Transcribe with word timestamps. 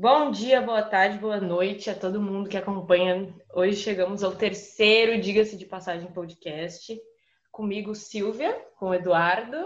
Bom 0.00 0.30
dia, 0.30 0.62
boa 0.62 0.80
tarde, 0.80 1.18
boa 1.18 1.38
noite 1.38 1.90
a 1.90 1.94
todo 1.94 2.22
mundo 2.22 2.48
que 2.48 2.56
acompanha. 2.56 3.34
Hoje 3.52 3.76
chegamos 3.76 4.24
ao 4.24 4.32
terceiro 4.32 5.20
Diga-se 5.20 5.58
de 5.58 5.66
Passagem 5.66 6.10
podcast. 6.10 6.98
Comigo, 7.52 7.94
Silvia, 7.94 8.50
com 8.78 8.86
o 8.86 8.94
Eduardo. 8.94 9.58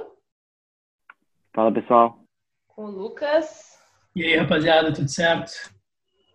Fala, 1.55 1.73
pessoal. 1.73 2.19
Com 2.67 2.87
o 2.87 2.91
Lucas. 2.91 3.79
E 4.17 4.25
aí, 4.25 4.35
rapaziada, 4.35 4.93
tudo 4.93 5.09
certo? 5.09 5.53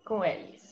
Com 0.06 0.24
Elis. 0.24 0.62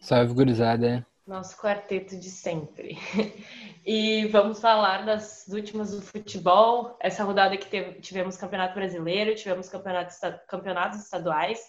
Salve, 0.00 0.32
gurizada. 0.32 1.04
Nosso 1.26 1.60
quarteto 1.60 2.16
de 2.16 2.30
sempre. 2.30 2.96
E 3.88 4.26
vamos 4.26 4.60
falar 4.60 5.06
das 5.06 5.46
últimas 5.46 5.92
do 5.92 6.02
futebol. 6.02 6.96
Essa 7.00 7.22
rodada 7.22 7.56
que 7.56 7.68
teve, 7.68 8.00
tivemos 8.00 8.36
Campeonato 8.36 8.74
Brasileiro, 8.74 9.36
tivemos 9.36 9.68
campeonato, 9.68 10.12
campeonatos 10.48 11.04
estaduais, 11.04 11.60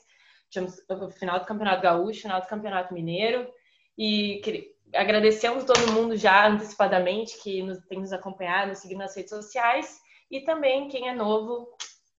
o 0.90 1.10
final 1.12 1.40
do 1.40 1.46
Campeonato 1.46 1.82
Gaúcho, 1.82 2.22
final 2.22 2.42
do 2.42 2.48
Campeonato 2.48 2.94
Mineiro. 2.94 3.48
E 3.98 4.42
agradecemos 4.94 5.64
todo 5.64 5.92
mundo 5.92 6.16
já 6.16 6.48
antecipadamente 6.48 7.42
que 7.42 7.64
nos, 7.64 7.80
tem 7.86 8.00
nos 8.00 8.14
acompanhado, 8.14 8.70
nos 8.70 8.80
seguindo 8.80 9.00
nas 9.00 9.16
redes 9.16 9.30
sociais. 9.30 10.00
E 10.30 10.42
também 10.42 10.88
quem 10.90 11.10
é 11.10 11.16
novo, 11.16 11.68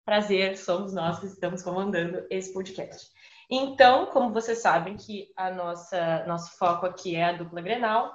prazer, 0.04 0.56
somos 0.56 0.92
nós 0.92 1.18
que 1.18 1.26
estamos 1.26 1.62
comandando 1.62 2.26
esse 2.30 2.52
podcast. 2.52 3.08
Então, 3.50 4.06
como 4.06 4.32
vocês 4.32 4.58
sabem 4.58 4.96
que 4.96 5.32
a 5.36 5.50
nossa 5.50 6.24
nosso 6.26 6.56
foco 6.58 6.84
aqui 6.84 7.16
é 7.16 7.24
a 7.24 7.32
dupla 7.32 7.62
Grenal, 7.62 8.14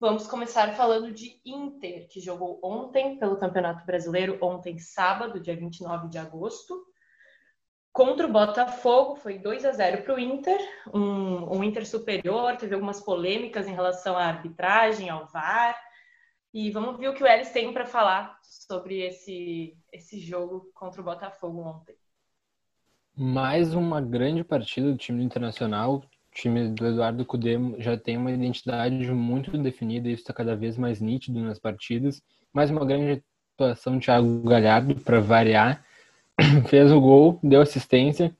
vamos 0.00 0.26
começar 0.26 0.74
falando 0.74 1.12
de 1.12 1.40
Inter, 1.44 2.08
que 2.08 2.20
jogou 2.20 2.58
ontem 2.62 3.18
pelo 3.18 3.36
Campeonato 3.36 3.84
Brasileiro, 3.84 4.38
ontem 4.40 4.78
sábado, 4.78 5.40
dia 5.40 5.54
29 5.54 6.08
de 6.08 6.18
agosto, 6.18 6.82
contra 7.92 8.26
o 8.26 8.32
Botafogo, 8.32 9.16
foi 9.16 9.38
2 9.38 9.64
a 9.64 9.72
0 9.72 10.02
para 10.02 10.14
o 10.14 10.18
Inter, 10.18 10.58
um, 10.92 11.58
um 11.58 11.64
Inter 11.64 11.86
superior, 11.86 12.56
teve 12.56 12.74
algumas 12.74 13.00
polêmicas 13.00 13.68
em 13.68 13.74
relação 13.74 14.16
à 14.16 14.24
arbitragem, 14.24 15.10
ao 15.10 15.26
VAR, 15.26 15.76
e 16.54 16.70
vamos 16.70 16.98
ver 16.98 17.08
o 17.08 17.14
que 17.14 17.22
o 17.22 17.26
Ellis 17.26 17.50
tem 17.50 17.72
para 17.72 17.86
falar 17.86 18.38
sobre 18.42 19.00
esse, 19.00 19.76
esse 19.92 20.18
jogo 20.20 20.70
contra 20.74 21.00
o 21.00 21.04
Botafogo 21.04 21.60
ontem. 21.60 21.94
Mais 23.14 23.74
uma 23.74 24.00
grande 24.00 24.42
partida 24.42 24.90
do 24.90 24.96
time 24.96 25.22
internacional. 25.22 25.96
O 25.96 26.02
time 26.34 26.68
do 26.70 26.86
Eduardo 26.86 27.26
Cudê 27.26 27.58
já 27.78 27.96
tem 27.96 28.16
uma 28.16 28.30
identidade 28.30 29.10
muito 29.12 29.56
definida, 29.58 30.08
isso 30.08 30.22
está 30.22 30.32
cada 30.32 30.56
vez 30.56 30.78
mais 30.78 31.00
nítido 31.00 31.40
nas 31.40 31.58
partidas. 31.58 32.22
Mais 32.52 32.70
uma 32.70 32.86
grande 32.86 33.22
atuação 33.54 33.98
de 33.98 34.06
Thiago 34.06 34.42
Galhardo, 34.42 34.94
para 34.96 35.20
variar. 35.20 35.84
Fez 36.68 36.90
o 36.90 37.00
gol, 37.00 37.38
deu 37.42 37.60
assistência 37.60 38.36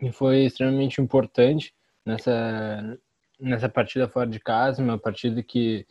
e 0.00 0.12
foi 0.12 0.44
extremamente 0.44 1.00
importante 1.00 1.74
nessa, 2.04 2.98
nessa 3.38 3.68
partida 3.68 4.08
fora 4.08 4.28
de 4.28 4.38
casa, 4.38 4.82
uma 4.82 4.98
partida 4.98 5.42
que 5.42 5.86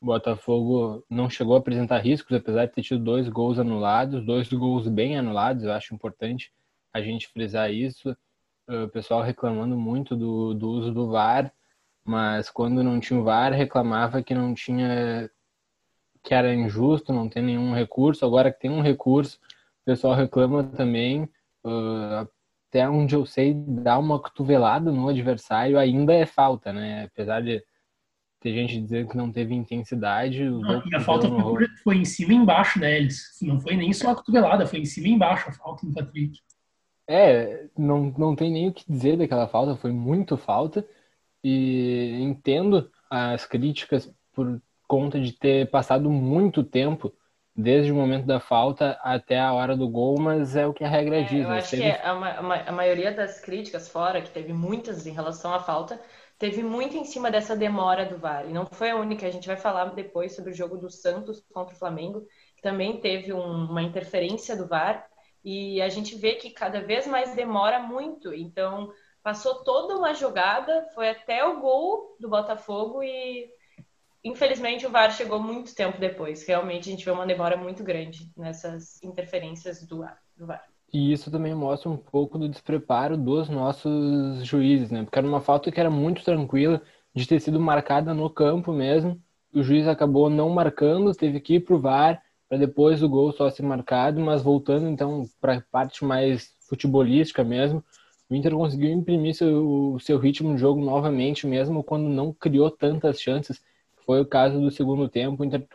o 0.00 0.06
Botafogo 0.06 1.04
não 1.10 1.28
chegou 1.28 1.56
a 1.56 1.58
apresentar 1.58 1.98
riscos, 1.98 2.36
apesar 2.36 2.66
de 2.66 2.72
ter 2.72 2.82
tido 2.82 3.02
dois 3.02 3.28
gols 3.28 3.58
anulados, 3.58 4.24
dois 4.24 4.48
gols 4.52 4.86
bem 4.86 5.18
anulados, 5.18 5.64
eu 5.64 5.72
acho 5.72 5.94
importante 5.94 6.52
a 6.92 7.00
gente 7.00 7.28
frisar 7.28 7.72
isso. 7.72 8.16
O 8.68 8.88
pessoal 8.88 9.22
reclamando 9.22 9.76
muito 9.76 10.14
do, 10.14 10.54
do 10.54 10.68
uso 10.68 10.92
do 10.92 11.08
VAR, 11.08 11.52
mas 12.04 12.50
quando 12.50 12.82
não 12.82 13.00
tinha 13.00 13.18
o 13.18 13.24
VAR 13.24 13.52
reclamava 13.52 14.22
que 14.22 14.34
não 14.34 14.54
tinha 14.54 15.30
que 16.22 16.34
era 16.34 16.52
injusto, 16.52 17.12
não 17.12 17.28
tem 17.28 17.42
nenhum 17.42 17.72
recurso. 17.74 18.24
Agora 18.24 18.52
que 18.52 18.60
tem 18.60 18.70
um 18.70 18.82
recurso, 18.82 19.40
pessoal 19.88 20.14
reclama 20.14 20.64
também. 20.64 21.22
Uh, 21.64 22.28
até 22.68 22.86
onde 22.88 23.14
eu 23.14 23.24
sei, 23.24 23.54
dar 23.54 23.98
uma 23.98 24.20
cotovelada 24.20 24.92
no 24.92 25.08
adversário 25.08 25.78
ainda 25.78 26.12
é 26.12 26.26
falta, 26.26 26.70
né? 26.70 27.04
Apesar 27.04 27.40
de 27.40 27.64
ter 28.38 28.52
gente 28.52 28.80
dizendo 28.82 29.08
que 29.08 29.16
não 29.16 29.32
teve 29.32 29.54
intensidade. 29.54 30.44
Não, 30.44 30.82
a 30.94 31.00
falta 31.00 31.28
foi, 31.28 31.66
foi, 31.82 31.96
em 31.96 32.04
cima 32.04 32.34
e 32.34 32.36
embaixo, 32.36 32.78
né? 32.78 32.98
Eles, 32.98 33.38
não 33.40 33.58
foi 33.58 33.74
nem 33.74 33.90
só 33.94 34.10
a 34.10 34.14
cotovelada, 34.14 34.66
foi 34.66 34.80
em 34.80 34.84
cima 34.84 35.08
e 35.08 35.12
embaixo 35.12 35.48
a 35.48 35.52
falta 35.52 35.86
do 35.86 35.94
Patrick. 35.94 36.38
É, 37.08 37.66
não, 37.76 38.12
não 38.18 38.36
tem 38.36 38.52
nem 38.52 38.68
o 38.68 38.72
que 38.72 38.84
dizer 38.86 39.16
daquela 39.16 39.48
falta, 39.48 39.74
foi 39.74 39.90
muito 39.90 40.36
falta. 40.36 40.86
E 41.42 42.18
entendo 42.20 42.90
as 43.08 43.46
críticas 43.46 44.12
por 44.34 44.60
conta 44.86 45.18
de 45.18 45.32
ter 45.32 45.70
passado 45.70 46.10
muito 46.10 46.62
tempo 46.62 47.14
desde 47.60 47.90
o 47.90 47.94
momento 47.96 48.24
da 48.24 48.38
falta 48.38 48.96
até 49.02 49.40
a 49.40 49.52
hora 49.52 49.76
do 49.76 49.88
gol, 49.88 50.16
mas 50.16 50.54
é 50.54 50.64
o 50.64 50.72
que 50.72 50.84
a 50.84 50.88
regra 50.88 51.16
é, 51.16 51.22
diz. 51.24 51.42
Eu 51.42 51.48
né? 51.48 51.58
acho 51.58 51.70
teve... 51.70 51.82
que 51.82 51.88
a, 51.88 52.12
a, 52.12 52.68
a, 52.68 52.72
maioria 52.72 53.10
das 53.10 53.40
críticas 53.40 53.88
fora, 53.88 54.22
que 54.22 54.30
teve 54.30 54.52
muitas 54.52 55.08
em 55.08 55.12
relação 55.12 55.52
à 55.52 55.58
falta, 55.58 56.00
teve 56.38 56.62
muito 56.62 56.96
em 56.96 57.04
cima 57.04 57.32
dessa 57.32 57.56
demora 57.56 58.06
do 58.06 58.16
VAR. 58.16 58.48
E 58.48 58.52
não 58.52 58.64
foi 58.64 58.90
a 58.90 58.96
única, 58.96 59.26
a 59.26 59.30
gente 59.30 59.48
vai 59.48 59.56
falar 59.56 59.86
depois 59.86 60.36
sobre 60.36 60.52
o 60.52 60.54
jogo 60.54 60.76
do 60.76 60.88
Santos 60.88 61.44
contra 61.52 61.74
o 61.74 61.78
Flamengo, 61.78 62.24
que 62.54 62.62
também 62.62 63.00
teve 63.00 63.32
um, 63.32 63.64
uma 63.64 63.82
interferência 63.82 64.56
do 64.56 64.68
VAR 64.68 65.04
e 65.44 65.82
a 65.82 65.88
gente 65.88 66.14
vê 66.14 66.36
que 66.36 66.50
cada 66.50 66.80
vez 66.80 67.08
mais 67.08 67.34
demora 67.34 67.80
muito. 67.80 68.32
Então, 68.32 68.92
passou 69.20 69.64
toda 69.64 69.96
uma 69.96 70.14
jogada, 70.14 70.86
foi 70.94 71.08
até 71.08 71.44
o 71.44 71.58
gol 71.58 72.16
do 72.20 72.28
Botafogo 72.28 73.02
e 73.02 73.50
infelizmente 74.22 74.86
o 74.86 74.90
VAR 74.90 75.10
chegou 75.12 75.40
muito 75.40 75.74
tempo 75.74 75.98
depois. 75.98 76.46
Realmente 76.46 76.88
a 76.88 76.92
gente 76.92 77.04
vê 77.04 77.10
uma 77.10 77.26
demora 77.26 77.56
muito 77.56 77.82
grande 77.84 78.30
nessas 78.36 79.02
interferências 79.02 79.86
do, 79.86 80.04
do 80.36 80.46
VAR. 80.46 80.64
E 80.92 81.12
isso 81.12 81.30
também 81.30 81.54
mostra 81.54 81.90
um 81.90 81.96
pouco 81.96 82.38
do 82.38 82.48
despreparo 82.48 83.16
dos 83.16 83.48
nossos 83.48 84.44
juízes, 84.44 84.90
né? 84.90 85.04
Porque 85.04 85.18
era 85.18 85.28
uma 85.28 85.40
falta 85.40 85.70
que 85.70 85.78
era 85.78 85.90
muito 85.90 86.24
tranquila 86.24 86.80
de 87.14 87.26
ter 87.26 87.40
sido 87.40 87.60
marcada 87.60 88.14
no 88.14 88.30
campo 88.30 88.72
mesmo. 88.72 89.20
O 89.52 89.62
juiz 89.62 89.86
acabou 89.86 90.30
não 90.30 90.48
marcando, 90.48 91.14
teve 91.14 91.40
que 91.40 91.54
ir 91.54 91.60
pro 91.60 91.78
VAR 91.78 92.22
para 92.48 92.58
depois 92.58 93.02
o 93.02 93.08
gol 93.08 93.32
só 93.32 93.50
ser 93.50 93.62
marcado, 93.62 94.20
mas 94.20 94.42
voltando 94.42 94.88
então 94.88 95.24
para 95.40 95.56
a 95.56 95.62
parte 95.70 96.04
mais 96.04 96.56
futebolística 96.66 97.44
mesmo, 97.44 97.84
o 98.30 98.34
Inter 98.34 98.54
conseguiu 98.54 98.90
imprimir 98.90 99.34
seu, 99.34 99.98
seu 100.00 100.18
ritmo 100.18 100.54
de 100.54 100.60
jogo 100.60 100.80
novamente, 100.80 101.46
mesmo 101.46 101.82
quando 101.84 102.08
não 102.08 102.32
criou 102.32 102.70
tantas 102.70 103.20
chances. 103.20 103.62
Foi 104.08 104.22
o 104.22 104.26
caso 104.26 104.58
do 104.58 104.70
segundo 104.70 105.06
tempo, 105.06 105.42
o 105.42 105.44
Inter 105.44 105.68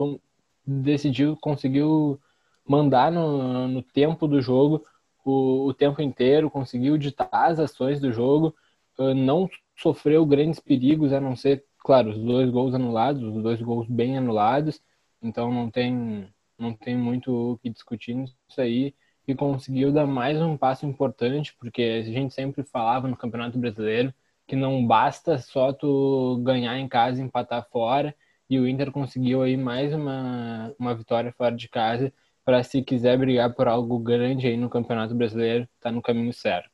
decidiu, 0.65 1.37
conseguiu 1.39 2.19
mandar 2.67 3.11
no, 3.11 3.67
no 3.67 3.83
tempo 3.83 4.27
do 4.27 4.41
jogo 4.41 4.83
o, 5.23 5.67
o 5.67 5.73
tempo 5.75 6.01
inteiro, 6.01 6.49
conseguiu 6.49 6.97
ditar 6.97 7.29
as 7.31 7.59
ações 7.59 7.99
do 7.99 8.11
jogo, 8.11 8.55
ah, 8.97 9.13
não 9.13 9.47
sofreu 9.75 10.25
grandes 10.25 10.59
perigos, 10.59 11.13
a 11.13 11.21
não 11.21 11.35
ser, 11.35 11.63
claro, 11.77 12.09
os 12.09 12.17
dois 12.17 12.49
gols 12.49 12.73
anulados, 12.73 13.21
os 13.21 13.43
dois 13.43 13.61
gols 13.61 13.87
bem 13.87 14.17
anulados, 14.17 14.81
então 15.21 15.51
não 15.53 15.69
tem 15.69 16.27
não 16.57 16.73
tem 16.73 16.97
muito 16.97 17.53
o 17.53 17.57
que 17.59 17.69
discutir 17.69 18.15
nisso 18.15 18.35
aí 18.57 18.95
e 19.27 19.35
conseguiu 19.35 19.91
dar 19.91 20.07
mais 20.07 20.41
um 20.41 20.57
passo 20.57 20.87
importante, 20.87 21.55
porque 21.59 21.83
a 21.83 22.01
gente 22.01 22.33
sempre 22.33 22.63
falava 22.63 23.07
no 23.07 23.15
Campeonato 23.15 23.59
Brasileiro 23.59 24.11
que 24.47 24.55
não 24.55 24.85
basta 24.87 25.37
só 25.37 25.71
tu 25.71 26.41
ganhar 26.43 26.79
em 26.79 26.87
casa 26.87 27.21
e 27.21 27.23
empatar 27.23 27.67
fora, 27.71 28.15
e 28.53 28.59
o 28.59 28.67
Inter 28.67 28.91
conseguiu 28.91 29.41
aí 29.41 29.57
mais 29.57 29.93
uma, 29.93 30.71
uma 30.79 30.93
vitória 30.93 31.31
fora 31.31 31.55
de 31.55 31.67
casa 31.67 32.13
para 32.45 32.61
se 32.61 32.83
quiser 32.83 33.17
brigar 33.17 33.53
por 33.55 33.67
algo 33.67 33.97
grande 33.97 34.45
aí 34.45 34.55
no 34.55 34.69
Campeonato 34.69 35.15
Brasileiro, 35.15 35.67
tá 35.81 35.91
no 35.91 36.01
caminho 36.01 36.31
certo. 36.31 36.69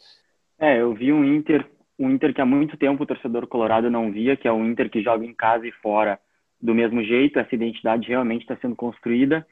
É, 0.59 0.81
eu 0.81 0.93
vi 0.93 1.13
um 1.13 1.23
Inter, 1.23 1.65
um 1.97 2.09
Inter 2.09 2.33
que 2.33 2.41
há 2.41 2.45
muito 2.45 2.75
tempo 2.75 3.03
o 3.03 3.05
torcedor 3.05 3.47
colorado 3.47 3.89
não 3.89 4.11
via, 4.11 4.35
que 4.35 4.47
é 4.47 4.51
o 4.51 4.65
Inter 4.65 4.89
que 4.89 5.01
joga 5.01 5.25
em 5.25 5.33
casa 5.33 5.65
e 5.65 5.71
fora 5.71 6.19
do 6.61 6.75
mesmo 6.75 7.01
jeito, 7.01 7.39
essa 7.39 7.55
identidade 7.55 8.09
realmente 8.09 8.41
está 8.41 8.57
sendo 8.57 8.75
construída. 8.75 9.47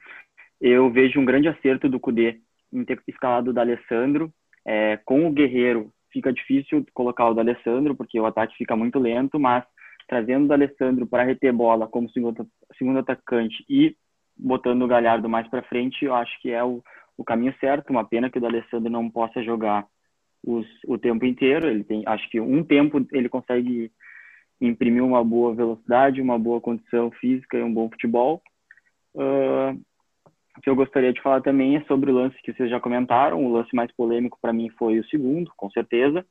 Eu 0.60 0.92
vejo 0.92 1.20
um 1.20 1.26
grande 1.26 1.48
acerto 1.48 1.88
do 1.88 2.00
Cudê 2.00 2.42
em 2.74 2.84
ter 2.84 3.02
escalado 3.08 3.52
o 3.52 3.54
D'Alessandro. 3.54 4.34
É, 4.66 4.98
com 5.06 5.26
o 5.26 5.32
Guerreiro 5.32 5.94
fica 6.12 6.34
difícil 6.34 6.86
colocar 6.94 7.30
o 7.30 7.34
D'Alessandro, 7.34 7.96
porque 7.96 8.20
o 8.20 8.26
ataque 8.26 8.58
fica 8.58 8.76
muito 8.76 9.00
lento, 9.00 9.40
mas 9.40 9.64
trazendo 10.08 10.46
o 10.46 10.48
D'Alessandro 10.48 11.06
para 11.06 11.24
reter 11.24 11.52
bola 11.52 11.88
como 11.88 12.10
segundo, 12.10 12.48
segundo 12.78 13.00
atacante 13.00 13.64
e 13.70 13.96
botando 14.36 14.84
o 14.84 14.88
Galhardo 14.88 15.28
mais 15.28 15.48
para 15.48 15.64
frente, 15.64 16.06
eu 16.06 16.14
acho 16.14 16.40
que 16.42 16.52
é 16.52 16.64
o, 16.64 16.82
o 17.18 17.24
caminho 17.24 17.54
certo. 17.60 17.90
Uma 17.90 18.06
pena 18.06 18.30
que 18.30 18.38
o 18.38 18.42
D'Alessandro 18.42 18.90
não 18.90 19.10
possa 19.10 19.44
jogar 19.44 19.86
os, 20.46 20.66
o 20.88 20.98
tempo 20.98 21.26
inteiro. 21.26 21.68
Ele 21.68 21.84
tem, 21.84 22.04
acho 22.06 22.30
que 22.30 22.40
um 22.40 22.64
tempo 22.64 23.06
ele 23.12 23.30
consegue 23.30 23.92
imprimir 24.62 25.04
uma 25.04 25.24
boa 25.24 25.54
velocidade, 25.54 26.22
uma 26.22 26.40
boa 26.40 26.62
condição 26.62 27.12
física 27.12 27.58
e 27.58 27.64
um 27.64 27.74
bom 27.74 27.90
futebol. 27.90 28.42
Uh, 29.14 29.80
o 30.58 30.62
que 30.62 30.70
eu 30.70 30.76
gostaria 30.76 31.14
de 31.14 31.22
falar 31.22 31.42
também 31.42 31.76
é 31.76 31.82
sobre 31.82 32.12
o 32.12 32.16
lance 32.16 32.36
que 32.42 32.54
vocês 32.54 32.70
já 32.70 32.80
comentaram. 32.80 33.44
O 33.44 33.52
lance 33.52 33.76
mais 33.76 33.92
polêmico 33.92 34.40
para 34.42 34.54
mim 34.54 34.70
foi 34.72 35.00
o 35.00 35.06
segundo, 35.06 35.52
com 35.56 35.70
certeza. 35.70 36.26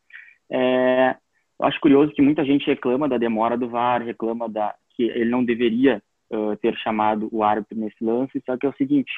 É, 0.50 1.16
eu 1.58 1.66
acho 1.66 1.80
curioso 1.80 2.12
que 2.12 2.22
muita 2.22 2.44
gente 2.44 2.66
reclama 2.66 3.08
da 3.08 3.18
demora 3.18 3.56
do 3.56 3.68
VAR, 3.68 4.02
reclama 4.02 4.48
da 4.48 4.74
que 4.90 5.04
ele 5.04 5.30
não 5.30 5.44
deveria 5.44 6.02
uh, 6.30 6.56
ter 6.56 6.76
chamado 6.78 7.28
o 7.32 7.42
árbitro 7.42 7.78
nesse 7.78 8.02
lance. 8.02 8.42
Só 8.44 8.56
que 8.56 8.66
é 8.66 8.68
o 8.68 8.76
seguinte: 8.76 9.12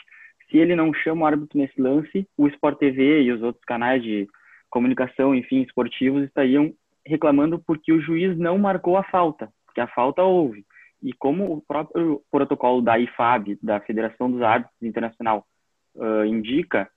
se 0.51 0.57
ele 0.57 0.75
não 0.75 0.93
chama 0.93 1.23
o 1.23 1.27
árbitro 1.27 1.59
nesse 1.59 1.81
lance, 1.81 2.29
o 2.37 2.49
Sport 2.49 2.79
TV 2.79 3.23
e 3.23 3.33
os 3.33 3.43
outros 3.43 3.65
canais 3.65 4.03
de 4.03 4.29
comunicação, 4.71 5.35
enfim, 5.35 5.63
esportivos 5.63 6.25
estariam 6.25 6.73
reclamando 7.07 7.59
porque 7.59 7.93
o 7.93 8.01
juiz 8.01 8.37
não 8.37 8.59
marcou 8.59 8.97
a 8.97 9.03
falta, 9.05 9.51
porque 9.67 9.81
a 9.81 9.87
falta 9.89 10.23
houve. 10.23 10.65
E 11.03 11.13
como 11.13 11.53
o 11.53 11.61
próprio 11.61 12.21
protocolo 12.31 12.83
da 12.83 12.99
IFAB, 12.99 13.59
da 13.63 13.81
Federação 13.81 14.31
dos 14.31 14.43
Árbitros 14.43 14.83
Internacional, 14.83 15.47
uh, 15.95 16.25
indica, 16.25 16.89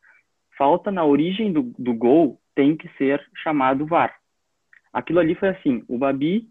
falta 0.57 0.91
na 0.91 1.05
origem 1.05 1.53
do, 1.53 1.73
do 1.77 1.93
gol 1.93 2.39
tem 2.55 2.75
que 2.75 2.89
ser 2.97 3.23
chamado 3.41 3.85
VAR. 3.85 4.20
Aquilo 4.93 5.19
ali 5.19 5.35
foi 5.35 5.49
assim, 5.49 5.83
o 5.87 5.97
Babi 5.97 6.49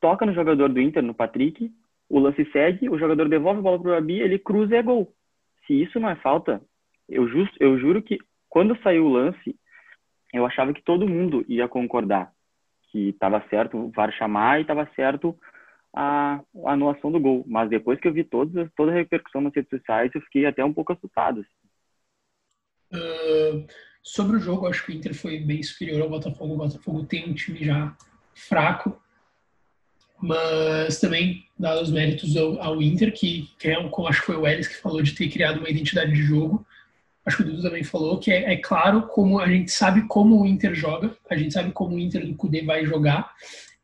toca 0.00 0.26
no 0.26 0.34
jogador 0.34 0.68
do 0.68 0.80
Inter, 0.80 1.02
no 1.02 1.14
Patrick, 1.14 1.70
o 2.08 2.18
lance 2.18 2.44
segue, 2.52 2.88
o 2.88 2.98
jogador 2.98 3.28
devolve 3.28 3.60
a 3.60 3.62
bola 3.62 3.80
para 3.80 3.92
o 3.92 3.94
Babi, 3.94 4.20
ele 4.20 4.38
cruza 4.38 4.74
e 4.74 4.78
é 4.78 4.82
gol. 4.82 5.14
Se 5.66 5.80
isso 5.80 6.00
não 6.00 6.10
é 6.10 6.16
falta, 6.16 6.60
eu, 7.08 7.28
just, 7.28 7.54
eu 7.60 7.78
juro 7.78 8.02
que 8.02 8.18
quando 8.48 8.76
saiu 8.82 9.06
o 9.06 9.12
lance, 9.12 9.56
eu 10.32 10.44
achava 10.44 10.72
que 10.72 10.82
todo 10.82 11.08
mundo 11.08 11.44
ia 11.48 11.68
concordar 11.68 12.32
que 12.92 13.08
estava 13.08 13.42
certo 13.48 13.78
o 13.78 13.90
VAR 13.90 14.12
chamar 14.12 14.58
e 14.58 14.62
estava 14.62 14.86
certo 14.94 15.36
a, 15.94 16.40
a, 16.66 16.72
anulação 16.72 17.10
do 17.10 17.18
gol. 17.18 17.42
Mas 17.46 17.70
depois 17.70 17.98
que 17.98 18.06
eu 18.06 18.12
vi 18.12 18.22
toda 18.22 18.62
a 18.62 18.94
repercussão 18.94 19.40
nas 19.40 19.54
redes 19.54 19.70
sociais, 19.70 20.12
eu 20.14 20.20
fiquei 20.20 20.44
até 20.44 20.62
um 20.62 20.72
pouco 20.72 20.92
assustado. 20.92 21.44
Uh, 22.92 23.66
sobre 24.02 24.36
o 24.36 24.40
jogo, 24.40 24.66
acho 24.66 24.84
que 24.84 24.92
o 24.92 24.94
Inter 24.94 25.14
foi 25.14 25.38
bem 25.38 25.62
superior 25.62 26.02
ao 26.02 26.10
Botafogo. 26.10 26.54
O 26.54 26.58
Botafogo 26.58 27.04
tem 27.04 27.28
um 27.28 27.34
time 27.34 27.64
já 27.64 27.96
fraco, 28.34 29.00
mas 30.20 31.00
também 31.00 31.44
dá 31.58 31.80
os 31.80 31.90
méritos 31.90 32.36
ao, 32.36 32.60
ao 32.60 32.82
Inter, 32.82 33.12
que, 33.12 33.50
que 33.58 33.68
é, 33.68 33.76
acho 33.76 34.20
que 34.20 34.26
foi 34.26 34.36
o 34.36 34.46
Ellis 34.46 34.68
que 34.68 34.80
falou 34.80 35.02
de 35.02 35.14
ter 35.14 35.28
criado 35.28 35.58
uma 35.58 35.70
identidade 35.70 36.12
de 36.12 36.22
jogo 36.22 36.66
acho 37.24 37.36
que 37.36 37.42
o 37.42 37.46
Dudu 37.46 37.62
também 37.62 37.84
falou, 37.84 38.18
que 38.18 38.30
é, 38.30 38.52
é, 38.52 38.56
claro 38.56 39.02
como 39.02 39.38
a 39.38 39.46
gente 39.46 39.70
sabe 39.70 40.02
como 40.08 40.40
o 40.40 40.46
Inter 40.46 40.74
joga, 40.74 41.16
a 41.30 41.36
gente 41.36 41.52
sabe 41.52 41.72
como 41.72 41.94
o 41.94 41.98
Inter 41.98 42.26
do 42.26 42.34
Cudê 42.34 42.62
vai 42.62 42.84
jogar. 42.84 43.32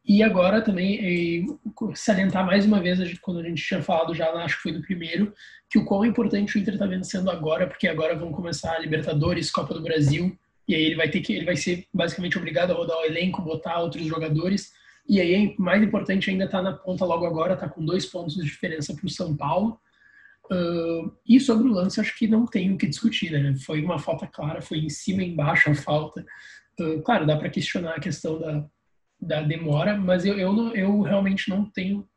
E 0.08 0.22
agora 0.22 0.62
também 0.62 0.98
é, 1.02 1.94
salientar 1.94 2.46
mais 2.46 2.64
uma 2.64 2.80
vez, 2.80 2.98
quando 3.18 3.40
a 3.40 3.42
gente 3.42 3.62
tinha 3.62 3.82
falado 3.82 4.14
já, 4.14 4.32
acho 4.32 4.56
que 4.56 4.62
foi 4.62 4.72
do 4.72 4.80
primeiro, 4.80 5.34
que 5.68 5.78
o 5.78 5.84
quão 5.84 6.02
importante 6.02 6.56
o 6.56 6.58
Inter 6.58 6.74
está 6.74 6.86
vencendo 6.86 7.30
agora, 7.30 7.66
porque 7.66 7.86
agora 7.86 8.16
vão 8.16 8.32
começar 8.32 8.72
a 8.72 8.78
Libertadores, 8.78 9.50
Copa 9.50 9.74
do 9.74 9.82
Brasil, 9.82 10.34
e 10.66 10.74
aí 10.74 10.82
ele 10.82 10.96
vai 10.96 11.10
ter 11.10 11.20
que 11.20 11.34
ele 11.34 11.44
vai 11.44 11.56
ser 11.56 11.86
basicamente 11.92 12.38
obrigado 12.38 12.70
a 12.70 12.74
rodar 12.74 12.96
o 12.96 13.04
elenco, 13.04 13.42
botar 13.42 13.80
outros 13.80 14.06
jogadores. 14.06 14.72
E 15.06 15.20
aí, 15.20 15.54
mais 15.58 15.82
importante 15.82 16.30
ainda, 16.30 16.44
está 16.44 16.62
na 16.62 16.72
ponta 16.72 17.04
logo 17.04 17.26
agora, 17.26 17.52
está 17.52 17.68
com 17.68 17.84
dois 17.84 18.06
pontos 18.06 18.34
de 18.34 18.44
diferença 18.44 18.94
para 18.94 19.06
o 19.06 19.10
São 19.10 19.36
Paulo. 19.36 19.78
Uh, 20.50 21.12
e 21.26 21.38
sobre 21.38 21.68
o 21.68 21.72
lance, 21.72 22.00
acho 22.00 22.16
que 22.16 22.26
não 22.26 22.46
tem 22.46 22.72
o 22.72 22.78
que 22.78 22.86
discutir, 22.86 23.30
né? 23.30 23.54
Foi 23.58 23.82
uma 23.82 23.98
falta 23.98 24.26
clara, 24.26 24.62
foi 24.62 24.78
em 24.78 24.88
cima 24.88 25.22
e 25.22 25.28
embaixo 25.28 25.70
a 25.70 25.74
falta. 25.74 26.24
Uh, 26.80 27.02
claro, 27.02 27.26
dá 27.26 27.36
para 27.36 27.50
questionar 27.50 27.94
a 27.94 28.00
questão 28.00 28.38
da, 28.38 28.64
da 29.20 29.42
demora, 29.42 29.96
mas 29.96 30.24
eu, 30.24 30.38
eu, 30.38 30.52
não, 30.52 30.74
eu 30.74 31.00
realmente 31.02 31.50
não 31.50 31.64
tenho. 31.64 32.08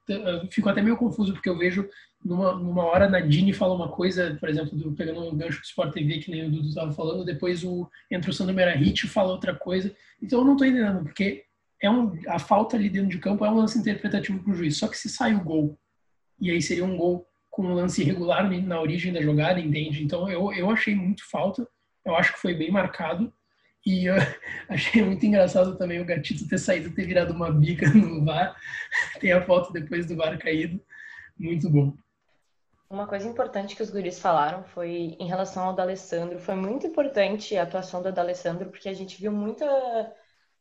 Fico 0.51 0.69
até 0.69 0.81
meio 0.81 0.97
confuso, 0.97 1.33
porque 1.33 1.49
eu 1.49 1.57
vejo 1.57 1.89
numa, 2.23 2.53
numa 2.53 2.83
hora 2.83 3.09
na 3.09 3.19
Dini 3.19 3.53
fala 3.53 3.73
uma 3.73 3.89
coisa, 3.89 4.37
por 4.39 4.49
exemplo, 4.49 4.77
do, 4.77 4.91
pegando 4.91 5.21
o 5.21 5.35
gancho 5.35 5.59
do 5.59 5.65
Sport 5.65 5.93
TV, 5.93 6.19
que 6.19 6.29
nem 6.29 6.45
o 6.45 6.51
Dudu 6.51 6.67
estava 6.67 6.91
falando, 6.91 7.25
depois 7.25 7.63
o, 7.63 7.89
entra 8.09 8.29
o 8.29 8.33
Sandro 8.33 8.53
Merahit 8.53 9.05
e 9.05 9.09
fala 9.09 9.31
outra 9.31 9.55
coisa. 9.55 9.93
Então 10.21 10.39
eu 10.39 10.45
não 10.45 10.53
estou 10.53 10.67
entendendo, 10.67 11.03
porque 11.03 11.45
é 11.81 11.89
um, 11.89 12.13
a 12.27 12.37
falta 12.37 12.75
ali 12.75 12.89
dentro 12.89 13.09
de 13.09 13.17
campo 13.17 13.43
é 13.43 13.49
um 13.49 13.57
lance 13.57 13.79
interpretativo 13.79 14.43
para 14.43 14.51
o 14.51 14.55
juiz. 14.55 14.77
Só 14.77 14.87
que 14.87 14.97
se 14.97 15.09
sai 15.09 15.33
o 15.33 15.43
gol, 15.43 15.79
e 16.39 16.51
aí 16.51 16.61
seria 16.61 16.85
um 16.85 16.95
gol 16.95 17.25
com 17.49 17.63
um 17.63 17.73
lance 17.73 18.01
irregular 18.01 18.49
na 18.49 18.79
origem 18.79 19.11
da 19.11 19.21
jogada, 19.21 19.59
entende? 19.59 20.03
Então 20.03 20.29
eu, 20.29 20.53
eu 20.53 20.69
achei 20.69 20.95
muito 20.95 21.27
falta, 21.29 21.67
eu 22.05 22.15
acho 22.15 22.33
que 22.33 22.39
foi 22.39 22.53
bem 22.53 22.71
marcado. 22.71 23.33
E 23.85 24.05
eu 24.05 24.15
achei 24.69 25.03
muito 25.03 25.25
engraçado 25.25 25.77
também 25.77 25.99
o 25.99 26.05
Gatito 26.05 26.47
ter 26.47 26.57
saído, 26.57 26.93
ter 26.93 27.05
virado 27.05 27.33
uma 27.33 27.51
bica 27.51 27.89
no 27.93 28.23
VAR. 28.23 28.55
Tem 29.19 29.31
a 29.31 29.41
foto 29.41 29.73
depois 29.73 30.05
do 30.05 30.15
VAR 30.15 30.37
caído. 30.37 30.79
Muito 31.37 31.69
bom. 31.69 31.93
Uma 32.89 33.07
coisa 33.07 33.27
importante 33.27 33.75
que 33.75 33.81
os 33.81 33.89
guris 33.89 34.19
falaram 34.19 34.63
foi 34.65 35.15
em 35.17 35.25
relação 35.25 35.63
ao 35.63 35.73
D'Alessandro. 35.73 36.39
Foi 36.39 36.55
muito 36.55 36.85
importante 36.85 37.55
a 37.55 37.63
atuação 37.63 38.01
do 38.01 38.11
D'Alessandro, 38.11 38.69
porque 38.69 38.89
a 38.89 38.93
gente 38.93 39.19
viu 39.19 39.31
muita 39.31 39.65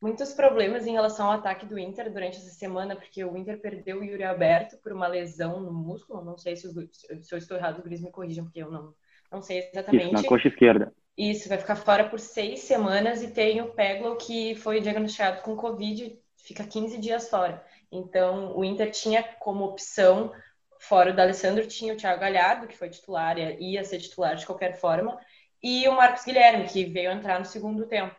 muitos 0.00 0.32
problemas 0.32 0.86
em 0.86 0.92
relação 0.92 1.26
ao 1.26 1.32
ataque 1.32 1.66
do 1.66 1.78
Inter 1.78 2.10
durante 2.10 2.38
essa 2.38 2.50
semana, 2.50 2.96
porque 2.96 3.22
o 3.22 3.36
Inter 3.36 3.60
perdeu 3.60 3.98
o 3.98 4.04
Yuri 4.04 4.24
Alberto 4.24 4.78
por 4.78 4.92
uma 4.92 5.06
lesão 5.06 5.60
no 5.60 5.72
músculo. 5.72 6.24
Não 6.24 6.38
sei 6.38 6.56
se, 6.56 6.66
os, 6.66 6.74
se 6.74 7.34
eu 7.34 7.38
estou 7.38 7.56
errado, 7.56 7.78
os 7.78 7.84
Gris 7.84 8.00
me 8.00 8.10
corrijam, 8.10 8.44
porque 8.44 8.62
eu 8.62 8.70
não, 8.70 8.94
não 9.30 9.42
sei 9.42 9.68
exatamente. 9.70 10.14
Isso, 10.14 10.22
na 10.22 10.28
coxa 10.28 10.48
esquerda. 10.48 10.92
Isso, 11.20 11.50
vai 11.50 11.58
ficar 11.58 11.76
fora 11.76 12.08
por 12.08 12.18
seis 12.18 12.60
semanas 12.60 13.22
e 13.22 13.28
tem 13.28 13.60
o 13.60 13.74
Peglo, 13.74 14.16
que 14.16 14.54
foi 14.54 14.80
diagnosticado 14.80 15.42
com 15.42 15.54
Covid, 15.54 16.18
fica 16.38 16.64
15 16.64 16.96
dias 16.96 17.28
fora. 17.28 17.62
Então, 17.92 18.56
o 18.56 18.64
Inter 18.64 18.90
tinha 18.90 19.22
como 19.22 19.66
opção, 19.66 20.32
fora 20.78 21.10
o 21.10 21.14
da 21.14 21.22
Alessandro, 21.22 21.66
tinha 21.66 21.92
o 21.92 21.96
Thiago 21.98 22.22
Galhardo, 22.22 22.66
que 22.66 22.74
foi 22.74 22.88
titular, 22.88 23.38
ia 23.38 23.84
ser 23.84 23.98
titular 23.98 24.34
de 24.34 24.46
qualquer 24.46 24.80
forma, 24.80 25.20
e 25.62 25.86
o 25.88 25.92
Marcos 25.92 26.24
Guilherme, 26.24 26.66
que 26.66 26.86
veio 26.86 27.10
entrar 27.10 27.38
no 27.38 27.44
segundo 27.44 27.84
tempo. 27.84 28.16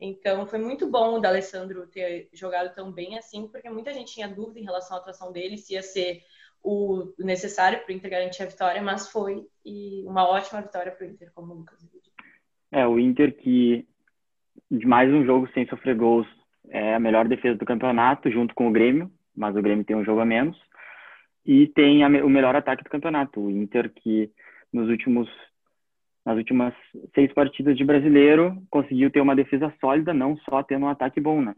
Então, 0.00 0.46
foi 0.46 0.58
muito 0.58 0.90
bom 0.90 1.16
o 1.16 1.20
D'Alessandro 1.20 1.86
ter 1.86 2.30
jogado 2.32 2.74
tão 2.74 2.90
bem 2.90 3.18
assim, 3.18 3.46
porque 3.46 3.68
muita 3.68 3.92
gente 3.92 4.14
tinha 4.14 4.26
dúvida 4.26 4.58
em 4.58 4.64
relação 4.64 4.96
à 4.96 5.00
atuação 5.00 5.30
dele, 5.32 5.58
se 5.58 5.74
ia 5.74 5.82
ser 5.82 6.22
o 6.62 7.12
necessário 7.18 7.80
para 7.84 7.92
o 7.92 7.94
Inter 7.94 8.10
garantir 8.10 8.42
a 8.42 8.46
vitória, 8.46 8.80
mas 8.80 9.08
foi 9.08 9.46
e 9.62 10.02
uma 10.06 10.26
ótima 10.26 10.62
vitória 10.62 10.90
para 10.90 11.06
o 11.06 11.10
Inter, 11.10 11.30
como 11.34 11.52
o 11.52 11.56
Lucas 11.58 11.78
disse. 11.80 11.97
É, 12.70 12.86
o 12.86 12.98
Inter 12.98 13.36
que 13.36 13.86
de 14.70 14.86
mais 14.86 15.12
um 15.12 15.24
jogo 15.24 15.48
sem 15.54 15.66
sofrer 15.66 15.96
gols 15.96 16.26
é 16.68 16.94
a 16.94 17.00
melhor 17.00 17.26
defesa 17.26 17.56
do 17.56 17.64
campeonato, 17.64 18.30
junto 18.30 18.54
com 18.54 18.68
o 18.68 18.72
Grêmio, 18.72 19.10
mas 19.34 19.56
o 19.56 19.62
Grêmio 19.62 19.84
tem 19.84 19.96
um 19.96 20.04
jogo 20.04 20.20
a 20.20 20.26
menos, 20.26 20.58
e 21.46 21.66
tem 21.68 22.04
a, 22.04 22.08
o 22.08 22.28
melhor 22.28 22.54
ataque 22.54 22.84
do 22.84 22.90
campeonato. 22.90 23.40
O 23.40 23.50
Inter 23.50 23.90
que 23.90 24.30
nos 24.72 24.88
últimos 24.88 25.28
nas 26.28 26.36
últimas 26.36 26.74
seis 27.14 27.32
partidas 27.32 27.74
de 27.74 27.82
brasileiro, 27.82 28.62
conseguiu 28.68 29.10
ter 29.10 29.22
uma 29.22 29.34
defesa 29.34 29.72
sólida, 29.80 30.12
não 30.12 30.36
só 30.38 30.62
tendo 30.62 30.84
um 30.84 30.90
ataque 30.90 31.18
bom, 31.18 31.40
né? 31.40 31.54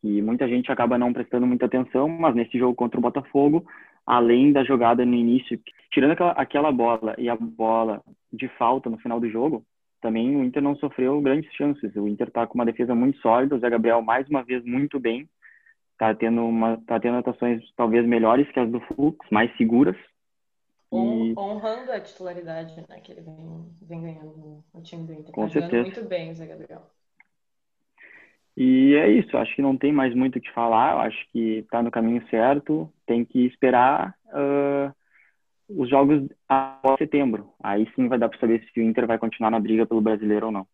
Que 0.00 0.22
muita 0.22 0.46
gente 0.46 0.70
acaba 0.70 0.96
não 0.96 1.12
prestando 1.12 1.44
muita 1.44 1.66
atenção, 1.66 2.08
mas 2.08 2.32
nesse 2.32 2.56
jogo 2.56 2.76
contra 2.76 3.00
o 3.00 3.02
Botafogo, 3.02 3.66
além 4.06 4.52
da 4.52 4.62
jogada 4.62 5.04
no 5.04 5.14
início, 5.14 5.60
tirando 5.90 6.12
aquela, 6.12 6.30
aquela 6.32 6.70
bola 6.70 7.16
e 7.18 7.28
a 7.28 7.34
bola 7.34 8.00
de 8.32 8.46
falta 8.50 8.88
no 8.88 8.98
final 8.98 9.18
do 9.18 9.28
jogo, 9.28 9.64
também 10.02 10.36
o 10.36 10.44
Inter 10.44 10.62
não 10.62 10.76
sofreu 10.76 11.18
grandes 11.22 11.50
chances. 11.54 11.96
O 11.96 12.06
Inter 12.06 12.28
está 12.28 12.46
com 12.46 12.54
uma 12.54 12.66
defesa 12.66 12.94
muito 12.94 13.18
sólida, 13.20 13.54
o 13.54 13.58
Zé 13.58 13.70
Gabriel 13.70 14.02
mais 14.02 14.28
uma 14.28 14.42
vez 14.42 14.62
muito 14.64 15.00
bem, 15.00 15.26
está 15.92 16.14
tendo 16.14 16.44
uma 16.44 16.76
tá 16.86 17.00
tendo 17.00 17.16
atuações 17.16 17.62
talvez 17.74 18.06
melhores 18.06 18.50
que 18.50 18.60
as 18.60 18.70
do 18.70 18.80
Fux, 18.80 19.18
mais 19.30 19.56
seguras, 19.56 19.96
e... 20.92 21.32
Honrando 21.38 21.90
a 21.90 22.00
titularidade 22.00 22.76
né, 22.86 23.00
que 23.02 23.12
ele 23.12 23.22
vem, 23.22 23.66
vem 23.80 24.02
ganhando 24.02 24.62
no 24.74 24.82
time 24.82 25.06
do 25.06 25.14
Inter. 25.14 25.32
Com 25.32 25.46
tá 25.46 25.52
certeza. 25.52 25.82
muito 25.84 26.04
bem 26.04 26.30
o 26.30 26.34
Zé 26.34 26.46
Gabriel. 26.46 26.82
E 28.54 28.94
é 28.96 29.10
isso, 29.10 29.34
acho 29.38 29.56
que 29.56 29.62
não 29.62 29.78
tem 29.78 29.90
mais 29.90 30.14
muito 30.14 30.36
o 30.36 30.40
que 30.40 30.52
falar, 30.52 31.06
acho 31.06 31.26
que 31.30 31.60
está 31.60 31.82
no 31.82 31.90
caminho 31.90 32.22
certo, 32.28 32.92
tem 33.06 33.24
que 33.24 33.46
esperar 33.46 34.14
uh, 34.26 34.94
os 35.68 35.88
jogos 35.88 36.28
após 36.48 36.98
setembro. 36.98 37.50
Aí 37.62 37.90
sim 37.94 38.08
vai 38.08 38.18
dar 38.18 38.28
para 38.28 38.38
saber 38.38 38.64
se 38.72 38.80
o 38.80 38.82
Inter 38.82 39.06
vai 39.06 39.18
continuar 39.18 39.50
na 39.50 39.60
briga 39.60 39.86
pelo 39.86 40.00
brasileiro 40.00 40.46
ou 40.46 40.52
não. 40.52 40.66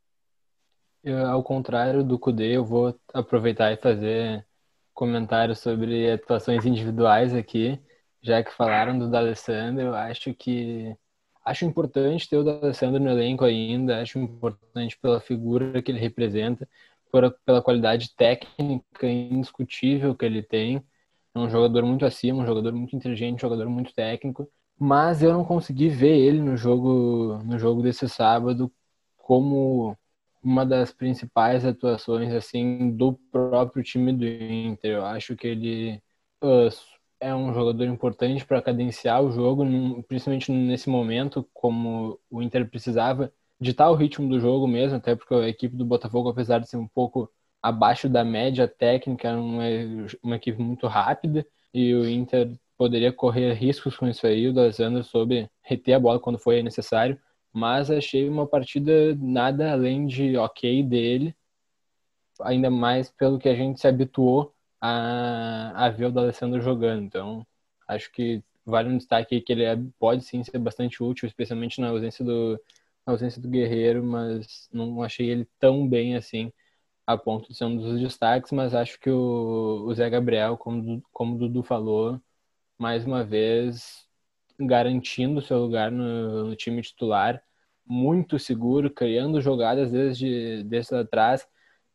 Eu, 1.04 1.26
ao 1.26 1.42
contrário 1.42 2.02
do 2.02 2.18
Cudê, 2.18 2.56
eu 2.56 2.64
vou 2.64 2.94
aproveitar 3.14 3.72
e 3.72 3.76
fazer 3.76 4.44
comentários 4.92 5.60
sobre 5.60 6.10
atuações 6.10 6.66
individuais 6.66 7.32
aqui 7.32 7.80
já 8.22 8.42
que 8.42 8.52
falaram 8.52 8.98
do 8.98 9.10
D'Alessandro, 9.10 9.82
eu 9.82 9.94
acho 9.94 10.34
que 10.34 10.94
acho 11.44 11.64
importante 11.64 12.28
ter 12.28 12.36
o 12.36 12.44
D'Alessandro 12.44 13.00
no 13.02 13.10
elenco 13.10 13.44
ainda, 13.44 14.02
acho 14.02 14.18
importante 14.18 14.98
pela 14.98 15.20
figura 15.20 15.80
que 15.82 15.90
ele 15.90 15.98
representa, 16.00 16.68
por, 17.10 17.30
pela 17.44 17.62
qualidade 17.62 18.14
técnica 18.14 19.06
indiscutível 19.06 20.14
que 20.14 20.24
ele 20.24 20.42
tem. 20.42 20.82
É 21.34 21.38
um 21.38 21.48
jogador 21.48 21.84
muito 21.84 22.04
acima, 22.04 22.42
um 22.42 22.46
jogador 22.46 22.72
muito 22.72 22.94
inteligente, 22.96 23.36
um 23.36 23.38
jogador 23.38 23.68
muito 23.68 23.94
técnico, 23.94 24.50
mas 24.78 25.22
eu 25.22 25.32
não 25.32 25.44
consegui 25.44 25.88
ver 25.88 26.16
ele 26.18 26.40
no 26.40 26.56
jogo 26.56 27.38
no 27.44 27.58
jogo 27.58 27.82
desse 27.82 28.08
sábado 28.08 28.72
como 29.16 29.96
uma 30.42 30.64
das 30.64 30.92
principais 30.92 31.64
atuações 31.64 32.32
assim 32.32 32.90
do 32.96 33.14
próprio 33.30 33.82
time 33.82 34.12
do 34.12 34.24
Inter. 34.26 34.92
Eu 34.96 35.04
acho 35.06 35.36
que 35.36 35.46
ele 35.48 36.02
uh, 36.42 36.68
é 37.20 37.34
um 37.34 37.52
jogador 37.52 37.84
importante 37.84 38.44
para 38.46 38.62
cadenciar 38.62 39.22
o 39.22 39.32
jogo, 39.32 39.64
principalmente 40.04 40.50
nesse 40.52 40.88
momento, 40.88 41.48
como 41.52 42.18
o 42.30 42.42
Inter 42.42 42.68
precisava 42.68 43.32
ditar 43.60 43.90
o 43.90 43.94
ritmo 43.94 44.28
do 44.28 44.40
jogo 44.40 44.66
mesmo, 44.68 44.96
até 44.96 45.16
porque 45.16 45.34
a 45.34 45.48
equipe 45.48 45.76
do 45.76 45.84
Botafogo, 45.84 46.28
apesar 46.28 46.60
de 46.60 46.68
ser 46.68 46.76
um 46.76 46.86
pouco 46.86 47.30
abaixo 47.62 48.08
da 48.08 48.24
média 48.24 48.68
técnica, 48.68 49.28
é 49.28 49.36
uma 50.22 50.36
equipe 50.36 50.62
muito 50.62 50.86
rápida 50.86 51.44
e 51.74 51.94
o 51.94 52.08
Inter 52.08 52.56
poderia 52.78 53.12
correr 53.12 53.52
riscos 53.54 53.96
com 53.96 54.08
isso 54.08 54.26
aí, 54.26 54.48
o 54.48 54.52
D'Alessandro 54.54 55.04
soube 55.04 55.50
reter 55.62 55.94
a 55.94 56.00
bola 56.00 56.20
quando 56.20 56.38
foi 56.38 56.62
necessário, 56.62 57.20
mas 57.52 57.90
achei 57.90 58.28
uma 58.28 58.46
partida 58.46 59.14
nada 59.16 59.72
além 59.72 60.06
de 60.06 60.36
ok 60.36 60.82
dele 60.84 61.34
ainda 62.40 62.70
mais 62.70 63.10
pelo 63.10 63.38
que 63.38 63.48
a 63.48 63.54
gente 63.54 63.80
se 63.80 63.88
habituou 63.88 64.54
a, 64.80 65.86
a 65.86 65.90
ver 65.90 66.06
o 66.06 66.12
D'Alessandro 66.12 66.60
jogando. 66.60 67.02
Então, 67.02 67.46
acho 67.86 68.10
que 68.12 68.42
vale 68.64 68.88
um 68.88 68.98
destaque 68.98 69.40
que 69.40 69.52
ele 69.52 69.64
é, 69.64 69.76
pode 69.98 70.24
sim 70.24 70.42
ser 70.44 70.58
bastante 70.58 71.02
útil, 71.02 71.26
especialmente 71.26 71.80
na 71.80 71.88
ausência 71.88 72.24
do, 72.24 72.60
na 73.06 73.12
ausência 73.12 73.40
do 73.40 73.48
Guerreiro, 73.48 74.04
mas 74.04 74.68
não 74.72 75.02
achei 75.02 75.28
ele 75.30 75.48
tão 75.58 75.88
bem 75.88 76.16
assim 76.16 76.52
a 77.06 77.16
ponto 77.16 77.48
de 77.48 77.54
ser 77.56 77.64
um 77.64 77.76
dos 77.76 78.00
destaques, 78.00 78.52
mas 78.52 78.74
acho 78.74 79.00
que 79.00 79.10
o, 79.10 79.84
o 79.86 79.94
Zé 79.94 80.10
Gabriel, 80.10 80.58
como, 80.58 81.02
como 81.10 81.36
o 81.36 81.38
Dudu 81.38 81.62
falou, 81.62 82.20
mais 82.78 83.04
uma 83.04 83.24
vez 83.24 84.06
garantindo 84.58 85.42
seu 85.42 85.58
lugar 85.58 85.90
no, 85.90 86.44
no 86.44 86.56
time 86.56 86.80
titular, 86.80 87.42
muito 87.86 88.38
seguro, 88.38 88.90
criando 88.90 89.40
jogadas 89.40 89.90
desde, 89.90 90.62
desde 90.64 90.94
atrás, 90.94 91.46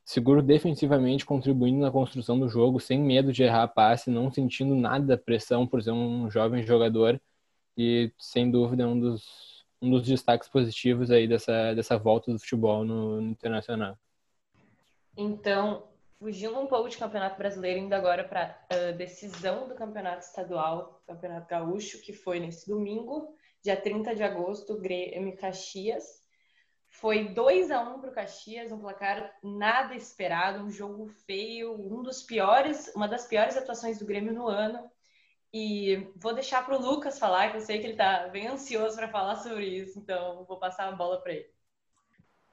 seguro 0.03 0.41
defensivamente, 0.41 1.25
contribuindo 1.25 1.79
na 1.81 1.91
construção 1.91 2.39
do 2.39 2.49
jogo, 2.49 2.79
sem 2.79 2.99
medo 2.99 3.31
de 3.31 3.43
errar 3.43 3.67
passe, 3.67 4.09
não 4.09 4.31
sentindo 4.31 4.75
nada 4.75 5.05
da 5.05 5.17
pressão 5.17 5.67
por 5.67 5.81
ser 5.81 5.91
um 5.91 6.29
jovem 6.29 6.63
jogador 6.63 7.21
e 7.77 8.11
sem 8.17 8.49
dúvida 8.49 8.87
um 8.87 8.99
dos, 8.99 9.65
um 9.81 9.89
dos 9.91 10.05
destaques 10.05 10.49
positivos 10.49 11.11
aí 11.11 11.27
dessa, 11.27 11.73
dessa 11.73 11.97
volta 11.97 12.31
do 12.31 12.39
futebol 12.39 12.83
no, 12.83 13.21
no 13.21 13.29
internacional. 13.29 13.97
Então, 15.15 15.83
fugindo 16.23 16.57
um 16.57 16.67
pouco 16.67 16.87
de 16.87 16.97
Campeonato 16.97 17.37
Brasileiro, 17.37 17.81
indo 17.81 17.93
agora 17.93 18.23
para 18.23 18.57
a 18.71 18.75
uh, 18.75 18.97
decisão 18.97 19.67
do 19.67 19.75
Campeonato 19.75 20.23
Estadual, 20.25 21.03
Campeonato 21.05 21.49
Gaúcho, 21.49 21.99
que 22.01 22.13
foi 22.13 22.39
nesse 22.39 22.65
domingo, 22.65 23.35
dia 23.61 23.75
30 23.75 24.15
de 24.15 24.23
agosto, 24.23 24.79
Grêmio 24.79 25.35
Caxias. 25.35 26.23
Foi 26.87 27.27
2 27.27 27.71
a 27.71 27.81
1 27.81 27.99
para 27.99 28.09
o 28.09 28.13
Caxias, 28.13 28.71
um 28.71 28.79
placar 28.79 29.35
nada 29.43 29.95
esperado, 29.95 30.63
um 30.63 30.71
jogo 30.71 31.09
feio, 31.25 31.73
um 31.73 32.01
dos 32.01 32.23
piores, 32.23 32.89
uma 32.95 33.07
das 33.07 33.27
piores 33.27 33.57
atuações 33.57 33.99
do 33.99 34.05
Grêmio 34.05 34.33
no 34.33 34.47
ano. 34.47 34.89
E 35.51 36.09
vou 36.15 36.33
deixar 36.33 36.65
para 36.65 36.77
o 36.77 36.81
Lucas 36.81 37.19
falar, 37.19 37.51
que 37.51 37.57
eu 37.57 37.61
sei 37.61 37.79
que 37.79 37.85
ele 37.85 37.93
está 37.93 38.29
bem 38.29 38.47
ansioso 38.47 38.95
para 38.95 39.09
falar 39.09 39.35
sobre 39.35 39.65
isso, 39.65 39.99
então 39.99 40.45
vou 40.45 40.57
passar 40.57 40.87
a 40.87 40.95
bola 40.95 41.21
para 41.21 41.33
ele. 41.33 41.51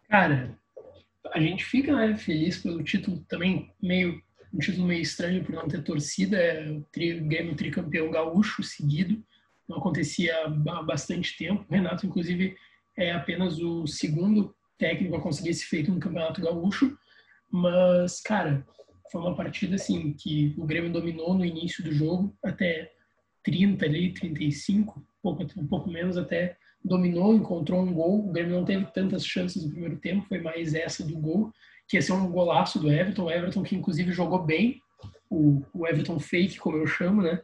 Cara, 0.09 0.59
a 1.33 1.41
gente 1.41 1.65
fica 1.65 1.95
né, 1.95 2.17
feliz 2.17 2.59
pelo 2.59 2.83
título 2.83 3.25
também, 3.29 3.73
meio 3.83 4.21
um 4.53 4.59
título 4.59 4.87
meio 4.87 5.01
estranho 5.01 5.45
por 5.45 5.55
não 5.55 5.69
ter 5.69 5.83
torcida, 5.83 6.37
é 6.37 6.71
o 6.71 6.83
tri, 6.91 7.21
Grêmio 7.21 7.55
tricampeão 7.55 8.11
gaúcho 8.11 8.63
seguido, 8.63 9.23
não 9.69 9.79
acontecia 9.79 10.35
há 10.45 10.83
bastante 10.83 11.37
tempo. 11.39 11.65
O 11.69 11.73
Renato, 11.73 12.05
inclusive, 12.05 12.57
é 12.97 13.13
apenas 13.13 13.61
o 13.61 13.87
segundo 13.87 14.55
técnico 14.77 15.15
a 15.15 15.21
conseguir 15.21 15.51
esse 15.51 15.67
feito 15.67 15.93
no 15.93 16.01
Campeonato 16.01 16.41
Gaúcho, 16.41 16.97
mas, 17.49 18.21
cara, 18.21 18.67
foi 19.13 19.21
uma 19.21 19.37
partida 19.37 19.77
assim 19.77 20.13
que 20.15 20.55
o 20.57 20.67
Grêmio 20.67 20.93
dominou 20.93 21.35
no 21.35 21.45
início 21.45 21.85
do 21.85 21.93
jogo 21.93 22.37
até 22.45 22.91
30 23.45 23.85
ali, 23.85 24.13
35, 24.13 24.99
um 24.99 25.05
pouco, 25.23 25.47
um 25.57 25.67
pouco 25.67 25.91
menos 25.91 26.17
até 26.17 26.57
dominou, 26.85 27.35
encontrou 27.35 27.81
um 27.81 27.93
gol. 27.93 28.29
O 28.29 28.33
Grêmio 28.33 28.57
não 28.57 28.65
teve 28.65 28.87
tantas 28.87 29.25
chances 29.25 29.65
no 29.65 29.71
primeiro 29.71 29.97
tempo, 29.97 30.27
foi 30.29 30.41
mais 30.41 30.75
essa 30.75 31.05
do 31.05 31.17
gol, 31.19 31.53
que 31.89 31.97
ia 31.97 32.03
ser 32.03 32.13
um 32.13 32.31
golaço 32.31 32.79
do 32.79 32.91
Everton. 32.91 33.25
O 33.25 33.31
Everton 33.31 33.63
que 33.63 33.77
inclusive 33.77 34.13
jogou 34.13 34.43
bem, 34.43 34.81
o, 35.29 35.63
o 35.73 35.87
Everton 35.87 36.19
fake, 36.19 36.59
como 36.59 36.77
eu 36.77 36.87
chamo, 36.87 37.23
né? 37.23 37.41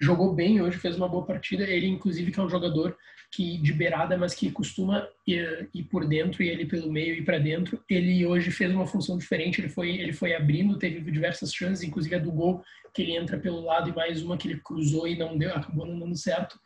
Jogou 0.00 0.34
bem 0.34 0.60
hoje, 0.60 0.78
fez 0.78 0.96
uma 0.96 1.08
boa 1.08 1.24
partida. 1.24 1.64
Ele, 1.64 1.86
inclusive, 1.86 2.30
que 2.30 2.38
é 2.38 2.42
um 2.42 2.50
jogador 2.50 2.96
que 3.32 3.58
de 3.58 3.72
beirada, 3.72 4.16
mas 4.16 4.34
que 4.34 4.50
costuma 4.50 5.06
ir, 5.26 5.68
ir 5.74 5.84
por 5.84 6.06
dentro 6.06 6.42
e 6.42 6.48
ele 6.48 6.66
pelo 6.66 6.92
meio 6.92 7.14
e 7.14 7.22
para 7.22 7.38
dentro. 7.38 7.82
Ele 7.88 8.24
hoje 8.24 8.50
fez 8.50 8.72
uma 8.72 8.86
função 8.86 9.18
diferente. 9.18 9.60
Ele 9.60 9.68
foi, 9.68 9.96
ele 9.96 10.12
foi 10.12 10.34
abrindo, 10.34 10.78
teve 10.78 11.10
diversas 11.10 11.52
chances, 11.52 11.82
inclusive 11.82 12.14
a 12.14 12.18
do 12.18 12.30
gol 12.30 12.62
que 12.94 13.02
ele 13.02 13.16
entra 13.16 13.38
pelo 13.38 13.60
lado 13.60 13.90
e 13.90 13.94
mais 13.94 14.22
uma 14.22 14.38
que 14.38 14.48
ele 14.48 14.60
cruzou 14.60 15.06
e 15.06 15.18
não 15.18 15.36
deu, 15.36 15.54
acabou 15.54 15.86
não 15.86 15.98
dando 15.98 16.16
certo. 16.16 16.58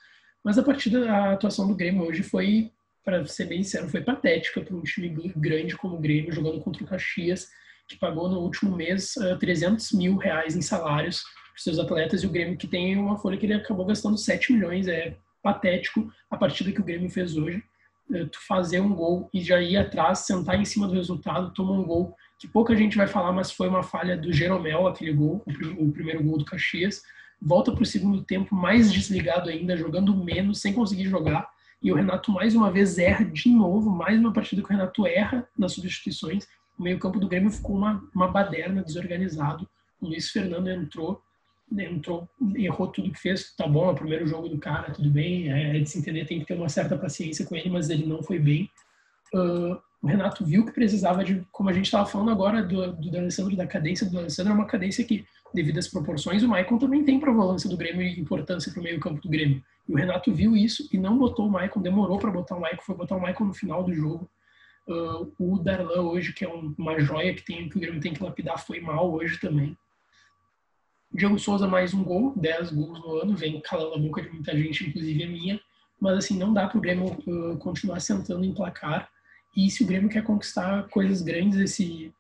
Mas 0.45 0.59
a 0.59 0.63
partida, 0.63 1.11
a 1.11 1.33
atuação 1.33 1.69
do 1.69 1.75
Grêmio 1.75 2.03
hoje 2.03 2.23
foi, 2.23 2.71
para 3.05 3.25
ser 3.27 3.47
bem 3.47 3.63
sincero, 3.63 3.89
foi 3.89 4.01
patética 4.01 4.61
para 4.63 4.75
um 4.75 4.83
time 4.83 5.09
grande 5.37 5.77
como 5.77 5.97
o 5.97 6.01
Grêmio, 6.01 6.33
jogando 6.33 6.61
contra 6.61 6.83
o 6.83 6.87
Caxias, 6.87 7.49
que 7.87 7.99
pagou 7.99 8.29
no 8.29 8.41
último 8.41 8.75
mês 8.75 9.17
uh, 9.17 9.31
eh, 9.31 9.37
300 9.37 9.93
mil 9.93 10.17
reais 10.17 10.57
em 10.57 10.63
salários 10.63 11.23
para 11.23 11.63
seus 11.63 11.79
atletas, 11.79 12.23
e 12.23 12.27
o 12.27 12.31
Grêmio 12.31 12.57
que 12.57 12.69
tem 12.69 12.97
uma 12.97 13.19
folha 13.19 13.37
que 13.37 13.45
ele 13.45 13.55
acabou 13.55 13.85
gastando 13.85 14.17
7 14.17 14.53
milhões. 14.53 14.89
É 14.89 15.17
patético 15.43 16.11
a 16.31 16.37
partida 16.37 16.71
que 16.71 16.81
o 16.81 16.85
Grêmio 16.85 17.11
fez 17.11 17.37
hoje. 17.37 17.63
Uh, 18.09 18.27
tu 18.27 18.39
fazer 18.47 18.81
um 18.81 18.95
gol 18.95 19.29
e 19.35 19.43
já 19.43 19.61
ir 19.61 19.77
atrás, 19.77 20.21
sentar 20.21 20.59
em 20.59 20.65
cima 20.65 20.89
do 20.89 20.95
resultado, 20.95 21.53
tomar 21.53 21.73
um 21.73 21.85
gol 21.85 22.17
que 22.39 22.49
pouca 22.49 22.75
gente 22.75 22.97
vai 22.97 23.07
falar, 23.07 23.33
mas 23.33 23.53
foi 23.53 23.69
uma 23.69 23.83
falha 23.83 24.17
do 24.17 24.33
Jeromel, 24.33 24.87
aquele 24.87 25.13
gol, 25.13 25.45
o, 25.47 25.85
o 25.85 25.93
primeiro 25.93 26.23
gol 26.25 26.39
do 26.39 26.45
Caxias 26.45 27.03
volta 27.41 27.73
para 27.73 27.83
o 27.83 27.87
segundo 27.87 28.23
tempo 28.23 28.55
mais 28.55 28.93
desligado 28.93 29.49
ainda, 29.49 29.77
jogando 29.77 30.15
menos, 30.15 30.61
sem 30.61 30.73
conseguir 30.73 31.09
jogar. 31.09 31.49
E 31.83 31.91
o 31.91 31.95
Renato 31.95 32.31
mais 32.31 32.55
uma 32.55 32.71
vez 32.71 32.99
erra 32.99 33.25
de 33.25 33.49
novo, 33.49 33.91
mais 33.91 34.19
uma 34.19 34.33
partida 34.33 34.63
que 34.63 34.69
o 34.69 34.71
Renato 34.71 35.07
erra 35.07 35.49
nas 35.59 35.73
substituições. 35.73 36.47
O 36.79 36.83
meio-campo 36.83 37.19
do 37.19 37.29
Grêmio 37.29 37.51
ficou 37.51 37.77
uma, 37.77 38.03
uma 38.15 38.29
baderna, 38.29 38.83
desorganizado. 38.83 39.69
O 40.01 40.07
Luiz 40.07 40.31
Fernando 40.31 40.69
entrou, 40.69 41.23
entrou, 41.73 42.29
errou 42.55 42.89
tudo 42.89 43.11
que 43.11 43.19
fez. 43.19 43.55
Tá 43.57 43.67
bom, 43.67 43.89
é 43.89 43.93
o 43.93 43.95
primeiro 43.95 44.27
jogo 44.27 44.49
do 44.49 44.59
cara, 44.59 44.93
tudo 44.93 45.11
bem. 45.11 45.51
É, 45.51 45.77
é 45.77 45.81
de 45.81 45.89
se 45.89 45.99
entender, 45.99 46.27
tem 46.27 46.41
que 46.41 46.47
ter 46.47 46.55
uma 46.55 46.69
certa 46.69 46.99
paciência 46.99 47.47
com 47.47 47.57
ele, 47.57 47.71
mas 47.71 47.89
ele 47.89 48.07
não 48.07 48.23
foi 48.23 48.39
bem. 48.39 48.71
Uh, 49.35 49.81
o 50.03 50.07
Renato 50.07 50.45
viu 50.45 50.65
que 50.65 50.73
precisava 50.73 51.23
de, 51.23 51.45
como 51.53 51.69
a 51.69 51.73
gente 51.73 51.85
estava 51.85 52.07
falando 52.07 52.31
agora 52.31 52.63
do, 52.63 52.93
do 52.93 53.17
Alessandro, 53.17 53.57
da 53.57 53.67
cadência 53.67 54.09
do 54.09 54.19
Alessandro, 54.19 54.53
é 54.53 54.57
uma 54.57 54.67
cadência 54.67 55.05
que 55.05 55.27
devido 55.53 55.79
às 55.79 55.89
proporções, 55.89 56.43
o 56.43 56.49
Maicon 56.49 56.79
também 56.79 57.05
tem 57.05 57.19
para 57.19 57.31
a 57.31 57.35
volância 57.35 57.69
do 57.69 57.77
Grêmio 57.77 58.03
e 58.03 58.19
importância 58.19 58.73
para 58.73 58.81
o 58.81 58.85
meio-campo 58.85 59.21
do 59.21 59.29
Grêmio. 59.29 59.63
E 59.89 59.93
o 59.93 59.97
Renato 59.97 60.33
viu 60.33 60.57
isso 60.57 60.89
e 60.93 60.99
não 60.99 61.19
botou 61.19 61.47
o 61.47 61.51
Maicon, 61.51 61.81
demorou 61.81 62.19
para 62.19 62.31
botar 62.31 62.57
o 62.57 62.61
Maicon, 62.61 62.83
foi 62.83 62.95
botar 62.95 63.17
o 63.17 63.21
Maicon 63.21 63.45
no 63.45 63.55
final 63.55 63.83
do 63.83 63.93
jogo. 63.93 64.31
Uh, 64.87 65.33
o 65.39 65.59
Darlan 65.59 66.03
hoje, 66.03 66.33
que 66.33 66.45
é 66.45 66.49
um, 66.49 66.75
uma 66.79 66.99
joia 67.01 67.35
que, 67.35 67.45
tem, 67.45 67.69
que 67.69 67.77
o 67.77 67.81
Grêmio 67.81 68.01
tem 68.01 68.15
que 68.15 68.23
lapidar, 68.23 68.65
foi 68.65 68.81
mal 68.81 69.13
hoje 69.13 69.39
também. 69.39 69.77
Diego 71.13 71.39
Souza 71.39 71.67
mais 71.67 71.93
um 71.93 72.05
gol, 72.05 72.33
10 72.37 72.71
gols 72.71 73.01
no 73.01 73.17
ano, 73.17 73.37
vem 73.37 73.61
calando 73.61 73.95
a 73.95 73.99
boca 73.99 74.23
de 74.23 74.31
muita 74.31 74.57
gente, 74.57 74.89
inclusive 74.89 75.25
a 75.25 75.29
minha. 75.29 75.61
Mas 76.01 76.19
assim, 76.19 76.39
não 76.39 76.53
dá 76.53 76.69
para 76.69 76.79
o 76.79 76.81
Grêmio 76.81 77.07
uh, 77.27 77.57
continuar 77.59 78.01
sentando 78.01 78.45
em 78.45 78.55
placar. 78.55 79.11
E 79.57 79.71
se 79.71 79.83
o 79.83 79.87
Grêmio 79.87 80.09
quer 80.09 80.23
conquistar 80.23 80.89
coisas 80.89 81.23
grandes 81.23 81.59
esse, 81.59 82.13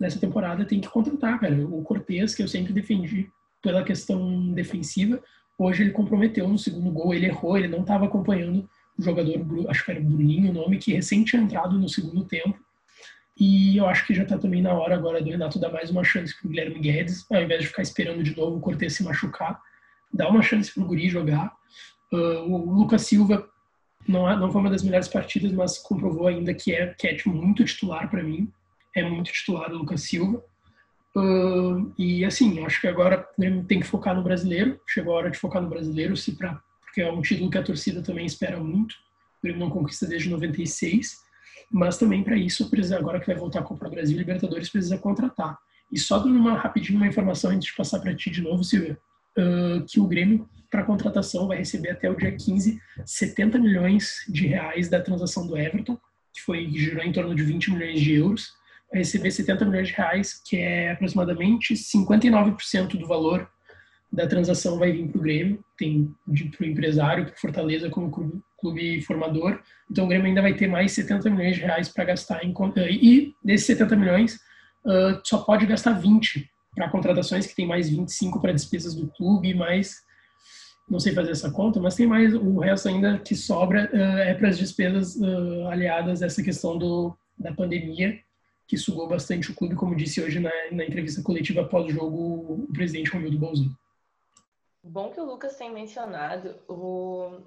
nessa 0.00 0.18
temporada 0.18 0.64
tem 0.64 0.80
que 0.80 0.88
contratar, 0.88 1.38
cara. 1.38 1.54
O 1.66 1.82
Cortez, 1.82 2.34
que 2.34 2.42
eu 2.42 2.48
sempre 2.48 2.72
defendi 2.72 3.28
pela 3.62 3.84
questão 3.84 4.52
defensiva, 4.52 5.22
hoje 5.58 5.82
ele 5.82 5.90
comprometeu 5.90 6.48
no 6.48 6.58
segundo 6.58 6.90
gol, 6.90 7.12
ele 7.12 7.26
errou, 7.26 7.58
ele 7.58 7.68
não 7.68 7.80
estava 7.80 8.06
acompanhando 8.06 8.68
o 8.98 9.02
jogador, 9.02 9.68
acho 9.68 9.84
que 9.84 9.90
era 9.90 10.00
Bruninho 10.00 10.50
o 10.50 10.54
nome, 10.54 10.78
que 10.78 10.92
recém 10.92 11.24
tinha 11.24 11.42
entrado 11.42 11.78
no 11.78 11.88
segundo 11.88 12.24
tempo. 12.24 12.58
E 13.38 13.76
eu 13.76 13.86
acho 13.86 14.04
que 14.04 14.14
já 14.14 14.24
está 14.24 14.36
também 14.36 14.60
na 14.60 14.72
hora 14.72 14.96
agora 14.96 15.22
do 15.22 15.30
Renato 15.30 15.60
dar 15.60 15.70
mais 15.70 15.90
uma 15.90 16.02
chance 16.02 16.36
para 16.36 16.46
o 16.46 16.50
Guilherme 16.50 16.80
Guedes, 16.80 17.24
ao 17.30 17.40
invés 17.40 17.62
de 17.62 17.68
ficar 17.68 17.82
esperando 17.82 18.22
de 18.22 18.36
novo 18.36 18.56
o 18.56 18.60
Cortez 18.60 18.94
se 18.94 19.04
machucar, 19.04 19.60
dar 20.12 20.28
uma 20.28 20.42
chance 20.42 20.72
para 20.72 20.82
o 20.82 20.86
Guri 20.86 21.08
jogar. 21.08 21.52
Uh, 22.12 22.50
o 22.50 22.74
Lucas 22.74 23.02
Silva 23.02 23.48
não, 24.08 24.28
é, 24.28 24.36
não 24.36 24.50
foi 24.50 24.60
uma 24.62 24.70
das 24.70 24.82
melhores 24.82 25.06
partidas, 25.06 25.52
mas 25.52 25.78
comprovou 25.78 26.26
ainda 26.26 26.54
que 26.54 26.72
é, 26.74 26.94
que 26.94 27.06
é 27.06 27.14
tipo, 27.14 27.30
muito 27.30 27.64
titular 27.64 28.10
para 28.10 28.22
mim 28.22 28.50
é 28.94 29.02
muito 29.08 29.32
titular 29.32 29.70
o 29.70 29.78
Lucas 29.78 30.02
Silva. 30.02 30.42
Uh, 31.16 31.92
e 31.98 32.24
assim, 32.24 32.64
acho 32.64 32.80
que 32.80 32.86
agora 32.86 33.26
tem 33.66 33.80
que 33.80 33.86
focar 33.86 34.14
no 34.14 34.22
brasileiro. 34.22 34.80
Chegou 34.86 35.14
a 35.14 35.16
hora 35.16 35.30
de 35.30 35.38
focar 35.38 35.62
no 35.62 35.68
brasileiro, 35.68 36.16
se 36.16 36.32
pra, 36.32 36.60
porque 36.80 37.00
é 37.00 37.10
um 37.10 37.22
título 37.22 37.50
que 37.50 37.58
a 37.58 37.62
torcida 37.62 38.02
também 38.02 38.26
espera 38.26 38.58
muito. 38.58 38.94
O 39.38 39.42
Grêmio 39.42 39.60
não 39.60 39.70
conquista 39.70 40.06
desde 40.06 40.28
96, 40.28 41.18
mas 41.70 41.98
também 41.98 42.22
para 42.22 42.36
isso, 42.36 42.68
precisa, 42.70 42.98
agora 42.98 43.20
que 43.20 43.26
vai 43.26 43.36
voltar 43.36 43.60
a 43.60 43.62
Copa 43.62 43.84
do 43.84 43.90
Brasil, 43.90 44.16
Libertadores 44.16 44.68
precisa 44.68 44.98
contratar. 44.98 45.58
E 45.92 45.98
só 45.98 46.18
dando 46.18 46.36
uma 46.36 46.54
rapidinho 46.54 46.98
uma 46.98 47.06
informação 47.06 47.50
antes 47.50 47.68
de 47.68 47.76
passar 47.76 48.00
para 48.00 48.14
ti 48.14 48.30
de 48.30 48.42
novo, 48.42 48.64
Silvia, 48.64 48.98
uh, 49.38 49.84
que 49.86 50.00
o 50.00 50.06
Grêmio 50.06 50.48
para 50.70 50.84
contratação 50.84 51.46
vai 51.46 51.58
receber 51.58 51.90
até 51.90 52.10
o 52.10 52.16
dia 52.16 52.32
15 52.32 52.80
70 53.04 53.58
milhões 53.58 54.24
de 54.28 54.46
reais 54.46 54.88
da 54.88 55.00
transação 55.00 55.46
do 55.46 55.56
Everton, 55.56 55.98
que 56.34 56.42
foi 56.42 56.66
que 56.66 56.78
girou 56.78 57.04
em 57.04 57.12
torno 57.12 57.34
de 57.34 57.42
20 57.42 57.72
milhões 57.72 58.00
de 58.00 58.14
euros 58.14 58.58
receber 58.92 59.30
70 59.30 59.64
milhões 59.64 59.88
de 59.88 59.94
reais, 59.94 60.40
que 60.44 60.56
é 60.56 60.92
aproximadamente 60.92 61.74
59% 61.74 62.96
do 62.98 63.06
valor 63.06 63.48
da 64.10 64.26
transação 64.26 64.78
vai 64.78 64.90
vir 64.90 65.06
para 65.08 65.18
o 65.18 65.22
Grêmio, 65.22 65.64
tem 65.76 66.10
para 66.56 66.64
o 66.64 66.68
empresário, 66.68 67.26
para 67.26 67.36
Fortaleza 67.36 67.90
como 67.90 68.10
clube, 68.10 68.40
clube, 68.58 69.02
formador. 69.02 69.60
Então 69.90 70.06
o 70.06 70.08
Grêmio 70.08 70.26
ainda 70.26 70.40
vai 70.40 70.54
ter 70.54 70.66
mais 70.66 70.92
70 70.92 71.28
milhões 71.28 71.56
de 71.56 71.60
reais 71.60 71.90
para 71.90 72.04
gastar 72.04 72.42
em 72.42 72.54
e 72.88 73.34
desses 73.44 73.66
70 73.66 73.96
milhões 73.96 74.36
uh, 74.86 75.20
só 75.22 75.38
pode 75.38 75.66
gastar 75.66 75.92
20 75.92 76.50
para 76.74 76.88
contratações 76.88 77.46
que 77.46 77.54
tem 77.54 77.66
mais 77.66 77.90
25 77.90 78.40
para 78.40 78.52
despesas 78.52 78.94
do 78.94 79.08
clube, 79.08 79.52
mais 79.52 79.96
não 80.88 80.98
sei 80.98 81.12
fazer 81.12 81.32
essa 81.32 81.50
conta, 81.50 81.80
mas 81.80 81.94
tem 81.94 82.06
mais 82.06 82.34
o 82.34 82.58
resto 82.58 82.88
ainda 82.88 83.18
que 83.18 83.34
sobra 83.34 83.90
uh, 83.92 84.18
é 84.18 84.34
para 84.34 84.48
as 84.48 84.58
despesas 84.58 85.16
uh, 85.16 85.68
aliadas 85.68 86.22
a 86.22 86.26
essa 86.26 86.42
questão 86.42 86.78
do, 86.78 87.16
da 87.38 87.52
pandemia 87.52 88.18
que 88.66 88.76
sugou 88.76 89.08
bastante 89.08 89.50
o 89.50 89.54
clube, 89.54 89.74
como 89.74 89.96
disse 89.96 90.20
hoje 90.20 90.38
na, 90.38 90.50
na 90.70 90.84
entrevista 90.84 91.22
coletiva 91.22 91.62
após 91.62 91.96
o 91.96 92.68
presidente 92.72 93.10
Romildo 93.10 93.38
Bolzano. 93.38 93.74
Bom 94.84 95.10
que 95.10 95.20
o 95.20 95.24
Lucas 95.24 95.56
tem 95.56 95.72
mencionado. 95.72 96.54
O, 96.68 97.40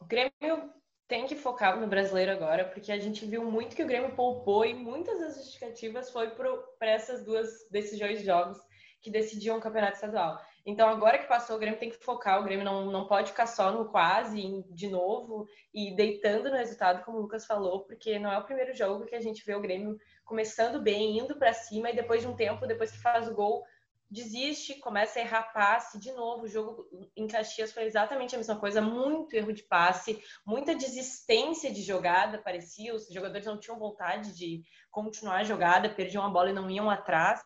o 0.00 0.04
Grêmio 0.04 0.70
tem 1.06 1.26
que 1.26 1.36
focar 1.36 1.78
no 1.78 1.86
brasileiro 1.86 2.32
agora, 2.32 2.64
porque 2.64 2.90
a 2.90 2.98
gente 2.98 3.24
viu 3.24 3.48
muito 3.48 3.76
que 3.76 3.84
o 3.84 3.86
Grêmio 3.86 4.16
poupou 4.16 4.64
e 4.64 4.74
muitas 4.74 5.18
das 5.20 5.36
justificativas 5.36 6.10
foi 6.10 6.30
para 6.30 6.90
essas 6.90 7.24
duas 7.24 7.68
desses 7.70 7.98
dois 7.98 8.24
jogos 8.24 8.58
que 9.00 9.10
decidiam 9.10 9.58
o 9.58 9.60
campeonato 9.60 9.94
estadual. 9.94 10.40
Então, 10.66 10.88
agora 10.88 11.18
que 11.18 11.28
passou, 11.28 11.56
o 11.56 11.58
Grêmio 11.58 11.78
tem 11.78 11.90
que 11.90 12.02
focar. 12.02 12.40
O 12.40 12.44
Grêmio 12.44 12.64
não, 12.64 12.86
não 12.90 13.06
pode 13.06 13.30
ficar 13.30 13.46
só 13.46 13.70
no 13.70 13.90
quase 13.90 14.64
de 14.70 14.88
novo 14.88 15.46
e 15.72 15.94
deitando 15.94 16.50
no 16.50 16.56
resultado, 16.56 17.04
como 17.04 17.18
o 17.18 17.20
Lucas 17.20 17.44
falou, 17.44 17.80
porque 17.80 18.18
não 18.18 18.32
é 18.32 18.38
o 18.38 18.44
primeiro 18.44 18.74
jogo 18.74 19.04
que 19.04 19.14
a 19.14 19.20
gente 19.20 19.44
vê 19.44 19.54
o 19.54 19.60
Grêmio 19.60 19.98
começando 20.24 20.80
bem, 20.80 21.18
indo 21.18 21.36
para 21.36 21.52
cima 21.52 21.90
e 21.90 21.96
depois 21.96 22.22
de 22.22 22.28
um 22.28 22.34
tempo, 22.34 22.66
depois 22.66 22.90
que 22.90 23.02
faz 23.02 23.28
o 23.28 23.34
gol, 23.34 23.62
desiste, 24.10 24.76
começa 24.76 25.18
a 25.18 25.22
errar 25.22 25.52
passe 25.52 25.98
de 25.98 26.12
novo. 26.12 26.44
O 26.44 26.48
jogo 26.48 26.88
em 27.16 27.26
Caxias 27.26 27.72
foi 27.72 27.84
exatamente 27.84 28.34
a 28.34 28.38
mesma 28.38 28.56
coisa, 28.56 28.80
muito 28.80 29.34
erro 29.34 29.52
de 29.52 29.64
passe, 29.64 30.22
muita 30.46 30.74
desistência 30.74 31.70
de 31.70 31.82
jogada, 31.82 32.38
parecia. 32.38 32.94
Os 32.94 33.08
jogadores 33.08 33.46
não 33.46 33.58
tinham 33.58 33.78
vontade 33.78 34.34
de 34.34 34.62
continuar 34.90 35.38
a 35.38 35.44
jogada, 35.44 35.90
perdiam 35.90 36.24
a 36.24 36.30
bola 36.30 36.50
e 36.50 36.54
não 36.54 36.70
iam 36.70 36.88
atrás. 36.88 37.42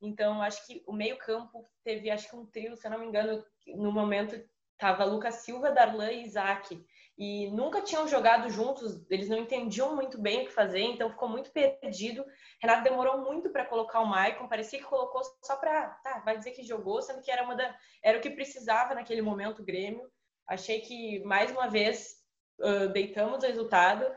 Então, 0.00 0.40
acho 0.40 0.66
que 0.66 0.82
o 0.86 0.92
meio-campo 0.92 1.68
teve, 1.84 2.10
acho 2.10 2.28
que 2.28 2.36
um 2.36 2.46
trio, 2.46 2.76
se 2.76 2.86
eu 2.86 2.90
não 2.90 2.98
me 2.98 3.06
engano, 3.06 3.44
no 3.66 3.92
momento 3.92 4.42
tava 4.80 5.04
Lucas 5.04 5.36
Silva, 5.36 5.70
Darlan 5.70 6.10
e 6.10 6.24
Isaac. 6.24 6.82
E 7.18 7.50
nunca 7.50 7.82
tinham 7.82 8.08
jogado 8.08 8.48
juntos, 8.48 9.06
eles 9.10 9.28
não 9.28 9.36
entendiam 9.36 9.94
muito 9.94 10.18
bem 10.18 10.40
o 10.40 10.46
que 10.46 10.52
fazer, 10.52 10.80
então 10.80 11.10
ficou 11.10 11.28
muito 11.28 11.50
perdido. 11.50 12.24
Renato 12.62 12.82
demorou 12.82 13.18
muito 13.18 13.50
para 13.50 13.66
colocar 13.66 14.00
o 14.00 14.06
Maicon, 14.06 14.48
parecia 14.48 14.78
que 14.78 14.86
colocou 14.86 15.20
só 15.44 15.56
para, 15.56 15.90
tá, 16.02 16.20
vai 16.20 16.38
dizer 16.38 16.52
que 16.52 16.62
jogou, 16.62 17.02
sendo 17.02 17.20
que 17.20 17.30
era 17.30 17.42
uma 17.42 17.54
da, 17.54 17.76
era 18.02 18.16
o 18.16 18.22
que 18.22 18.30
precisava 18.30 18.94
naquele 18.94 19.20
momento 19.20 19.60
o 19.60 19.64
Grêmio. 19.64 20.10
Achei 20.48 20.80
que 20.80 21.22
mais 21.24 21.50
uma 21.50 21.68
vez 21.68 22.16
uh, 22.60 22.88
deitamos 22.88 23.44
o 23.44 23.46
resultado 23.46 24.10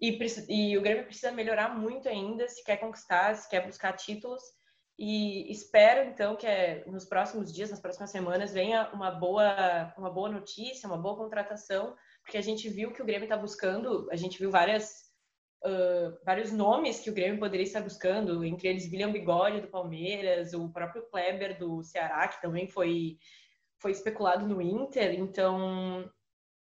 e, 0.00 0.18
e 0.48 0.76
o 0.76 0.82
Grêmio 0.82 1.04
precisa 1.04 1.30
melhorar 1.30 1.78
muito 1.78 2.08
ainda 2.08 2.48
se 2.48 2.64
quer 2.64 2.78
conquistar, 2.78 3.36
se 3.36 3.48
quer 3.48 3.64
buscar 3.64 3.92
títulos. 3.92 4.42
E 4.98 5.48
espero 5.52 6.10
então 6.10 6.34
que 6.34 6.44
é, 6.44 6.84
nos 6.86 7.04
próximos 7.04 7.52
dias, 7.52 7.70
nas 7.70 7.78
próximas 7.78 8.10
semanas, 8.10 8.52
venha 8.52 8.90
uma 8.92 9.12
boa, 9.12 9.94
uma 9.96 10.10
boa 10.10 10.28
notícia, 10.28 10.88
uma 10.88 10.98
boa 10.98 11.16
contratação, 11.16 11.94
porque 12.20 12.36
a 12.36 12.42
gente 12.42 12.68
viu 12.68 12.92
que 12.92 13.00
o 13.00 13.04
Grêmio 13.04 13.26
está 13.26 13.36
buscando, 13.36 14.08
a 14.10 14.16
gente 14.16 14.36
viu 14.40 14.50
várias, 14.50 15.12
uh, 15.64 16.18
vários 16.24 16.50
nomes 16.50 16.98
que 16.98 17.10
o 17.10 17.14
Grêmio 17.14 17.38
poderia 17.38 17.62
estar 17.62 17.80
buscando, 17.80 18.44
entre 18.44 18.66
eles 18.66 18.90
William 18.90 19.12
Bigode 19.12 19.60
do 19.60 19.68
Palmeiras, 19.68 20.52
o 20.52 20.68
próprio 20.68 21.08
Kleber 21.08 21.56
do 21.56 21.80
Ceará, 21.84 22.26
que 22.26 22.42
também 22.42 22.66
foi, 22.66 23.18
foi 23.80 23.92
especulado 23.92 24.48
no 24.48 24.60
Inter. 24.60 25.14
Então, 25.14 26.10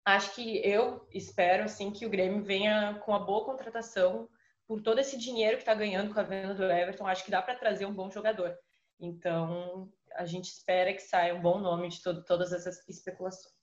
acho 0.04 0.34
que 0.34 0.58
eu 0.58 1.08
espero 1.10 1.64
assim 1.64 1.90
que 1.90 2.04
o 2.04 2.10
Grêmio 2.10 2.44
venha 2.44 3.00
com 3.02 3.12
uma 3.12 3.24
boa 3.24 3.46
contratação 3.46 4.28
por 4.66 4.82
todo 4.82 4.98
esse 4.98 5.18
dinheiro 5.18 5.56
que 5.56 5.62
está 5.62 5.74
ganhando 5.74 6.12
com 6.12 6.20
a 6.20 6.24
venda 6.24 6.54
do 6.54 6.64
Everton, 6.64 7.06
acho 7.06 7.24
que 7.24 7.30
dá 7.30 7.40
para 7.40 7.54
trazer 7.54 7.86
um 7.86 7.94
bom 7.94 8.10
jogador. 8.10 8.52
Então, 9.00 9.88
a 10.16 10.24
gente 10.24 10.46
espera 10.46 10.92
que 10.92 11.02
saia 11.02 11.34
um 11.34 11.40
bom 11.40 11.60
nome 11.60 11.88
de 11.88 12.02
todo, 12.02 12.24
todas 12.24 12.52
essas 12.52 12.86
especulações. 12.88 13.54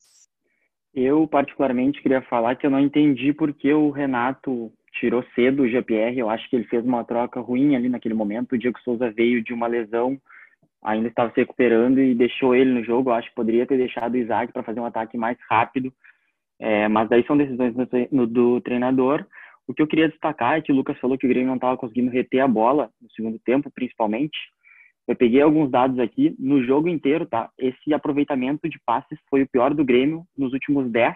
Eu, 0.93 1.27
particularmente, 1.27 2.01
queria 2.01 2.21
falar 2.21 2.55
que 2.55 2.65
eu 2.65 2.69
não 2.69 2.79
entendi 2.79 3.33
por 3.33 3.51
que 3.51 3.73
o 3.73 3.89
Renato 3.89 4.71
tirou 4.99 5.25
cedo 5.33 5.63
o 5.63 5.67
GPR. 5.69 6.17
Eu 6.17 6.29
acho 6.29 6.47
que 6.49 6.55
ele 6.55 6.65
fez 6.65 6.85
uma 6.85 7.03
troca 7.03 7.39
ruim 7.39 7.75
ali 7.75 7.89
naquele 7.89 8.13
momento. 8.13 8.53
O 8.53 8.57
Diego 8.57 8.79
Souza 8.81 9.09
veio 9.09 9.43
de 9.43 9.53
uma 9.53 9.65
lesão, 9.65 10.21
ainda 10.83 11.07
estava 11.07 11.31
se 11.33 11.39
recuperando 11.39 11.99
e 11.99 12.13
deixou 12.13 12.55
ele 12.55 12.71
no 12.71 12.83
jogo. 12.83 13.09
Eu 13.09 13.15
acho 13.15 13.29
que 13.29 13.35
poderia 13.35 13.65
ter 13.65 13.77
deixado 13.77 14.13
o 14.13 14.17
Isaac 14.17 14.53
para 14.53 14.61
fazer 14.61 14.79
um 14.79 14.85
ataque 14.85 15.17
mais 15.17 15.37
rápido. 15.49 15.91
É, 16.59 16.87
mas 16.87 17.09
daí 17.09 17.25
são 17.25 17.35
decisões 17.35 17.73
do, 18.11 18.27
do 18.27 18.61
treinador. 18.61 19.25
O 19.67 19.73
que 19.73 19.81
eu 19.81 19.87
queria 19.87 20.09
destacar 20.09 20.57
é 20.57 20.61
que 20.61 20.71
o 20.71 20.75
Lucas 20.75 20.97
falou 20.99 21.17
que 21.17 21.25
o 21.25 21.29
Grêmio 21.29 21.47
não 21.47 21.55
estava 21.55 21.77
conseguindo 21.77 22.11
reter 22.11 22.41
a 22.41 22.47
bola 22.47 22.89
no 23.01 23.09
segundo 23.11 23.39
tempo, 23.39 23.71
principalmente. 23.73 24.37
Eu 25.07 25.15
peguei 25.15 25.41
alguns 25.41 25.69
dados 25.71 25.99
aqui. 25.99 26.35
No 26.37 26.63
jogo 26.63 26.87
inteiro, 26.87 27.25
tá? 27.25 27.49
Esse 27.57 27.93
aproveitamento 27.93 28.69
de 28.69 28.79
passes 28.85 29.17
foi 29.29 29.43
o 29.43 29.47
pior 29.47 29.73
do 29.73 29.83
Grêmio 29.83 30.25
nos 30.37 30.53
últimos 30.53 30.91
10, 30.91 31.15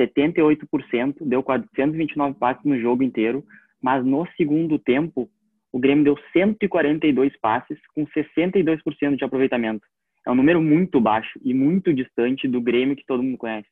78%, 0.00 1.16
deu 1.20 1.42
429 1.42 2.38
passes 2.38 2.64
no 2.64 2.78
jogo 2.80 3.02
inteiro. 3.02 3.44
Mas 3.82 4.04
no 4.04 4.26
segundo 4.36 4.78
tempo, 4.78 5.28
o 5.72 5.78
Grêmio 5.78 6.04
deu 6.04 6.16
142 6.32 7.36
passes 7.40 7.78
com 7.94 8.06
62% 8.06 9.16
de 9.16 9.24
aproveitamento. 9.24 9.86
É 10.26 10.30
um 10.30 10.34
número 10.34 10.60
muito 10.60 11.00
baixo 11.00 11.40
e 11.42 11.54
muito 11.54 11.94
distante 11.94 12.46
do 12.46 12.60
Grêmio 12.60 12.96
que 12.96 13.06
todo 13.06 13.22
mundo 13.22 13.38
conhece. 13.38 13.68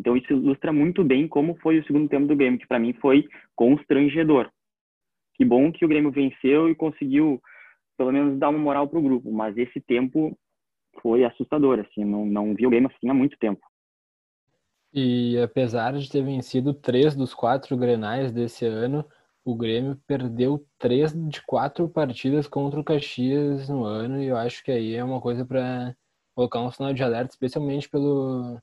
Então 0.00 0.16
isso 0.16 0.32
ilustra 0.32 0.72
muito 0.72 1.04
bem 1.04 1.28
como 1.28 1.54
foi 1.56 1.78
o 1.78 1.84
segundo 1.84 2.08
tempo 2.08 2.26
do 2.26 2.34
Grêmio, 2.34 2.58
que 2.58 2.66
para 2.66 2.78
mim 2.78 2.94
foi 2.94 3.28
constrangedor. 3.54 4.50
Que 5.34 5.44
bom 5.44 5.70
que 5.70 5.84
o 5.84 5.88
Grêmio 5.88 6.10
venceu 6.10 6.70
e 6.70 6.74
conseguiu 6.74 7.38
pelo 7.98 8.10
menos 8.10 8.38
dar 8.38 8.48
uma 8.48 8.58
moral 8.58 8.88
pro 8.88 9.02
grupo, 9.02 9.30
mas 9.30 9.58
esse 9.58 9.78
tempo 9.78 10.36
foi 11.02 11.22
assustador, 11.22 11.80
assim, 11.80 12.02
não, 12.02 12.24
não 12.24 12.54
vi 12.54 12.66
o 12.66 12.70
Grêmio 12.70 12.90
assim 12.90 13.10
há 13.10 13.14
muito 13.14 13.36
tempo. 13.38 13.60
E 14.90 15.38
apesar 15.38 15.92
de 15.92 16.10
ter 16.10 16.22
vencido 16.22 16.72
três 16.72 17.14
dos 17.14 17.34
quatro 17.34 17.76
Grenais 17.76 18.32
desse 18.32 18.64
ano, 18.64 19.04
o 19.44 19.54
Grêmio 19.54 20.00
perdeu 20.06 20.66
três 20.78 21.12
de 21.12 21.42
quatro 21.44 21.90
partidas 21.90 22.48
contra 22.48 22.80
o 22.80 22.84
Caxias 22.84 23.68
no 23.68 23.84
ano, 23.84 24.22
e 24.22 24.28
eu 24.28 24.36
acho 24.36 24.64
que 24.64 24.72
aí 24.72 24.94
é 24.94 25.04
uma 25.04 25.20
coisa 25.20 25.44
para 25.44 25.94
colocar 26.34 26.60
um 26.62 26.70
sinal 26.70 26.94
de 26.94 27.02
alerta, 27.02 27.34
especialmente 27.34 27.88
pelo 27.88 28.58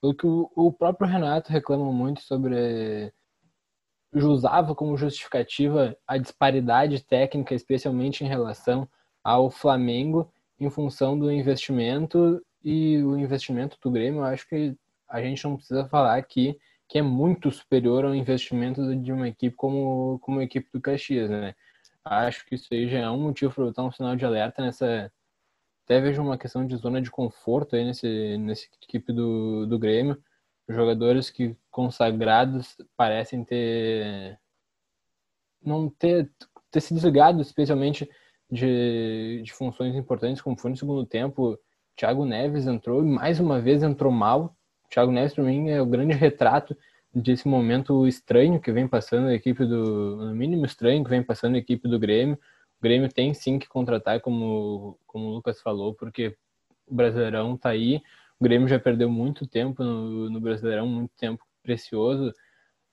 pelo 0.00 0.14
que 0.14 0.26
o, 0.26 0.50
o 0.54 0.72
próprio 0.72 1.08
Renato 1.08 1.52
reclama 1.52 1.92
muito 1.92 2.22
sobre 2.22 3.12
usava 4.14 4.74
como 4.74 4.96
justificativa 4.96 5.96
a 6.06 6.16
disparidade 6.16 7.04
técnica, 7.04 7.54
especialmente 7.54 8.24
em 8.24 8.28
relação 8.28 8.88
ao 9.22 9.50
Flamengo, 9.50 10.32
em 10.58 10.70
função 10.70 11.18
do 11.18 11.30
investimento 11.30 12.42
e 12.64 12.98
o 13.02 13.18
investimento 13.18 13.76
do 13.82 13.90
Grêmio, 13.90 14.20
eu 14.20 14.24
acho 14.24 14.48
que 14.48 14.74
a 15.08 15.22
gente 15.22 15.44
não 15.44 15.56
precisa 15.56 15.86
falar 15.88 16.16
aqui 16.16 16.58
que 16.88 16.98
é 16.98 17.02
muito 17.02 17.50
superior 17.50 18.04
ao 18.04 18.14
investimento 18.14 18.96
de 18.96 19.12
uma 19.12 19.28
equipe 19.28 19.54
como, 19.54 20.18
como 20.20 20.40
a 20.40 20.44
equipe 20.44 20.68
do 20.72 20.80
Caxias, 20.80 21.28
né? 21.28 21.54
Acho 22.02 22.46
que 22.46 22.54
isso 22.54 22.68
aí 22.72 22.88
já 22.88 23.00
é 23.00 23.10
um 23.10 23.20
motivo 23.20 23.52
para 23.52 23.64
botar 23.64 23.84
um 23.84 23.92
sinal 23.92 24.16
de 24.16 24.24
alerta 24.24 24.62
nessa, 24.62 25.12
até 25.88 26.02
vejo 26.02 26.20
uma 26.20 26.36
questão 26.36 26.66
de 26.66 26.76
zona 26.76 27.00
de 27.00 27.10
conforto 27.10 27.74
aí 27.74 27.82
nesse, 27.82 28.36
nesse 28.36 28.68
equipe 28.82 29.10
do, 29.10 29.64
do 29.64 29.78
Grêmio. 29.78 30.22
Jogadores 30.68 31.30
que 31.30 31.56
consagrados 31.70 32.76
parecem 32.94 33.42
ter 33.42 34.38
não 35.64 35.88
ter, 35.88 36.30
ter 36.70 36.80
se 36.82 36.92
desligado 36.92 37.40
especialmente 37.40 38.08
de, 38.50 39.40
de 39.42 39.50
funções 39.54 39.96
importantes, 39.96 40.42
como 40.42 40.58
foi 40.58 40.72
no 40.72 40.76
segundo 40.76 41.06
tempo. 41.06 41.58
Thiago 41.96 42.26
Neves 42.26 42.66
entrou 42.66 43.00
e 43.00 43.06
mais 43.06 43.40
uma 43.40 43.58
vez 43.58 43.82
entrou 43.82 44.12
mal. 44.12 44.54
Thiago 44.90 45.10
Neves, 45.10 45.32
para 45.32 45.44
mim, 45.44 45.70
é 45.70 45.80
o 45.80 45.86
grande 45.86 46.12
retrato 46.12 46.76
desse 47.14 47.48
momento 47.48 48.06
estranho 48.06 48.60
que 48.60 48.70
vem 48.70 48.86
passando 48.86 49.28
a 49.28 49.34
equipe 49.34 49.64
do. 49.64 50.16
No 50.16 50.34
mínimo 50.34 50.66
estranho 50.66 51.02
que 51.02 51.08
vem 51.08 51.22
passando 51.22 51.54
a 51.54 51.58
equipe 51.58 51.88
do 51.88 51.98
Grêmio. 51.98 52.38
O 52.78 52.82
Grêmio 52.82 53.08
tem 53.12 53.34
sim 53.34 53.58
que 53.58 53.68
contratar, 53.68 54.20
como, 54.20 54.98
como 55.06 55.26
o 55.26 55.34
Lucas 55.34 55.60
falou, 55.60 55.94
porque 55.94 56.36
o 56.86 56.94
Brasileirão 56.94 57.56
tá 57.56 57.70
aí. 57.70 58.00
O 58.38 58.44
Grêmio 58.44 58.68
já 58.68 58.78
perdeu 58.78 59.10
muito 59.10 59.46
tempo 59.46 59.82
no, 59.82 60.30
no 60.30 60.40
Brasileirão, 60.40 60.86
muito 60.86 61.12
tempo 61.16 61.44
precioso. 61.62 62.32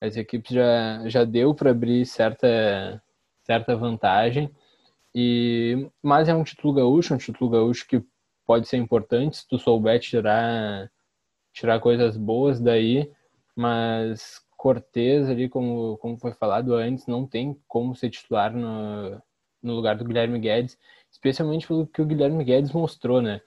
As 0.02 0.18
equipes 0.18 0.52
já, 0.52 1.08
já 1.08 1.24
deu 1.24 1.54
para 1.54 1.72
abrir 1.72 2.06
certa, 2.06 3.02
certa 3.44 3.76
vantagem. 3.76 4.50
E, 5.14 5.90
mas 6.02 6.28
é 6.28 6.34
um 6.36 6.44
título 6.44 6.74
gaúcho, 6.74 7.14
um 7.14 7.18
título 7.18 7.50
gaúcho 7.50 7.88
que 7.88 8.04
pode 8.46 8.68
ser 8.68 8.78
importante 8.78 9.38
se 9.38 9.48
tu 9.48 9.58
souber 9.58 10.00
tirar, 10.00 10.92
tirar 11.54 11.80
coisas 11.80 12.18
boas 12.18 12.60
daí, 12.60 13.12
mas 13.56 14.42
Cortez 14.58 15.30
ali, 15.30 15.48
como, 15.48 15.98
como 16.00 16.18
foi 16.18 16.34
falado 16.34 16.74
antes, 16.76 17.08
não 17.08 17.26
tem 17.26 17.60
como 17.68 17.96
ser 17.96 18.10
titular 18.10 18.54
no, 18.54 19.22
no 19.66 19.74
lugar 19.74 19.98
do 19.98 20.06
Guilherme 20.06 20.40
Guedes, 20.40 20.78
especialmente 21.12 21.68
pelo 21.68 21.88
que 21.88 22.02
o 22.02 22.06
Guilherme 22.06 22.44
Guedes 22.44 22.72
mostrou, 22.72 23.22
né? 23.22 23.42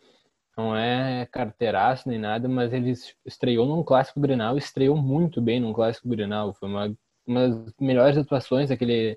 Não 0.56 0.74
é 0.76 1.24
carteiraço 1.26 2.08
nem 2.08 2.18
nada, 2.18 2.48
mas 2.48 2.72
ele 2.72 2.92
estreou 3.24 3.64
num 3.64 3.84
clássico 3.84 4.18
Grenal, 4.20 4.58
estreou 4.58 4.96
muito 4.96 5.40
bem 5.40 5.60
num 5.60 5.72
clássico 5.72 6.08
Grenal. 6.08 6.52
Foi 6.52 6.68
uma, 6.68 6.96
uma 7.24 7.48
das 7.48 7.74
melhores 7.80 8.16
atuações 8.18 8.68
daquele, 8.68 9.16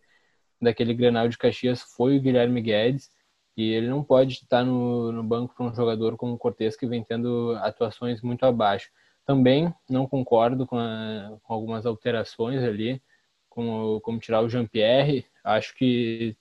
daquele 0.62 0.94
Grenal 0.94 1.28
de 1.28 1.40
Caxias 1.40 1.82
foi 1.82 2.18
o 2.18 2.22
Guilherme 2.22 2.62
Guedes. 2.62 3.10
E 3.58 3.72
ele 3.72 3.90
não 3.90 4.04
pode 4.04 4.34
estar 4.34 4.64
no, 4.64 5.12
no 5.12 5.24
banco 5.24 5.56
para 5.56 5.66
um 5.66 5.74
jogador 5.74 6.16
como 6.16 6.34
o 6.34 6.38
Cortez, 6.38 6.76
que 6.76 6.86
vem 6.86 7.04
tendo 7.04 7.56
atuações 7.62 8.22
muito 8.22 8.46
abaixo. 8.46 8.90
Também 9.26 9.74
não 9.90 10.08
concordo 10.08 10.68
com, 10.68 10.78
a, 10.78 11.38
com 11.42 11.54
algumas 11.54 11.88
alterações 11.88 12.64
ali, 12.64 13.02
como, 13.50 14.00
como 14.02 14.20
tirar 14.20 14.42
o 14.42 14.50
Jean-Pierre. 14.50 15.26
Acho 15.44 15.76
que 15.76 16.38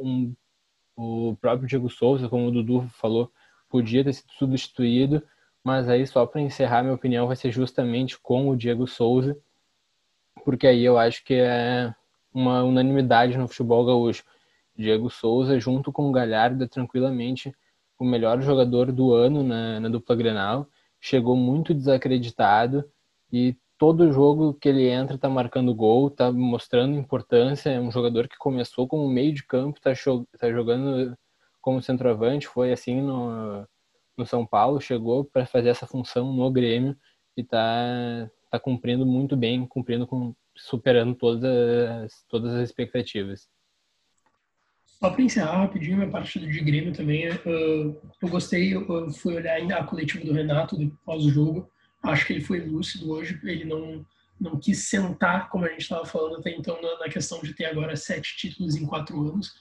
um, 0.00 0.34
o 0.96 1.36
próprio 1.40 1.68
Diego 1.68 1.88
Souza, 1.88 2.28
como 2.28 2.48
o 2.48 2.50
Dudu 2.50 2.88
falou, 2.92 3.30
podia 3.68 4.04
ter 4.04 4.12
sido 4.12 4.32
substituído, 4.32 5.22
mas 5.62 5.88
aí 5.88 6.06
só 6.06 6.26
para 6.26 6.40
encerrar, 6.40 6.82
minha 6.82 6.94
opinião 6.94 7.26
vai 7.26 7.36
ser 7.36 7.52
justamente 7.52 8.18
com 8.18 8.48
o 8.48 8.56
Diego 8.56 8.86
Souza, 8.86 9.36
porque 10.44 10.66
aí 10.66 10.84
eu 10.84 10.98
acho 10.98 11.24
que 11.24 11.34
é 11.34 11.94
uma 12.32 12.62
unanimidade 12.62 13.36
no 13.36 13.48
futebol 13.48 13.84
gaúcho. 13.84 14.24
Diego 14.76 15.10
Souza, 15.10 15.58
junto 15.60 15.92
com 15.92 16.08
o 16.08 16.12
Galhardo, 16.12 16.66
tranquilamente 16.66 17.54
o 17.98 18.04
melhor 18.04 18.40
jogador 18.40 18.90
do 18.90 19.12
ano 19.12 19.42
na, 19.42 19.78
na 19.78 19.88
dupla 19.88 20.16
Grenal. 20.16 20.66
Chegou 20.98 21.36
muito 21.36 21.74
desacreditado 21.74 22.84
e 23.32 23.56
todo 23.80 24.12
jogo 24.12 24.52
que 24.52 24.68
ele 24.68 24.86
entra 24.86 25.16
tá 25.16 25.26
marcando 25.26 25.74
gol, 25.74 26.10
tá 26.10 26.30
mostrando 26.30 26.98
importância. 26.98 27.70
É 27.70 27.80
um 27.80 27.90
jogador 27.90 28.28
que 28.28 28.36
começou 28.36 28.86
como 28.86 29.08
meio 29.08 29.32
de 29.32 29.42
campo, 29.42 29.80
tá, 29.80 29.92
tá 30.38 30.52
jogando 30.52 31.16
como 31.62 31.82
centroavante, 31.82 32.46
foi 32.46 32.72
assim 32.72 33.00
no, 33.00 33.66
no 34.18 34.26
São 34.26 34.46
Paulo, 34.46 34.82
chegou 34.82 35.24
para 35.24 35.46
fazer 35.46 35.70
essa 35.70 35.86
função 35.86 36.30
no 36.30 36.50
Grêmio 36.50 36.94
e 37.34 37.42
tá, 37.42 38.30
tá 38.50 38.60
cumprindo 38.60 39.06
muito 39.06 39.34
bem, 39.34 39.66
cumprindo 39.66 40.06
com 40.06 40.34
superando 40.54 41.14
todas 41.14 41.42
as, 41.42 42.24
todas 42.28 42.52
as 42.52 42.68
expectativas. 42.68 43.48
Só 44.84 45.08
para 45.08 45.22
encerrar 45.22 45.62
rapidinho 45.62 45.96
minha 45.96 46.10
partida 46.10 46.46
de 46.46 46.60
Grêmio 46.60 46.92
também, 46.92 47.30
uh, 47.30 47.96
eu 48.20 48.28
gostei, 48.28 48.74
eu 48.74 49.10
fui 49.10 49.36
olhar 49.36 49.54
ainda 49.54 49.76
a 49.76 49.84
coletiva 49.84 50.22
do 50.22 50.34
Renato 50.34 50.76
depois 50.76 51.22
do 51.22 51.30
jogo, 51.30 51.70
acho 52.02 52.26
que 52.26 52.32
ele 52.32 52.44
foi 52.44 52.60
lúcido 52.60 53.10
hoje, 53.10 53.38
ele 53.44 53.64
não, 53.64 54.04
não 54.40 54.58
quis 54.58 54.88
sentar, 54.88 55.48
como 55.48 55.64
a 55.64 55.68
gente 55.68 55.82
estava 55.82 56.04
falando 56.04 56.36
até 56.36 56.50
então, 56.50 56.80
na, 56.80 56.98
na, 56.98 57.08
questão 57.08 57.40
de 57.42 57.54
ter 57.54 57.66
agora 57.66 57.96
sete 57.96 58.36
títulos 58.36 58.76
em 58.76 58.86
quatro 58.86 59.20
anos, 59.28 59.52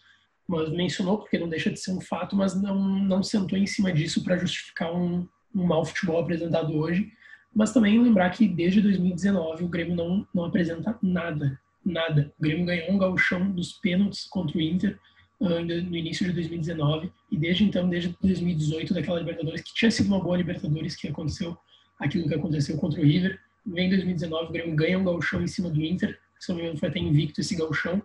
mas 0.47 0.69
mencionou, 0.69 1.19
porque 1.19 1.37
não 1.37 1.49
deixa 1.49 1.69
de 1.69 1.79
ser 1.79 1.91
um 1.91 2.01
fato, 2.01 2.35
mas 2.35 2.59
não, 2.59 2.79
não 2.79 3.21
sentou 3.21 3.57
em 3.57 3.67
cima 3.67 3.91
disso 3.91 4.23
para 4.23 4.37
justificar 4.37 4.93
um, 4.93 5.27
um 5.53 5.65
mau 5.65 5.85
futebol 5.85 6.19
apresentado 6.19 6.75
hoje, 6.75 7.11
mas 7.53 7.73
também 7.73 8.01
lembrar 8.01 8.29
que 8.29 8.47
desde 8.47 8.81
2019 8.81 9.63
o 9.63 9.67
Grêmio 9.67 9.95
não, 9.95 10.27
não 10.33 10.45
apresenta 10.45 10.97
nada, 11.01 11.59
nada. 11.85 12.31
O 12.39 12.41
Grêmio 12.41 12.65
ganhou 12.65 12.91
um 12.91 12.97
gauchão 12.97 13.51
dos 13.51 13.73
pênaltis 13.73 14.25
contra 14.25 14.57
o 14.57 14.61
Inter, 14.61 14.97
ainda 15.41 15.81
no 15.81 15.95
início 15.95 16.25
de 16.25 16.33
2019 16.33 17.11
e 17.31 17.37
desde 17.37 17.63
então, 17.63 17.87
desde 17.87 18.15
2018, 18.21 18.93
daquela 18.93 19.19
Libertadores, 19.19 19.61
que 19.61 19.73
tinha 19.73 19.89
sido 19.89 20.07
uma 20.07 20.21
boa 20.21 20.37
Libertadores, 20.37 20.95
que 20.95 21.07
aconteceu 21.07 21.57
aquilo 21.99 22.27
que 22.27 22.33
aconteceu 22.33 22.77
contra 22.77 23.01
o 23.01 23.03
River. 23.03 23.39
Vem 23.65 23.89
2019, 23.89 24.45
o 24.45 24.51
Grêmio 24.51 24.75
ganha 24.75 24.97
um 24.97 25.03
gauchão 25.03 25.41
em 25.41 25.47
cima 25.47 25.69
do 25.69 25.83
Inter, 25.83 26.17
se 26.39 26.51
não 26.51 26.57
me 26.57 26.77
foi 26.77 26.89
até 26.89 26.99
invicto 26.99 27.41
esse 27.41 27.55
gauchão, 27.55 28.01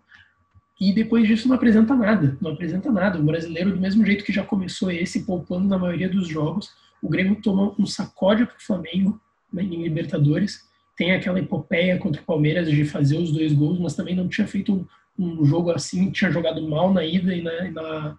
e 0.81 0.93
depois 0.93 1.27
disso 1.27 1.47
não 1.47 1.55
apresenta 1.55 1.95
nada, 1.95 2.37
não 2.41 2.51
apresenta 2.51 2.91
nada. 2.91 3.19
O 3.19 3.23
brasileiro, 3.23 3.71
do 3.71 3.81
mesmo 3.81 4.05
jeito 4.05 4.25
que 4.25 4.33
já 4.33 4.43
começou 4.43 4.91
esse, 4.91 5.25
poupando 5.25 5.69
na 5.69 5.79
maioria 5.79 6.09
dos 6.09 6.27
jogos, 6.27 6.73
o 7.01 7.09
Grêmio 7.09 7.41
tomou 7.41 7.75
um 7.79 7.87
sacode 7.87 8.45
para 8.45 8.57
o 8.57 8.63
Flamengo 8.63 9.21
né, 9.53 9.63
em 9.63 9.83
Libertadores, 9.83 10.65
tem 10.97 11.13
aquela 11.13 11.39
epopeia 11.39 11.99
contra 11.99 12.21
o 12.21 12.25
Palmeiras 12.25 12.71
de 12.71 12.85
fazer 12.85 13.19
os 13.19 13.33
dois 13.33 13.53
gols, 13.53 13.79
mas 13.79 13.95
também 13.95 14.15
não 14.15 14.29
tinha 14.29 14.47
feito 14.47 14.87
um, 15.19 15.41
um 15.41 15.45
jogo 15.45 15.71
assim, 15.71 16.11
tinha 16.11 16.31
jogado 16.31 16.67
mal 16.69 16.93
na 16.93 17.05
ida 17.05 17.35
e 17.35 17.43
na, 17.43 17.67
e 17.67 17.71
na, 17.71 18.19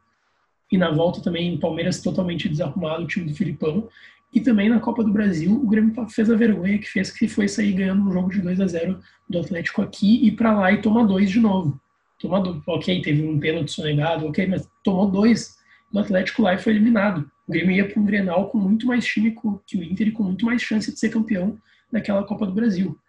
e 0.71 0.77
na 0.77 0.91
volta 0.91 1.21
também, 1.21 1.55
o 1.55 1.59
Palmeiras 1.59 2.01
totalmente 2.01 2.49
desarrumado, 2.49 3.03
o 3.03 3.07
time 3.07 3.29
do 3.29 3.35
Filipão. 3.35 3.87
E 4.35 4.41
também 4.41 4.67
na 4.67 4.81
Copa 4.81 5.01
do 5.01 5.13
Brasil, 5.13 5.53
o 5.53 5.65
Grêmio 5.65 5.93
fez 6.09 6.29
a 6.29 6.35
vergonha 6.35 6.77
que 6.77 6.89
fez 6.89 7.09
que 7.09 7.25
foi 7.25 7.47
sair 7.47 7.71
ganhando 7.71 8.01
um 8.03 8.11
jogo 8.11 8.29
de 8.29 8.41
2 8.41 8.59
a 8.59 8.67
0 8.67 8.99
do 9.29 9.39
Atlético 9.39 9.81
aqui 9.81 10.27
e 10.27 10.29
para 10.29 10.51
lá 10.51 10.73
e 10.73 10.81
tomar 10.81 11.05
dois 11.05 11.29
de 11.31 11.39
novo. 11.39 11.79
Tomar 12.19 12.41
dois, 12.41 12.61
ok, 12.67 13.01
teve 13.01 13.25
um 13.25 13.39
pênalti 13.39 13.71
sonegado, 13.71 14.27
ok, 14.27 14.45
mas 14.45 14.69
tomou 14.83 15.09
dois 15.09 15.55
do 15.89 15.99
Atlético 15.99 16.41
lá 16.41 16.53
e 16.53 16.57
foi 16.57 16.73
eliminado. 16.73 17.31
O 17.47 17.51
Grêmio 17.53 17.77
ia 17.77 17.87
para 17.87 18.01
um 18.01 18.05
Grenal 18.05 18.49
com 18.49 18.57
muito 18.57 18.85
mais 18.85 19.05
time 19.05 19.33
que 19.65 19.77
o 19.77 19.83
Inter 19.83 20.09
e 20.09 20.11
com 20.11 20.23
muito 20.23 20.45
mais 20.45 20.61
chance 20.61 20.91
de 20.91 20.99
ser 20.99 21.09
campeão 21.09 21.57
daquela 21.89 22.25
Copa 22.25 22.45
do 22.45 22.51
Brasil. 22.51 22.99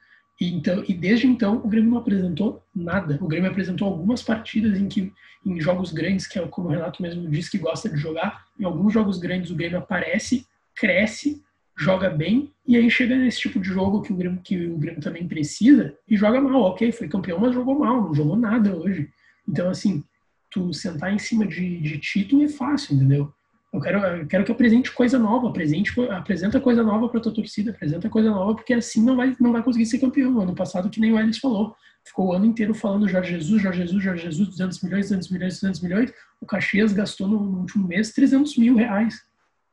E, 0.41 0.55
então, 0.55 0.85
e 0.87 0.95
desde 0.95 1.27
então 1.27 1.57
o 1.57 1.67
Grêmio 1.67 1.91
não 1.91 1.99
apresentou 1.99 2.63
nada. 2.73 3.19
O 3.21 3.27
Grêmio 3.27 3.51
apresentou 3.51 3.89
algumas 3.89 4.23
partidas 4.23 4.79
em 4.79 4.87
que, 4.87 5.13
em 5.45 5.61
jogos 5.61 5.91
grandes, 5.91 6.27
que 6.27 6.39
é 6.39 6.47
como 6.47 6.69
o 6.69 6.71
Renato 6.71 7.03
mesmo 7.03 7.29
disse 7.29 7.51
que 7.51 7.59
gosta 7.59 7.89
de 7.89 7.97
jogar, 7.97 8.45
em 8.61 8.65
alguns 8.65 8.93
jogos 8.93 9.19
grandes 9.19 9.51
o 9.51 9.57
Grêmio 9.57 9.79
aparece, 9.79 10.47
cresce, 10.77 11.43
joga 11.77 12.09
bem, 12.09 12.53
e 12.67 12.77
aí 12.77 12.91
chega 12.91 13.17
nesse 13.17 13.41
tipo 13.41 13.61
de 13.61 13.69
jogo 13.69 14.03
que 14.03 14.13
o 14.13 14.17
Grêmio, 14.17 14.41
que 14.43 14.67
o 14.67 14.79
Grêmio 14.79 15.01
também 15.01 15.27
precisa 15.27 15.95
e 16.09 16.17
joga 16.17 16.41
mal. 16.41 16.63
Ok, 16.63 16.91
foi 16.93 17.09
campeão, 17.09 17.39
mas 17.39 17.55
jogou 17.55 17.79
mal, 17.79 18.03
não 18.03 18.15
jogou 18.15 18.37
nada 18.37 18.75
hoje. 18.75 19.09
Então, 19.49 19.69
assim, 19.69 20.03
tu 20.51 20.73
sentar 20.73 21.13
em 21.13 21.19
cima 21.19 21.47
de, 21.47 21.81
de 21.81 21.99
título 21.99 22.45
é 22.45 22.49
fácil, 22.49 22.95
entendeu? 22.95 23.33
Eu 23.73 23.81
quero, 23.81 23.99
eu 23.99 24.27
quero 24.27 24.45
que 24.45 24.53
apresente 24.53 24.91
coisa 24.91 25.19
nova, 25.19 25.49
apresente, 25.51 25.93
apresenta 26.11 26.59
coisa 26.59 26.83
nova 26.83 27.09
para 27.09 27.21
tua 27.21 27.35
torcida, 27.35 27.73
apresenta 27.73 28.09
coisa 28.09 28.31
nova, 28.31 28.55
porque 28.55 28.73
assim 28.73 29.05
não 29.05 29.17
vai, 29.17 29.37
não 29.39 29.53
vai 29.53 29.63
conseguir 29.63 29.85
ser 29.85 29.99
campeão. 29.99 30.41
Ano 30.41 30.55
passado, 30.55 30.89
que 30.89 30.99
nem 30.99 31.13
o 31.13 31.19
Ellis 31.19 31.39
falou, 31.39 31.77
ficou 32.03 32.29
o 32.29 32.33
ano 32.33 32.47
inteiro 32.47 32.73
falando 32.73 33.07
Jorge 33.07 33.33
Jesus, 33.33 33.61
Jorge 33.61 33.81
Jesus, 33.83 34.03
Jorge 34.03 34.23
Jesus, 34.23 34.49
200 34.49 34.83
milhões, 34.83 35.09
200 35.11 35.31
milhões, 35.31 35.55
200 35.61 35.81
milhões. 35.83 36.13
O 36.41 36.47
Caxias 36.47 36.93
gastou 36.95 37.29
no, 37.29 37.39
no 37.39 37.59
último 37.61 37.87
mês 37.87 38.13
300 38.13 38.57
mil 38.57 38.77
reais 38.77 39.21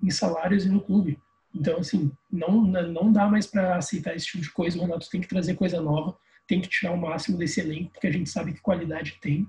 em 0.03 0.11
salários 0.11 0.65
e 0.65 0.69
no 0.69 0.81
clube. 0.81 1.17
Então, 1.55 1.77
assim, 1.77 2.11
não, 2.31 2.61
não 2.63 3.11
dá 3.11 3.27
mais 3.27 3.47
para 3.47 3.77
aceitar 3.77 4.15
esse 4.15 4.25
tipo 4.25 4.43
de 4.43 4.51
coisa. 4.51 4.77
O 4.77 4.81
Renato 4.81 5.09
tem 5.09 5.21
que 5.21 5.27
trazer 5.27 5.55
coisa 5.55 5.81
nova, 5.81 6.15
tem 6.47 6.61
que 6.61 6.69
tirar 6.69 6.91
o 6.91 6.97
máximo 6.97 7.37
desse 7.37 7.61
elenco, 7.61 7.91
porque 7.93 8.07
a 8.07 8.11
gente 8.11 8.29
sabe 8.29 8.53
que 8.53 8.61
qualidade 8.61 9.17
tem, 9.21 9.47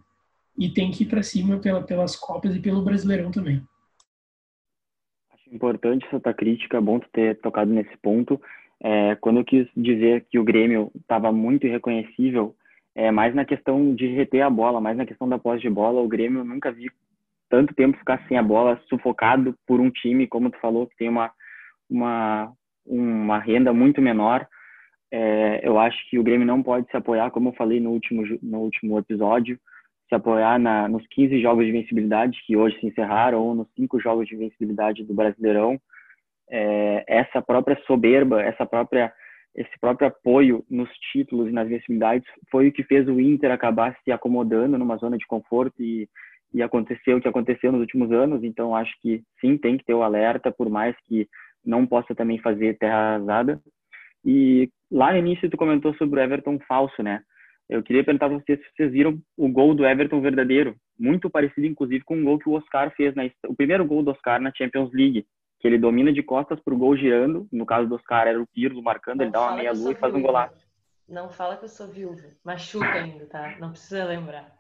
e 0.57 0.69
tem 0.71 0.91
que 0.91 1.03
ir 1.03 1.07
para 1.07 1.23
cima 1.23 1.59
pela, 1.59 1.83
pelas 1.83 2.15
Copas 2.15 2.55
e 2.55 2.61
pelo 2.61 2.85
Brasileirão 2.85 3.31
também 3.31 3.67
importante 5.55 6.05
essa 6.07 6.21
tua 6.21 6.35
crítica, 6.35 6.77
é 6.77 6.81
bom 6.81 6.99
tu 6.99 7.09
ter 7.13 7.39
tocado 7.41 7.71
nesse 7.71 7.97
ponto. 7.99 8.41
É, 8.81 9.15
quando 9.17 9.39
eu 9.39 9.45
quis 9.45 9.67
dizer 9.77 10.27
que 10.29 10.39
o 10.39 10.45
Grêmio 10.45 10.91
estava 11.01 11.31
muito 11.31 11.67
irreconhecível, 11.67 12.55
é 12.95 13.11
mais 13.11 13.35
na 13.35 13.45
questão 13.45 13.95
de 13.95 14.07
reter 14.09 14.43
a 14.43 14.51
bola, 14.51 14.81
mais 14.81 14.97
na 14.97 15.07
questão 15.07 15.29
da 15.29 15.39
posse 15.39 15.63
de 15.63 15.71
bola. 15.71 16.01
O 16.01 16.09
Grêmio 16.09 16.45
nunca 16.45 16.71
vi 16.71 16.91
tanto 17.55 17.73
tempo 17.73 17.97
ficar 17.97 18.21
sem 18.27 18.37
a 18.37 18.43
bola, 18.43 18.81
sufocado 18.89 19.55
por 19.65 19.79
um 19.81 19.89
time, 19.89 20.27
como 20.27 20.51
tu 20.51 20.59
falou, 20.59 20.89
que 20.89 20.97
tem 20.97 21.09
uma, 21.09 21.31
uma, 21.89 22.53
uma 22.85 23.39
renda 23.39 23.73
muito 23.73 24.03
menor. 24.03 24.45
É, 25.09 25.61
eu 25.63 25.79
acho 25.79 25.97
que 26.11 26.19
o 26.19 26.23
Grêmio 26.25 26.45
não 26.45 26.65
pode 26.65 26.91
se 26.91 26.97
apoiar, 26.97 27.31
como 27.31 27.51
eu 27.51 27.53
falei 27.53 27.79
no 27.79 27.91
último, 27.91 28.25
no 28.43 28.59
último 28.59 28.99
episódio, 28.99 29.57
se 30.09 30.17
apoiar 30.17 30.59
na, 30.59 30.89
nos 30.89 31.07
15 31.07 31.41
jogos 31.41 31.65
de 31.65 31.71
vencibilidade 31.71 32.43
que 32.45 32.57
hoje 32.57 32.77
se 32.81 32.87
encerraram, 32.89 33.41
ou 33.41 33.55
nos 33.55 33.69
5 33.77 34.01
jogos 34.01 34.27
de 34.27 34.35
vencibilidade 34.35 35.05
do 35.05 35.15
Brasileirão, 35.15 35.81
é, 36.51 37.05
essa 37.07 37.41
própria 37.41 37.81
soberba, 37.87 38.43
essa 38.43 38.67
própria, 38.67 39.13
esse 39.55 39.79
próprio 39.81 40.09
apoio 40.09 40.65
nos 40.69 40.91
títulos 41.13 41.49
e 41.49 41.53
nas 41.53 41.69
vencibilidades 41.69 42.29
foi 42.51 42.67
o 42.67 42.73
que 42.73 42.83
fez 42.83 43.07
o 43.07 43.21
Inter 43.21 43.53
acabar 43.53 43.97
se 44.03 44.11
acomodando 44.11 44.77
numa 44.77 44.97
zona 44.97 45.17
de 45.17 45.27
conforto 45.29 45.81
e, 45.81 46.09
e 46.55 46.63
aconteceu 46.63 47.17
o 47.17 47.21
que 47.21 47.29
aconteceu 47.29 47.73
nos 47.73 47.81
últimos 47.81 48.13
anos. 48.13 48.45
Então, 48.45 48.77
acho 48.77 48.95
que 49.03 49.23
sim, 49.41 49.59
tem 49.59 49.77
que 49.77 49.85
ter 49.85 49.93
o 49.93 50.05
alerta, 50.05 50.53
por 50.53 50.71
mais 50.71 50.97
que 51.05 51.29
não 51.65 51.85
possa 51.85 52.15
também 52.15 52.39
fazer 52.39 52.79
terra 52.79 53.17
arrasada. 53.17 53.61
E 54.25 54.71
lá 54.91 55.13
no 55.13 55.19
início 55.19 55.51
tu 55.51 55.57
comentou 55.57 55.93
sobre 55.95 56.21
o 56.21 56.23
Everton 56.23 56.59
falso, 56.69 57.03
né? 57.03 57.23
Eu 57.69 57.83
queria 57.83 58.05
perguntar 58.05 58.29
para 58.29 58.39
vocês 58.39 58.59
se 58.61 58.67
vocês 58.77 58.93
viram 58.93 59.19
o 59.37 59.49
gol 59.49 59.75
do 59.75 59.85
Everton 59.85 60.21
verdadeiro, 60.21 60.77
muito 60.99 61.29
parecido 61.29 61.67
inclusive 61.67 62.05
com 62.05 62.21
o 62.21 62.25
gol 62.25 62.39
que 62.39 62.49
o 62.49 62.53
Oscar 62.53 62.95
fez 62.95 63.15
na 63.15 63.25
o 63.49 63.55
primeiro 63.55 63.85
gol 63.87 64.03
do 64.03 64.11
Oscar 64.11 64.41
na 64.41 64.53
Champions 64.55 64.93
League, 64.93 65.27
que 65.59 65.67
ele 65.67 65.79
domina 65.79 66.13
de 66.13 66.23
costas 66.23 66.61
para 66.61 66.75
o 66.75 66.79
gol 66.79 66.95
girando, 66.95 67.49
no 67.51 67.65
caso 67.65 67.89
do 67.89 67.95
Oscar 67.95 68.29
era 68.29 68.41
o 68.41 68.47
Pirlo 68.47 68.83
marcando, 68.83 69.19
Não 69.19 69.25
ele 69.25 69.33
dá 69.33 69.41
uma 69.41 69.57
meia 69.57 69.73
lua 69.73 69.93
e 69.93 69.97
faz 69.97 70.15
um 70.15 70.21
golaço. 70.21 70.65
Não 71.09 71.29
fala 71.31 71.57
que 71.57 71.65
eu 71.65 71.69
sou 71.69 71.89
viúva, 71.89 72.29
machuca 72.45 72.93
ainda, 72.93 73.27
tá? 73.27 73.57
Não 73.59 73.71
precisa 73.71 74.05
lembrar. 74.05 74.55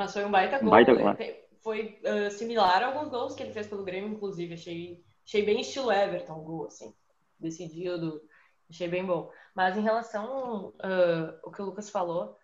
Mas 0.00 0.12
foi 0.14 0.24
um 0.24 0.30
baita 0.30 0.58
gol. 0.58 0.70
Baita 0.70 0.94
gol. 0.94 1.14
Foi 1.62 2.00
uh, 2.04 2.30
similar 2.30 2.82
a 2.82 2.86
alguns 2.86 3.10
gols 3.10 3.34
que 3.34 3.42
ele 3.42 3.52
fez 3.52 3.66
pelo 3.66 3.84
Grêmio, 3.84 4.10
inclusive. 4.10 4.54
Achei, 4.54 5.04
achei 5.26 5.44
bem 5.44 5.60
estilo 5.60 5.92
Everton 5.92 6.38
o 6.38 6.42
gol, 6.42 6.66
assim. 6.66 6.94
Decidido, 7.38 8.22
Achei 8.70 8.88
bem 8.88 9.04
bom. 9.04 9.30
Mas 9.54 9.76
em 9.76 9.82
relação 9.82 10.68
uh, 10.68 11.40
ao 11.44 11.50
que 11.50 11.60
o 11.60 11.64
Lucas 11.66 11.90
falou, 11.90 12.38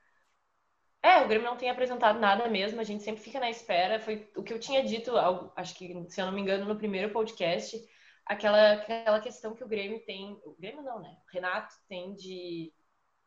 é, 1.02 1.22
o 1.22 1.28
Grêmio 1.28 1.48
não 1.48 1.56
tem 1.56 1.70
apresentado 1.70 2.18
nada 2.18 2.48
mesmo, 2.48 2.80
a 2.80 2.84
gente 2.84 3.04
sempre 3.04 3.22
fica 3.22 3.38
na 3.38 3.48
espera. 3.48 4.00
Foi 4.00 4.28
o 4.36 4.42
que 4.42 4.52
eu 4.52 4.58
tinha 4.58 4.84
dito, 4.84 5.16
acho 5.56 5.74
que, 5.76 6.04
se 6.10 6.20
eu 6.20 6.26
não 6.26 6.32
me 6.32 6.40
engano, 6.40 6.66
no 6.66 6.76
primeiro 6.76 7.12
podcast, 7.12 7.80
aquela, 8.26 8.72
aquela 8.72 9.20
questão 9.20 9.54
que 9.54 9.62
o 9.62 9.68
Grêmio 9.68 10.04
tem. 10.04 10.38
O 10.44 10.56
Grêmio 10.58 10.82
não, 10.82 11.00
né? 11.00 11.16
O 11.26 11.32
Renato 11.32 11.72
tem 11.88 12.14
de 12.14 12.72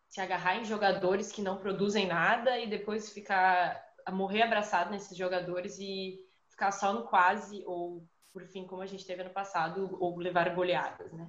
se 0.09 0.19
agarrar 0.19 0.57
em 0.57 0.65
jogadores 0.65 1.31
que 1.31 1.41
não 1.41 1.57
produzem 1.57 2.05
nada 2.05 2.59
e 2.59 2.67
depois 2.67 3.13
ficar 3.13 3.81
morrer 4.11 4.43
abraçado 4.43 4.91
nesses 4.91 5.17
jogadores 5.17 5.77
e 5.79 6.17
ficar 6.49 6.71
só 6.71 6.93
no 6.93 7.03
quase, 7.03 7.63
ou 7.65 8.05
por 8.31 8.43
fim, 8.45 8.65
como 8.65 8.81
a 8.81 8.85
gente 8.85 9.05
teve 9.05 9.23
no 9.23 9.29
passado, 9.29 9.97
ou 9.99 10.17
levar 10.17 10.53
goleadas, 10.53 11.11
né? 11.13 11.27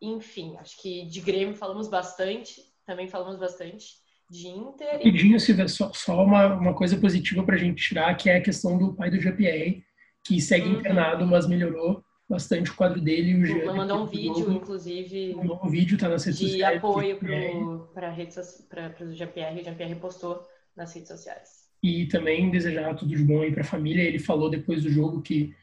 Enfim, 0.00 0.56
acho 0.58 0.80
que 0.80 1.06
de 1.06 1.20
Grêmio 1.20 1.54
falamos 1.54 1.88
bastante, 1.88 2.60
também 2.84 3.08
falamos 3.08 3.38
bastante. 3.38 3.86
de 4.28 4.48
Inter. 4.48 4.92
Rapidinho, 4.94 5.38
Silvia, 5.38 5.68
só, 5.68 5.92
só 5.92 6.22
uma, 6.22 6.54
uma 6.54 6.74
coisa 6.74 6.96
positiva 6.98 7.44
para 7.44 7.54
a 7.54 7.58
gente 7.58 7.82
tirar, 7.82 8.14
que 8.16 8.28
é 8.28 8.36
a 8.36 8.42
questão 8.42 8.76
do 8.76 8.94
pai 8.94 9.10
do 9.10 9.20
GPR, 9.20 9.82
que 10.24 10.40
segue 10.40 10.68
uhum. 10.68 10.80
internado, 10.80 11.24
mas 11.26 11.46
melhorou 11.46 12.04
bastante 12.28 12.70
o 12.70 12.74
quadro 12.74 13.00
dele. 13.00 13.30
E 13.30 13.42
o 13.42 13.46
Jean, 13.46 13.72
mandou 13.72 14.02
um 14.02 14.06
vídeo, 14.06 14.40
novo, 14.40 14.52
inclusive. 14.52 15.34
Mandou 15.34 15.60
um 15.62 15.68
vídeo, 15.68 15.96
tá 15.96 16.08
nas 16.08 16.24
redes 16.24 16.40
de 16.40 16.48
sociais. 16.50 16.72
De 16.72 16.78
apoio 16.78 17.18
para 17.18 19.04
o 19.04 19.12
GPR, 19.12 19.60
o 19.60 19.64
GPR 19.64 19.94
postou 20.00 20.44
nas 20.76 20.92
redes 20.92 21.08
sociais. 21.08 21.65
E 21.82 22.06
também 22.06 22.50
desejar 22.50 22.94
tudo 22.94 23.14
de 23.14 23.22
bom 23.22 23.42
aí 23.42 23.52
para 23.52 23.62
a 23.62 23.64
família. 23.64 24.02
Ele 24.02 24.18
falou 24.18 24.50
depois 24.50 24.82
do 24.82 24.90
jogo 24.90 25.22
que 25.22 25.54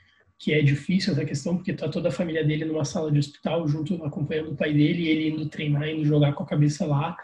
que 0.43 0.53
é 0.53 0.61
difícil 0.61 1.13
essa 1.13 1.23
questão, 1.23 1.55
porque 1.55 1.71
tá 1.71 1.87
toda 1.87 2.09
a 2.09 2.11
família 2.11 2.43
dele 2.43 2.65
numa 2.65 2.83
sala 2.83 3.09
de 3.09 3.17
hospital, 3.17 3.65
junto, 3.65 4.03
acompanhando 4.03 4.51
o 4.51 4.55
pai 4.57 4.73
dele, 4.73 5.03
e 5.03 5.07
ele 5.07 5.29
indo 5.29 5.47
treinar, 5.47 5.87
indo 5.87 6.03
jogar 6.03 6.33
com 6.33 6.43
a 6.43 6.45
cabeça 6.45 6.85
lá. 6.85 7.15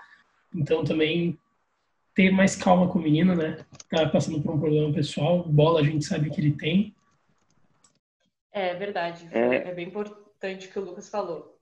Então 0.55 0.85
também 0.85 1.37
ter 2.15 2.31
mais 2.31 2.55
calma 2.55 2.87
com 2.87 2.97
o 2.97 3.01
menino, 3.01 3.35
né? 3.35 3.57
Tá 3.89 4.07
passando 4.07 4.41
por 4.41 4.55
um 4.55 4.59
problema 4.59 4.93
pessoal, 4.93 5.43
bola 5.43 5.81
a 5.81 5.83
gente 5.83 6.05
sabe 6.05 6.29
que 6.29 6.39
ele 6.39 6.53
tem. 6.53 6.95
É 8.53 8.73
verdade, 8.75 9.27
é, 9.31 9.69
é 9.69 9.73
bem 9.73 9.87
importante 9.87 10.67
o 10.67 10.71
que 10.71 10.79
o 10.79 10.85
Lucas 10.85 11.09
falou. 11.09 11.59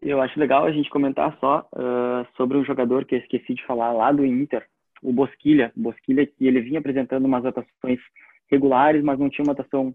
Eu 0.00 0.22
acho 0.22 0.38
legal 0.38 0.64
a 0.64 0.72
gente 0.72 0.88
comentar 0.88 1.36
só 1.38 1.68
uh, 1.74 2.26
sobre 2.36 2.56
um 2.56 2.64
jogador 2.64 3.04
que 3.04 3.16
eu 3.16 3.18
esqueci 3.18 3.54
de 3.54 3.66
falar 3.66 3.92
lá 3.92 4.10
do 4.10 4.24
Inter, 4.24 4.66
o 5.02 5.12
Bosquilha. 5.12 5.72
Bosquilha 5.74 6.26
que 6.26 6.46
ele 6.46 6.60
vinha 6.60 6.78
apresentando 6.78 7.24
umas 7.24 7.44
atuações 7.44 7.98
regulares, 8.50 9.02
mas 9.02 9.18
não 9.18 9.28
tinha 9.28 9.44
uma 9.44 9.52
atuação 9.52 9.94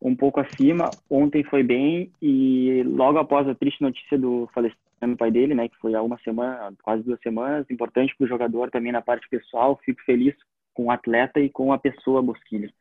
um 0.00 0.14
pouco 0.14 0.40
acima. 0.40 0.90
Ontem 1.08 1.44
foi 1.44 1.62
bem 1.62 2.12
e 2.20 2.82
logo 2.84 3.18
após 3.18 3.48
a 3.48 3.54
triste 3.54 3.82
notícia 3.82 4.18
do 4.18 4.48
falecimento 4.52 4.78
do 5.00 5.16
pai 5.16 5.30
dele, 5.30 5.54
né, 5.54 5.68
que 5.68 5.76
foi 5.76 5.94
há 5.94 6.02
uma 6.02 6.18
semana, 6.18 6.74
quase 6.82 7.04
duas 7.04 7.20
semanas, 7.20 7.70
importante 7.70 8.14
para 8.16 8.24
o 8.24 8.28
jogador 8.28 8.70
também 8.70 8.90
na 8.90 9.00
parte 9.02 9.28
pessoal. 9.28 9.78
Fico 9.84 10.02
feliz 10.02 10.34
com 10.74 10.86
o 10.86 10.90
atleta 10.90 11.40
e 11.40 11.48
com 11.48 11.72
a 11.72 11.78
pessoa 11.78 12.22
Bosquilha. 12.22 12.72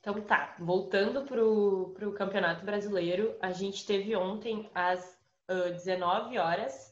Então 0.00 0.20
tá, 0.22 0.56
voltando 0.58 1.22
para 1.22 1.44
o 1.44 2.12
Campeonato 2.12 2.64
Brasileiro, 2.64 3.36
a 3.40 3.52
gente 3.52 3.86
teve 3.86 4.16
ontem 4.16 4.68
às 4.74 5.16
uh, 5.48 5.70
19 5.72 6.38
horas 6.38 6.91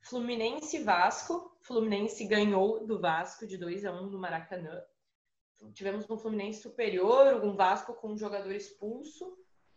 Fluminense 0.00 0.78
Vasco. 0.82 1.56
Fluminense 1.60 2.24
ganhou 2.26 2.86
do 2.86 3.00
Vasco 3.00 3.46
de 3.46 3.56
2 3.56 3.84
a 3.84 3.92
1 3.92 4.10
no 4.10 4.18
Maracanã 4.18 4.80
tivemos 5.74 6.08
um 6.08 6.16
Fluminense 6.16 6.62
superior, 6.62 7.44
um 7.44 7.54
Vasco 7.54 7.94
com 7.94 8.12
um 8.12 8.16
jogador 8.16 8.52
expulso. 8.52 9.26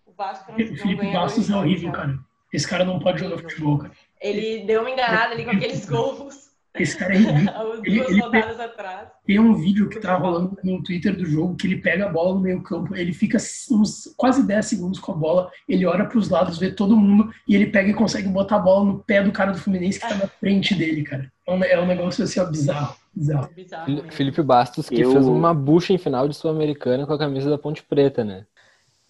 O 0.05 0.11
Vasco 0.13 0.51
não, 0.51 0.59
não 0.59 0.75
Felipe 0.75 1.11
Bastos 1.11 1.49
é 1.49 1.55
horrível, 1.55 1.91
cara. 1.91 2.19
Esse 2.53 2.67
cara 2.67 2.83
não 2.83 2.99
pode 2.99 3.19
jogar 3.19 3.37
futebol, 3.37 3.79
cara. 3.79 3.93
Ele 4.19 4.65
deu 4.65 4.81
uma 4.81 4.89
enganada 4.89 5.33
ali 5.33 5.45
com 5.45 5.51
aqueles 5.51 5.85
gols. 5.85 6.50
Esse 6.79 6.97
cara 6.97 7.13
é 7.13 7.17
ridículo. 7.17 7.81
ele, 7.83 7.99
ele 7.99 8.21
atrás. 8.61 9.09
Tem 9.25 9.39
um 9.39 9.53
vídeo 9.53 9.89
que 9.89 9.99
tá 9.99 10.15
rolando 10.15 10.57
no 10.63 10.81
Twitter 10.81 11.15
do 11.15 11.25
jogo 11.25 11.55
que 11.55 11.67
ele 11.67 11.81
pega 11.81 12.05
a 12.05 12.09
bola 12.09 12.35
no 12.35 12.41
meio 12.41 12.61
campo, 12.63 12.95
ele 12.95 13.13
fica 13.13 13.37
uns 13.71 14.13
quase 14.17 14.45
10 14.45 14.65
segundos 14.65 14.99
com 14.99 15.11
a 15.11 15.15
bola, 15.15 15.51
ele 15.67 15.85
olha 15.85 16.05
para 16.05 16.17
os 16.17 16.29
lados, 16.29 16.57
vê 16.57 16.71
todo 16.71 16.95
mundo 16.95 17.31
e 17.47 17.55
ele 17.55 17.67
pega 17.67 17.89
e 17.89 17.93
consegue 17.93 18.27
botar 18.29 18.55
a 18.57 18.59
bola 18.59 18.85
no 18.85 18.99
pé 18.99 19.21
do 19.21 19.31
cara 19.31 19.51
do 19.51 19.59
Fluminense 19.59 19.99
que 19.99 20.07
tá 20.07 20.15
na 20.15 20.27
frente 20.27 20.73
dele, 20.73 21.03
cara. 21.03 21.31
É 21.45 21.51
um, 21.51 21.63
é 21.63 21.79
um 21.79 21.87
negócio 21.87 22.23
assim, 22.23 22.39
ó, 22.39 22.45
bizarro. 22.45 22.95
bizarro. 23.13 23.49
bizarro 23.53 24.11
Felipe 24.11 24.41
Bastos 24.41 24.87
que 24.87 25.01
Eu... 25.01 25.11
fez 25.11 25.27
uma 25.27 25.53
bucha 25.53 25.93
em 25.93 25.97
final 25.97 26.27
de 26.27 26.35
Sul-Americana 26.35 27.05
com 27.05 27.13
a 27.13 27.19
camisa 27.19 27.49
da 27.49 27.57
Ponte 27.57 27.83
Preta, 27.83 28.23
né? 28.23 28.45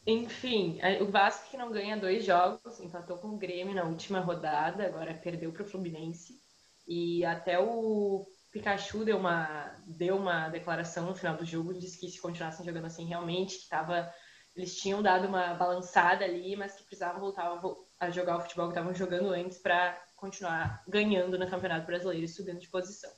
Enfim, 0.05 0.79
o 0.99 1.05
Vasco 1.05 1.51
que 1.51 1.57
não 1.57 1.71
ganha 1.71 1.95
dois 1.95 2.25
jogos, 2.25 2.79
empatou 2.79 3.17
com 3.17 3.29
o 3.29 3.37
Grêmio 3.37 3.75
na 3.75 3.83
última 3.83 4.19
rodada, 4.19 4.83
agora 4.83 5.13
perdeu 5.13 5.51
para 5.51 5.61
o 5.61 5.65
Fluminense. 5.65 6.40
E 6.87 7.23
até 7.25 7.59
o 7.59 8.25
Pikachu 8.51 9.05
deu 9.05 9.17
uma, 9.17 9.71
deu 9.87 10.17
uma 10.17 10.49
declaração 10.49 11.05
no 11.05 11.15
final 11.15 11.35
do 11.35 11.45
jogo, 11.45 11.73
disse 11.73 11.99
que 11.99 12.09
se 12.09 12.21
continuassem 12.21 12.65
jogando 12.65 12.85
assim, 12.85 13.05
realmente, 13.05 13.59
que 13.59 13.69
tava, 13.69 14.11
eles 14.55 14.75
tinham 14.75 15.01
dado 15.01 15.27
uma 15.27 15.53
balançada 15.53 16.25
ali, 16.25 16.55
mas 16.55 16.75
que 16.75 16.83
precisavam 16.83 17.21
voltar 17.21 17.59
a 17.99 18.09
jogar 18.09 18.37
o 18.37 18.41
futebol 18.41 18.67
que 18.67 18.73
estavam 18.73 18.93
jogando 18.93 19.29
antes 19.29 19.57
para 19.57 19.97
continuar 20.15 20.83
ganhando 20.87 21.39
no 21.39 21.49
Campeonato 21.49 21.85
Brasileiro 21.85 22.25
e 22.25 22.27
subindo 22.27 22.59
de 22.59 22.69
posição. 22.69 23.09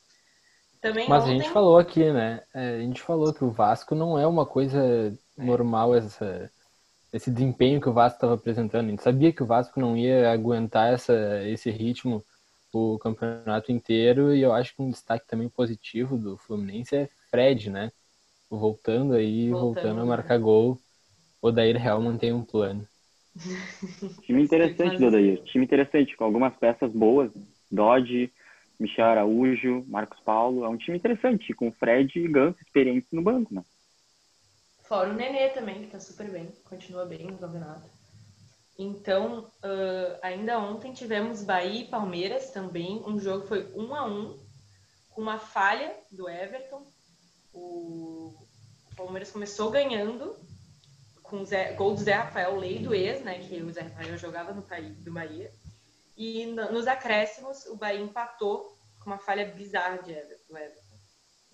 Também 0.80 1.08
mas 1.08 1.24
ontem... 1.24 1.36
a 1.36 1.40
gente 1.40 1.52
falou 1.52 1.78
aqui, 1.78 2.12
né? 2.12 2.44
É, 2.54 2.76
a 2.76 2.80
gente 2.80 3.02
falou 3.02 3.34
que 3.34 3.44
o 3.44 3.50
Vasco 3.50 3.96
não 3.96 4.20
é 4.20 4.28
uma 4.28 4.46
coisa 4.46 5.18
normal 5.38 5.96
essa, 5.96 6.52
esse 7.12 7.32
desempenho 7.32 7.82
que 7.82 7.90
o 7.90 7.94
Vasco 7.94 8.18
estava 8.18 8.34
apresentando. 8.36 8.88
A 8.88 8.90
gente 8.90 9.02
sabia 9.02 9.32
que 9.32 9.42
o 9.42 9.46
Vasco 9.46 9.80
não 9.80 9.98
ia 9.98 10.32
aguentar 10.32 10.94
essa, 10.94 11.42
esse 11.44 11.72
ritmo 11.72 12.24
o 12.74 13.00
campeonato 13.00 13.72
inteiro 13.72 14.36
e 14.36 14.42
eu 14.42 14.54
acho 14.54 14.76
que 14.76 14.82
um 14.82 14.90
destaque 14.90 15.28
também 15.28 15.48
positivo 15.50 16.18
do 16.18 16.38
Fluminense 16.38 16.96
é 16.96 17.10
Fred, 17.30 17.70
né? 17.70 17.92
Voltando 18.50 19.14
aí, 19.14 19.50
voltando, 19.50 19.62
voltando 19.62 20.02
a 20.02 20.06
marcar 20.06 20.38
gol, 20.40 20.78
o 21.42 21.52
Daír 21.52 21.78
Real 21.78 22.02
mantém 22.02 22.34
um 22.34 22.44
plano. 22.44 22.88
Time 24.26 24.42
interessante 24.42 24.98
do 24.98 25.08
Odair, 25.08 25.44
time 25.44 25.66
interessante, 25.66 26.16
com 26.16 26.24
algumas 26.24 26.56
peças 26.56 26.92
boas, 26.92 27.32
Dodge, 27.70 28.32
Michel 28.80 29.06
Araújo, 29.06 29.84
Marcos 29.88 30.20
Paulo, 30.22 30.64
é 30.64 30.70
um 30.70 30.78
time 30.78 30.98
interessante, 30.98 31.54
com 31.54 31.72
Fred 31.72 32.20
e 32.20 32.28
Ganso 32.28 32.58
experientes 32.62 33.12
no 33.12 33.22
banco, 33.22 33.54
né? 33.54 33.64
Fora 34.84 35.10
o 35.10 35.14
Nenê 35.14 35.50
também, 35.50 35.82
que 35.82 35.88
tá 35.88 36.00
super 36.00 36.30
bem, 36.30 36.52
continua 36.64 37.06
bem 37.06 37.28
no 37.28 37.38
campeonato. 37.38 38.03
Então, 38.78 39.52
uh, 39.64 40.20
ainda 40.22 40.60
ontem 40.60 40.94
tivemos 40.94 41.44
Bahia 41.44 41.82
e 41.82 41.88
Palmeiras 41.88 42.50
também. 42.50 43.04
Um 43.06 43.20
jogo 43.20 43.46
foi 43.46 43.72
um 43.76 43.94
a 43.94 44.06
um, 44.06 44.40
com 45.10 45.22
uma 45.22 45.38
falha 45.38 45.96
do 46.12 46.28
Everton. 46.28 46.86
O 47.54 48.34
Palmeiras 48.96 49.32
começou 49.32 49.70
ganhando 49.70 50.36
com 51.22 51.46
Zé, 51.46 51.74
gol 51.74 51.94
do 51.94 52.02
Zé 52.02 52.14
Rafael, 52.14 52.56
lei 52.58 52.80
do 52.80 52.94
ex, 52.94 53.24
né? 53.24 53.40
Que 53.40 53.62
o 53.62 53.72
Zé 53.72 53.82
Rafael 53.82 54.18
jogava 54.18 54.54
no 54.54 54.62
do 54.62 55.12
Bahia. 55.12 55.52
E 56.18 56.46
nos 56.46 56.88
acréscimos, 56.88 57.66
o 57.66 57.76
Bahia 57.76 58.02
empatou 58.02 58.78
com 59.00 59.10
uma 59.10 59.18
falha 59.18 59.46
bizarra 59.52 59.98
de 59.98 60.12
Everton, 60.12 60.44
do 60.48 60.58
Everton. 60.58 60.83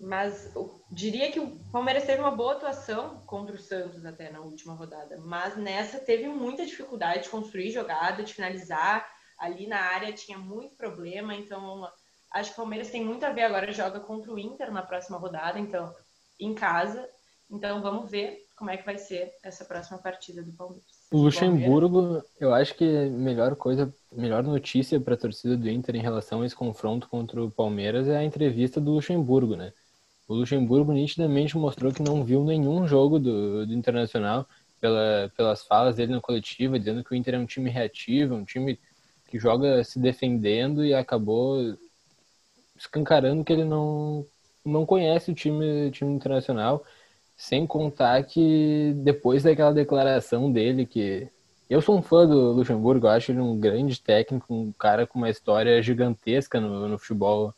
Mas 0.00 0.50
eu 0.56 0.82
diria 0.90 1.30
que 1.30 1.38
o 1.38 1.50
Palmeiras 1.70 2.04
teve 2.04 2.22
uma 2.22 2.30
boa 2.30 2.52
atuação 2.52 3.20
contra 3.26 3.54
o 3.54 3.58
Santos 3.58 4.06
até 4.06 4.30
na 4.30 4.40
última 4.40 4.72
rodada, 4.72 5.18
mas 5.18 5.58
nessa 5.58 5.98
teve 5.98 6.26
muita 6.26 6.64
dificuldade 6.64 7.24
de 7.24 7.28
construir 7.28 7.70
jogada, 7.70 8.22
de 8.22 8.32
finalizar. 8.32 9.06
Ali 9.38 9.66
na 9.66 9.78
área 9.78 10.12
tinha 10.12 10.38
muito 10.38 10.74
problema, 10.74 11.34
então 11.34 11.86
acho 12.32 12.50
que 12.50 12.54
o 12.54 12.62
Palmeiras 12.62 12.90
tem 12.90 13.04
muito 13.04 13.24
a 13.24 13.30
ver 13.30 13.42
agora 13.42 13.72
joga 13.72 14.00
contra 14.00 14.32
o 14.32 14.38
Inter 14.38 14.72
na 14.72 14.82
próxima 14.82 15.18
rodada, 15.18 15.58
então 15.58 15.94
em 16.38 16.54
casa. 16.54 17.06
Então 17.50 17.82
vamos 17.82 18.10
ver 18.10 18.38
como 18.56 18.70
é 18.70 18.76
que 18.76 18.84
vai 18.84 18.96
ser 18.96 19.32
essa 19.42 19.64
próxima 19.64 19.98
partida 19.98 20.42
do 20.42 20.52
Palmeiras. 20.52 20.86
O 21.10 21.18
Luxemburgo, 21.22 22.22
eu 22.38 22.54
acho 22.54 22.74
que 22.74 22.84
melhor 23.08 23.56
coisa, 23.56 23.92
melhor 24.12 24.42
notícia 24.44 25.00
para 25.00 25.14
a 25.14 25.18
torcida 25.18 25.56
do 25.56 25.68
Inter 25.68 25.96
em 25.96 26.02
relação 26.02 26.42
a 26.42 26.46
esse 26.46 26.54
confronto 26.54 27.08
contra 27.08 27.42
o 27.42 27.50
Palmeiras 27.50 28.06
é 28.06 28.16
a 28.16 28.24
entrevista 28.24 28.80
do 28.80 28.92
Luxemburgo, 28.92 29.56
né? 29.56 29.72
O 30.30 30.34
Luxemburgo 30.34 30.92
nitidamente 30.92 31.58
mostrou 31.58 31.92
que 31.92 32.04
não 32.04 32.22
viu 32.22 32.44
nenhum 32.44 32.86
jogo 32.86 33.18
do, 33.18 33.66
do 33.66 33.74
Internacional 33.74 34.46
pela, 34.80 35.28
pelas 35.36 35.64
falas 35.64 35.96
dele 35.96 36.12
na 36.12 36.20
coletiva, 36.20 36.78
dizendo 36.78 37.02
que 37.02 37.10
o 37.12 37.16
Inter 37.16 37.34
é 37.34 37.38
um 37.40 37.44
time 37.44 37.68
reativo, 37.68 38.36
um 38.36 38.44
time 38.44 38.78
que 39.28 39.40
joga 39.40 39.82
se 39.82 39.98
defendendo 39.98 40.84
e 40.84 40.94
acabou 40.94 41.76
escancarando 42.76 43.42
que 43.42 43.52
ele 43.52 43.64
não, 43.64 44.24
não 44.64 44.86
conhece 44.86 45.32
o 45.32 45.34
time, 45.34 45.90
time 45.90 46.12
internacional, 46.14 46.84
sem 47.36 47.66
contar 47.66 48.22
que 48.22 48.92
depois 48.98 49.42
daquela 49.42 49.74
declaração 49.74 50.52
dele 50.52 50.86
que 50.86 51.26
eu 51.68 51.82
sou 51.82 51.98
um 51.98 52.02
fã 52.02 52.24
do 52.24 52.52
Luxemburgo, 52.52 53.08
acho 53.08 53.32
ele 53.32 53.40
um 53.40 53.58
grande 53.58 54.00
técnico, 54.00 54.54
um 54.54 54.70
cara 54.78 55.08
com 55.08 55.18
uma 55.18 55.28
história 55.28 55.82
gigantesca 55.82 56.60
no, 56.60 56.86
no 56.86 56.98
futebol 57.00 57.52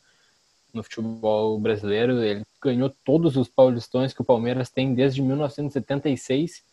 no 0.73 0.83
futebol 0.83 1.59
brasileiro. 1.59 2.21
Ele 2.23 2.43
ganhou 2.61 2.89
todos 3.05 3.37
os 3.37 3.47
paulistões 3.47 4.13
que 4.13 4.21
o 4.21 4.25
Palmeiras 4.25 4.69
tem 4.69 4.93
desde 4.93 5.21
1976. 5.21 6.63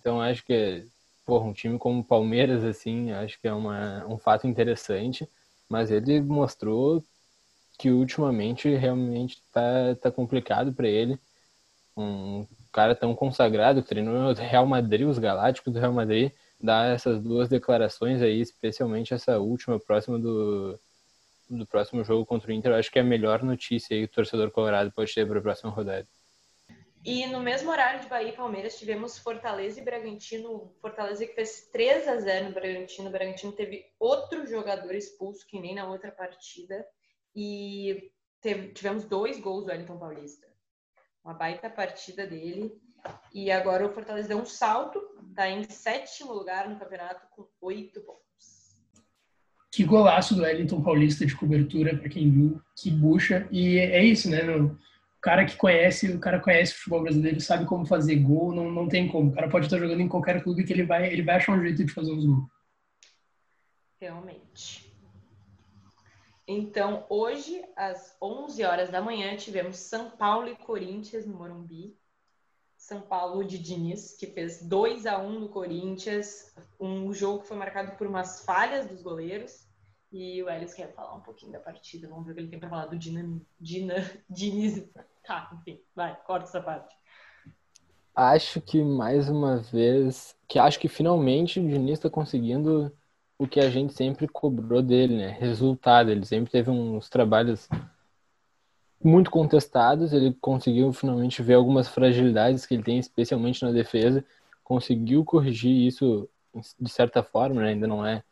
Então 0.00 0.20
acho 0.20 0.44
que 0.44 0.86
porra, 1.28 1.44
um 1.44 1.52
time 1.52 1.78
como 1.78 2.00
o 2.00 2.04
Palmeiras 2.04 2.64
assim, 2.64 3.12
acho 3.12 3.38
que 3.38 3.46
é 3.46 3.52
uma, 3.52 4.06
um 4.06 4.16
fato 4.16 4.46
interessante, 4.46 5.28
mas 5.68 5.90
ele 5.90 6.22
mostrou 6.22 7.04
que 7.78 7.90
ultimamente 7.90 8.74
realmente 8.74 9.42
tá, 9.52 9.94
tá 10.00 10.10
complicado 10.10 10.72
para 10.72 10.88
ele. 10.88 11.18
Um 11.94 12.46
cara 12.72 12.94
tão 12.94 13.14
consagrado, 13.14 13.82
treinou 13.82 14.14
no 14.14 14.32
Real 14.32 14.66
Madrid, 14.66 15.06
os 15.06 15.18
Galácticos 15.18 15.72
do 15.72 15.78
Real 15.78 15.92
Madrid, 15.92 16.32
dar 16.58 16.94
essas 16.94 17.20
duas 17.20 17.48
declarações 17.48 18.22
aí, 18.22 18.40
especialmente 18.40 19.12
essa 19.12 19.38
última 19.38 19.78
próxima 19.78 20.18
do 20.18 20.80
do 21.48 21.66
próximo 21.66 22.04
jogo 22.04 22.26
contra 22.26 22.50
o 22.50 22.52
Inter, 22.52 22.72
acho 22.72 22.90
que 22.90 22.98
é 22.98 23.02
a 23.02 23.04
melhor 23.04 23.42
notícia 23.42 23.94
aí 23.94 24.06
que 24.06 24.12
o 24.12 24.14
torcedor 24.14 24.50
colorado 24.50 24.92
pode 24.92 25.14
ter 25.14 25.26
para 25.26 25.38
a 25.38 25.42
próxima 25.42 25.70
rodada. 25.70 26.06
E 27.04 27.26
no 27.26 27.40
mesmo 27.40 27.70
horário 27.70 28.00
de 28.00 28.08
Bahia 28.08 28.30
e 28.30 28.36
Palmeiras 28.36 28.78
tivemos 28.78 29.18
Fortaleza 29.18 29.80
e 29.80 29.84
Bragantino. 29.84 30.74
Fortaleza 30.80 31.24
que 31.24 31.34
fez 31.34 31.68
3 31.72 32.08
a 32.08 32.20
0 32.20 32.48
no 32.48 32.54
Bragantino. 32.54 33.08
O 33.08 33.12
Bragantino 33.12 33.52
teve 33.52 33.86
outro 33.98 34.46
jogador 34.46 34.94
expulso, 34.94 35.46
que 35.46 35.60
nem 35.60 35.74
na 35.74 35.88
outra 35.88 36.10
partida. 36.10 36.84
E 37.34 38.12
teve, 38.40 38.72
tivemos 38.72 39.04
dois 39.04 39.38
gols 39.40 39.64
do 39.64 39.70
Wellington 39.70 39.98
Paulista. 39.98 40.46
Uma 41.24 41.34
baita 41.34 41.70
partida 41.70 42.26
dele. 42.26 42.78
E 43.32 43.50
agora 43.50 43.86
o 43.86 43.92
Fortaleza 43.92 44.28
deu 44.28 44.38
um 44.38 44.46
salto, 44.46 45.00
está 45.30 45.48
em 45.48 45.62
sétimo 45.70 46.32
lugar 46.32 46.68
no 46.68 46.78
campeonato 46.78 47.26
com 47.30 47.48
oito 47.60 48.00
pontos. 48.00 48.27
Que 49.78 49.84
golaço 49.84 50.34
do 50.34 50.42
Wellington 50.42 50.82
Paulista 50.82 51.24
de 51.24 51.36
cobertura, 51.36 51.96
para 51.96 52.08
quem 52.08 52.28
viu, 52.28 52.60
que 52.74 52.90
bucha. 52.90 53.46
E 53.48 53.78
é 53.78 54.02
isso, 54.02 54.28
né? 54.28 54.42
o 54.50 54.76
cara 55.20 55.44
que 55.44 55.54
conhece, 55.54 56.10
o 56.10 56.18
cara 56.18 56.40
conhece 56.40 56.72
o 56.72 56.78
futebol 56.78 57.02
brasileiro, 57.02 57.40
sabe 57.40 57.64
como 57.64 57.86
fazer 57.86 58.16
gol, 58.16 58.52
não, 58.52 58.68
não 58.72 58.88
tem 58.88 59.06
como. 59.06 59.30
O 59.30 59.32
cara 59.32 59.48
pode 59.48 59.66
estar 59.66 59.78
jogando 59.78 60.00
em 60.00 60.08
qualquer 60.08 60.42
clube 60.42 60.64
que 60.64 60.72
ele 60.72 60.82
vai, 60.82 61.12
ele 61.12 61.22
vai 61.22 61.36
achar 61.36 61.52
um 61.52 61.62
jeito 61.62 61.84
de 61.84 61.92
fazer 61.92 62.10
uns 62.10 62.26
gols. 62.26 62.50
Realmente. 64.00 64.92
Então, 66.44 67.06
hoje, 67.08 67.62
às 67.76 68.16
11 68.20 68.64
horas 68.64 68.90
da 68.90 69.00
manhã, 69.00 69.36
tivemos 69.36 69.76
São 69.76 70.10
Paulo 70.10 70.48
e 70.48 70.56
Corinthians 70.56 71.24
no 71.24 71.36
Morumbi. 71.36 71.96
São 72.76 73.00
Paulo 73.00 73.44
de 73.44 73.56
Diniz, 73.60 74.16
que 74.18 74.26
fez 74.26 74.60
2 74.60 75.06
a 75.06 75.18
1 75.18 75.38
no 75.38 75.48
Corinthians, 75.48 76.52
um 76.80 77.14
jogo 77.14 77.42
que 77.42 77.46
foi 77.46 77.56
marcado 77.56 77.96
por 77.96 78.08
umas 78.08 78.44
falhas 78.44 78.84
dos 78.84 79.02
goleiros. 79.02 79.67
E 80.10 80.42
o 80.42 80.48
Elis 80.48 80.72
quer 80.72 80.94
falar 80.94 81.14
um 81.14 81.20
pouquinho 81.20 81.52
da 81.52 81.60
partida. 81.60 82.08
Vamos 82.08 82.24
ver 82.24 82.32
o 82.32 82.34
que 82.34 82.40
ele 82.40 82.48
tem 82.48 82.58
para 82.58 82.70
falar 82.70 82.86
do 82.86 82.98
Dina, 82.98 83.40
Dina, 83.60 83.94
Diniz. 84.28 84.84
Tá, 85.24 85.50
enfim, 85.60 85.78
vai, 85.94 86.16
corta 86.24 86.48
essa 86.48 86.60
parte. 86.60 86.96
Acho 88.14 88.60
que 88.60 88.82
mais 88.82 89.28
uma 89.28 89.58
vez, 89.58 90.34
que 90.48 90.58
acho 90.58 90.80
que 90.80 90.88
finalmente 90.88 91.60
o 91.60 91.68
Diniz 91.68 91.98
está 91.98 92.08
conseguindo 92.08 92.90
o 93.38 93.46
que 93.46 93.60
a 93.60 93.70
gente 93.70 93.92
sempre 93.92 94.26
cobrou 94.26 94.82
dele, 94.82 95.16
né? 95.16 95.28
Resultado. 95.38 96.10
Ele 96.10 96.24
sempre 96.24 96.50
teve 96.50 96.70
uns 96.70 97.08
trabalhos 97.08 97.68
muito 99.04 99.30
contestados. 99.30 100.12
Ele 100.12 100.34
conseguiu 100.40 100.92
finalmente 100.92 101.42
ver 101.42 101.54
algumas 101.54 101.86
fragilidades 101.86 102.66
que 102.66 102.74
ele 102.74 102.82
tem, 102.82 102.98
especialmente 102.98 103.62
na 103.62 103.70
defesa. 103.70 104.24
Conseguiu 104.64 105.24
corrigir 105.24 105.86
isso 105.86 106.28
de 106.80 106.90
certa 106.90 107.22
forma, 107.22 107.60
né? 107.60 107.68
ainda 107.68 107.86
não 107.86 108.04
é 108.04 108.24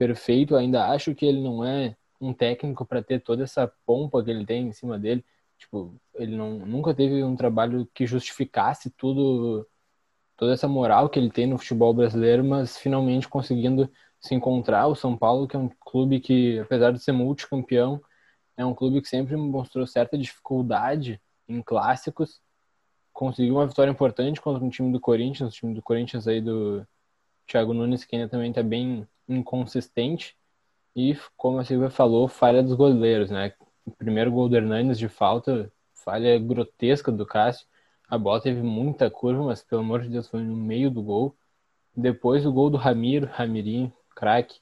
perfeito. 0.00 0.56
Ainda 0.56 0.88
acho 0.88 1.14
que 1.14 1.26
ele 1.26 1.42
não 1.42 1.62
é 1.62 1.94
um 2.18 2.32
técnico 2.32 2.86
para 2.86 3.02
ter 3.02 3.20
toda 3.20 3.44
essa 3.44 3.70
pompa 3.84 4.24
que 4.24 4.30
ele 4.30 4.46
tem 4.46 4.68
em 4.68 4.72
cima 4.72 4.98
dele. 4.98 5.22
Tipo, 5.58 5.94
ele 6.14 6.34
não, 6.34 6.60
nunca 6.60 6.94
teve 6.94 7.22
um 7.22 7.36
trabalho 7.36 7.86
que 7.92 8.06
justificasse 8.06 8.88
tudo, 8.96 9.68
toda 10.38 10.54
essa 10.54 10.66
moral 10.66 11.10
que 11.10 11.18
ele 11.18 11.30
tem 11.30 11.46
no 11.46 11.58
futebol 11.58 11.92
brasileiro, 11.92 12.42
mas 12.42 12.78
finalmente 12.78 13.28
conseguindo 13.28 13.90
se 14.18 14.34
encontrar. 14.34 14.86
O 14.86 14.94
São 14.94 15.14
Paulo, 15.18 15.46
que 15.46 15.54
é 15.54 15.58
um 15.58 15.68
clube 15.68 16.18
que, 16.18 16.58
apesar 16.60 16.92
de 16.92 17.00
ser 17.00 17.12
multicampeão, 17.12 18.00
é 18.56 18.64
um 18.64 18.74
clube 18.74 19.02
que 19.02 19.08
sempre 19.08 19.36
mostrou 19.36 19.86
certa 19.86 20.16
dificuldade 20.16 21.20
em 21.46 21.60
clássicos. 21.60 22.40
Conseguiu 23.12 23.56
uma 23.56 23.66
vitória 23.66 23.90
importante 23.90 24.40
contra 24.40 24.64
um 24.64 24.70
time 24.70 24.90
do 24.92 25.00
Corinthians, 25.00 25.52
o 25.52 25.56
time 25.56 25.74
do 25.74 25.82
Corinthians 25.82 26.26
aí 26.26 26.40
do 26.40 26.86
Thiago 27.46 27.74
Nunes, 27.74 28.04
que 28.04 28.16
ainda 28.16 28.28
também 28.28 28.50
está 28.50 28.62
bem 28.62 29.06
inconsistente. 29.32 30.36
E, 30.94 31.16
como 31.36 31.58
a 31.58 31.64
Silvia 31.64 31.90
falou, 31.90 32.28
falha 32.28 32.62
dos 32.62 32.74
goleiros, 32.74 33.30
né? 33.30 33.54
O 33.86 33.90
primeiro 33.92 34.30
gol 34.30 34.48
do 34.48 34.56
Hernandes 34.56 34.98
de 34.98 35.08
falta, 35.08 35.72
falha 35.94 36.38
grotesca 36.38 37.12
do 37.12 37.26
Cássio. 37.26 37.66
A 38.08 38.18
bola 38.18 38.40
teve 38.40 38.62
muita 38.62 39.10
curva, 39.10 39.44
mas 39.44 39.62
pelo 39.62 39.82
amor 39.82 40.02
de 40.02 40.08
Deus 40.08 40.28
foi 40.28 40.42
no 40.42 40.56
meio 40.56 40.90
do 40.90 41.02
gol. 41.02 41.36
Depois 41.96 42.44
o 42.44 42.52
gol 42.52 42.70
do 42.70 42.76
Ramiro, 42.76 43.26
Ramirinho, 43.32 43.92
craque, 44.14 44.60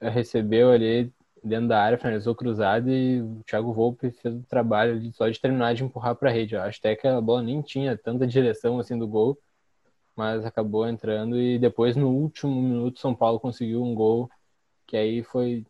recebeu 0.00 0.70
ali 0.70 1.12
dentro 1.42 1.68
da 1.68 1.82
área, 1.82 1.98
finalizou 1.98 2.34
cruzado 2.34 2.90
e 2.90 3.20
o 3.22 3.42
Thiago 3.46 3.72
Volpe 3.72 4.10
fez 4.10 4.34
o 4.34 4.42
trabalho 4.44 5.12
só 5.14 5.28
de 5.28 5.40
terminar 5.40 5.74
de 5.74 5.84
empurrar 5.84 6.14
para 6.16 6.30
a 6.30 6.32
rede. 6.32 6.54
Eu 6.54 6.62
acho 6.62 6.78
até 6.78 6.96
que 6.96 7.06
a 7.06 7.20
bola 7.20 7.42
nem 7.42 7.62
tinha 7.62 7.96
tanta 7.96 8.26
direção 8.26 8.78
assim 8.78 8.98
do 8.98 9.06
gol, 9.06 9.38
mas 10.18 10.44
acabou 10.44 10.88
entrando. 10.88 11.40
E 11.40 11.60
depois 11.60 11.94
no 11.94 12.10
último 12.10 12.60
minuto 12.60 12.98
São 12.98 13.14
Paulo 13.14 13.38
conseguiu 13.38 13.80
um 13.84 13.94
gol 13.94 14.28
que 14.84 14.96
aí 14.96 15.22
foi 15.22 15.64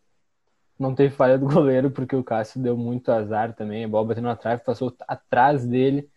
não 0.79 0.95
teve 0.95 1.15
falha 1.15 1.37
do 1.37 1.45
goleiro 1.53 1.91
porque 1.91 2.17
o 2.17 2.25
Cássio 2.25 2.63
deu 2.63 2.75
muito 2.75 3.13
azar 3.13 3.55
também, 3.55 3.85
a 3.85 3.89
bola 3.89 4.09
bateu 4.09 4.23
na 4.23 4.35
trave, 4.35 4.65
passou 4.65 4.97
atrás 5.07 5.67
dele. 5.67 6.09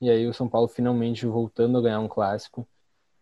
E 0.00 0.08
aí 0.08 0.26
o 0.26 0.32
São 0.32 0.48
Paulo 0.48 0.68
finalmente 0.68 1.26
voltando 1.26 1.76
a 1.76 1.82
ganhar 1.82 2.00
um 2.00 2.08
clássico. 2.08 2.66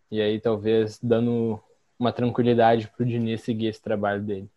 E 0.09 0.21
aí 0.21 0.41
talvez 0.41 1.01
dando 1.03 1.61
uma 1.99 2.13
tranquilidade 2.13 2.87
para 2.87 3.03
o 3.03 3.07
Diniz 3.07 3.41
seguir 3.43 3.67
esse 3.67 3.83
trabalho 3.83 4.23
dele. 4.23 4.49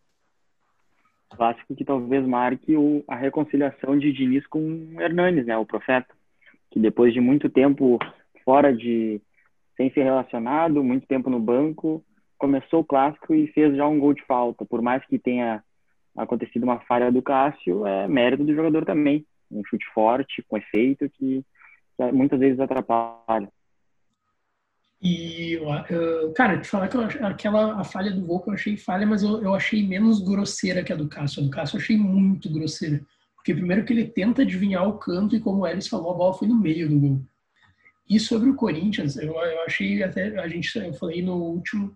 Clássico 1.32 1.76
que 1.76 1.84
talvez 1.84 2.24
marque 2.24 2.76
o, 2.78 3.04
a 3.08 3.16
reconciliação 3.16 3.98
de 3.98 4.14
Diniz 4.14 4.46
com 4.46 4.94
Hernanes, 5.00 5.48
né, 5.48 5.58
o 5.58 5.66
profeta, 5.66 6.14
que 6.70 6.80
depois 6.80 7.14
de 7.14 7.20
muito 7.20 7.50
tempo 7.50 7.98
fora 8.44 8.76
de 8.76 9.20
sem 9.82 9.92
ser 9.92 10.04
relacionado, 10.04 10.84
muito 10.84 11.08
tempo 11.08 11.30
no 11.30 11.40
banco, 11.40 12.04
começou 12.38 12.82
o 12.82 12.86
clássico 12.86 13.34
e 13.34 13.48
fez 13.48 13.76
já 13.76 13.88
um 13.88 14.00
gol 14.00 14.14
de 14.14 14.24
falta. 14.26 14.64
Por 14.64 14.82
mais 14.82 15.04
que 15.06 15.18
tenha 15.18 15.64
acontecido 16.16 16.64
uma 16.64 16.80
falha 16.82 17.12
do 17.12 17.22
Cássio, 17.22 17.88
é 17.88 18.08
mérito 18.08 18.44
do 18.44 18.54
jogador 18.54 18.86
também. 18.86 19.26
Um 19.50 19.64
chute 19.66 19.86
forte, 19.94 20.44
com 20.48 20.58
efeito, 20.58 21.10
que, 21.10 21.44
que 21.98 22.12
muitas 22.12 22.40
vezes 22.40 22.60
atrapalha. 22.60 23.50
E, 25.02 25.60
cara, 26.36 26.60
te 26.60 26.68
falar 26.68 26.88
que 26.88 26.96
eu, 26.96 27.02
aquela 27.26 27.82
a 27.82 27.84
falha 27.84 28.12
do 28.12 28.24
Volco 28.24 28.52
eu 28.52 28.54
achei 28.54 28.78
falha, 28.78 29.08
mas 29.08 29.24
eu, 29.24 29.42
eu 29.42 29.56
achei 29.56 29.86
menos 29.86 30.24
grosseira 30.24 30.84
que 30.84 30.94
a 30.94 30.96
do 30.96 31.10
Cássio. 31.10 31.42
A 31.42 31.46
do 31.46 31.50
Cássio 31.50 31.78
eu 31.78 31.82
achei 31.82 31.98
muito 31.98 32.52
grosseira. 32.52 33.02
Porque 33.36 33.56
primeiro 33.56 33.84
que 33.84 33.92
ele 33.92 34.06
tenta 34.06 34.44
adivinhar 34.44 34.88
o 34.88 35.00
canto 35.00 35.36
e 35.36 35.40
como 35.40 35.62
o 35.62 35.68
Ellis 35.68 35.88
falou, 35.88 36.12
a 36.12 36.18
bola 36.18 36.34
foi 36.36 36.48
no 36.48 36.56
meio 36.56 36.88
do 36.88 37.00
gol. 37.00 37.22
E 38.12 38.20
sobre 38.20 38.50
o 38.50 38.56
Corinthians, 38.56 39.16
eu, 39.16 39.32
eu 39.32 39.62
achei 39.62 40.04
até, 40.04 40.38
a 40.38 40.46
gente, 40.46 40.78
eu 40.78 40.94
falei 40.94 41.22
no 41.22 41.34
último 41.38 41.96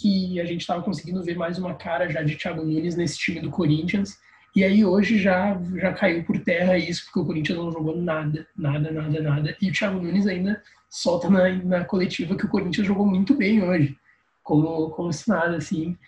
que 0.00 0.40
a 0.40 0.44
gente 0.44 0.60
estava 0.60 0.84
conseguindo 0.84 1.20
ver 1.24 1.36
mais 1.36 1.58
uma 1.58 1.74
cara 1.74 2.08
já 2.08 2.22
de 2.22 2.36
Thiago 2.36 2.62
Nunes 2.62 2.94
nesse 2.94 3.18
time 3.18 3.40
do 3.40 3.50
Corinthians. 3.50 4.16
E 4.54 4.62
aí 4.62 4.84
hoje 4.84 5.18
já, 5.18 5.60
já 5.74 5.92
caiu 5.92 6.22
por 6.22 6.38
terra 6.38 6.78
isso, 6.78 7.06
porque 7.06 7.18
o 7.18 7.26
Corinthians 7.26 7.58
não 7.58 7.72
jogou 7.72 7.96
nada, 7.96 8.46
nada, 8.56 8.92
nada, 8.92 9.20
nada. 9.20 9.56
E 9.60 9.68
o 9.68 9.72
Thiago 9.72 10.00
Nunes 10.00 10.28
ainda 10.28 10.62
solta 10.88 11.28
na, 11.28 11.50
na 11.50 11.84
coletiva 11.84 12.36
que 12.36 12.46
o 12.46 12.48
Corinthians 12.48 12.86
jogou 12.86 13.04
muito 13.04 13.34
bem 13.34 13.60
hoje, 13.60 13.96
como, 14.44 14.90
como 14.90 15.12
se 15.12 15.28
nada, 15.28 15.56
assim. 15.56 15.98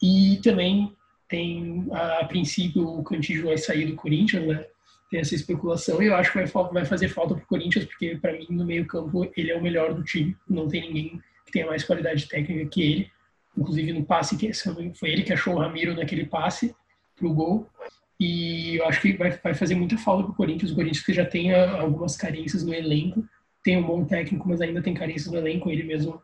E 0.00 0.38
também 0.44 0.94
tem, 1.28 1.88
a, 1.90 2.20
a 2.20 2.24
princípio, 2.26 2.86
o 2.86 3.02
Cantillo 3.02 3.48
vai 3.48 3.58
sair 3.58 3.86
do 3.86 3.96
Corinthians, 3.96 4.46
né? 4.46 4.64
Tem 5.10 5.20
essa 5.20 5.34
especulação 5.34 6.00
e 6.02 6.06
eu 6.06 6.14
acho 6.14 6.32
que 6.32 6.38
vai, 6.38 6.46
vai 6.72 6.84
fazer 6.84 7.08
falta 7.08 7.34
para 7.34 7.42
o 7.42 7.46
Corinthians, 7.46 7.84
porque 7.84 8.16
para 8.16 8.32
mim, 8.32 8.46
no 8.50 8.64
meio-campo, 8.64 9.30
ele 9.36 9.50
é 9.50 9.56
o 9.56 9.62
melhor 9.62 9.92
do 9.92 10.04
time. 10.04 10.36
Não 10.48 10.68
tem 10.68 10.82
ninguém 10.82 11.20
que 11.44 11.52
tenha 11.52 11.66
mais 11.66 11.84
qualidade 11.84 12.28
técnica 12.28 12.66
que 12.66 12.82
ele. 12.82 13.10
Inclusive 13.58 13.92
no 13.92 14.04
passe, 14.04 14.36
que 14.36 14.52
foi 14.94 15.10
ele 15.10 15.24
que 15.24 15.32
achou 15.32 15.54
o 15.54 15.58
Ramiro 15.58 15.94
naquele 15.94 16.24
passe 16.24 16.74
pro 17.16 17.34
gol. 17.34 17.68
E 18.18 18.76
eu 18.76 18.86
acho 18.86 19.00
que 19.00 19.14
vai, 19.14 19.30
vai 19.30 19.54
fazer 19.54 19.74
muita 19.74 19.98
falta 19.98 20.24
para 20.24 20.32
o 20.32 20.36
Corinthians. 20.36 20.70
O 20.70 20.74
Corinthians 20.74 21.04
que 21.04 21.12
já 21.12 21.24
tem 21.24 21.52
algumas 21.52 22.16
carências 22.16 22.62
no 22.62 22.72
elenco 22.72 23.26
tem 23.64 23.76
um 23.76 23.82
bom 23.82 24.04
técnico, 24.04 24.48
mas 24.48 24.60
ainda 24.60 24.82
tem 24.82 24.94
carências 24.94 25.32
no 25.32 25.38
elenco. 25.38 25.70
Ele 25.70 25.82
mesmo 25.82 26.22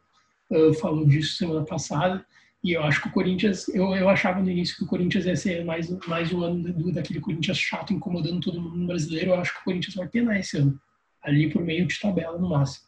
uh, 0.50 0.74
falou 0.74 1.04
disso 1.04 1.36
semana 1.36 1.64
passada. 1.64 2.24
E 2.62 2.72
eu 2.72 2.82
acho 2.82 3.00
que 3.00 3.08
o 3.08 3.12
Corinthians, 3.12 3.68
eu, 3.68 3.94
eu 3.94 4.08
achava 4.08 4.40
no 4.40 4.50
início 4.50 4.76
que 4.76 4.84
o 4.84 4.88
Corinthians 4.88 5.24
ia 5.24 5.36
ser 5.36 5.64
mais, 5.64 5.88
mais 6.06 6.32
um 6.32 6.42
ano 6.42 6.72
do, 6.72 6.92
daquele 6.92 7.20
Corinthians 7.20 7.58
chato, 7.58 7.92
incomodando 7.92 8.40
todo 8.40 8.60
mundo 8.60 8.76
no 8.76 8.86
brasileiro. 8.86 9.30
Eu 9.30 9.40
acho 9.40 9.54
que 9.54 9.60
o 9.60 9.64
Corinthians 9.64 9.94
vai 9.94 10.08
penar 10.08 10.38
esse 10.38 10.56
ano, 10.56 10.80
ali 11.22 11.50
por 11.50 11.62
meio 11.62 11.86
de 11.86 12.00
tabela 12.00 12.38
no 12.38 12.48
máximo. 12.48 12.86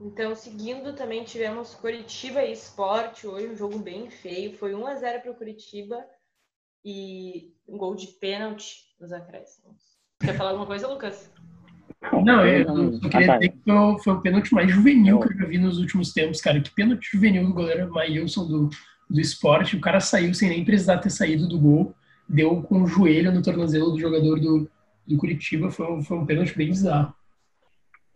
Então, 0.00 0.34
seguindo, 0.34 0.94
também 0.94 1.24
tivemos 1.24 1.74
Curitiba 1.74 2.44
e 2.44 2.52
Esporte 2.52 3.26
hoje, 3.26 3.48
um 3.48 3.56
jogo 3.56 3.78
bem 3.78 4.08
feio. 4.08 4.56
Foi 4.56 4.74
1 4.74 4.86
a 4.86 4.94
0 4.94 5.22
para 5.22 5.32
o 5.32 5.34
Curitiba 5.34 6.04
e 6.84 7.52
um 7.66 7.76
gol 7.76 7.96
de 7.96 8.06
pênalti 8.06 8.94
nos 9.00 9.12
acréscimos. 9.12 9.98
Quer 10.20 10.36
falar 10.36 10.50
alguma 10.50 10.66
coisa, 10.66 10.86
Lucas? 10.86 11.32
Não, 12.24 12.46
eu, 12.46 12.64
eu 12.64 12.92
só 13.00 13.08
queria 13.08 13.38
dizer 13.38 13.48
que 13.50 13.58
foi, 13.64 13.98
foi 14.02 14.12
o 14.14 14.20
pênalti 14.20 14.54
mais 14.54 14.70
juvenil 14.70 15.20
que 15.20 15.32
eu 15.32 15.38
já 15.38 15.46
vi 15.46 15.58
nos 15.58 15.78
últimos 15.78 16.12
tempos, 16.12 16.40
cara. 16.40 16.60
Que 16.60 16.70
pênalti 16.70 17.10
juvenil 17.12 17.46
do 17.46 17.52
goleiro 17.52 17.90
Maílson 17.92 18.46
do, 18.46 18.70
do 19.10 19.20
esporte. 19.20 19.76
O 19.76 19.80
cara 19.80 20.00
saiu 20.00 20.32
sem 20.32 20.48
nem 20.48 20.64
precisar 20.64 20.98
ter 20.98 21.10
saído 21.10 21.48
do 21.48 21.58
gol. 21.58 21.94
Deu 22.28 22.62
com 22.62 22.82
o 22.82 22.86
joelho 22.86 23.32
no 23.32 23.42
tornozelo 23.42 23.90
do 23.90 24.00
jogador 24.00 24.38
do, 24.38 24.70
do 25.06 25.16
Curitiba. 25.16 25.70
Foi 25.70 26.02
foi 26.02 26.18
um 26.18 26.26
pênalti 26.26 26.56
bem 26.56 26.68
bizarro. 26.68 27.12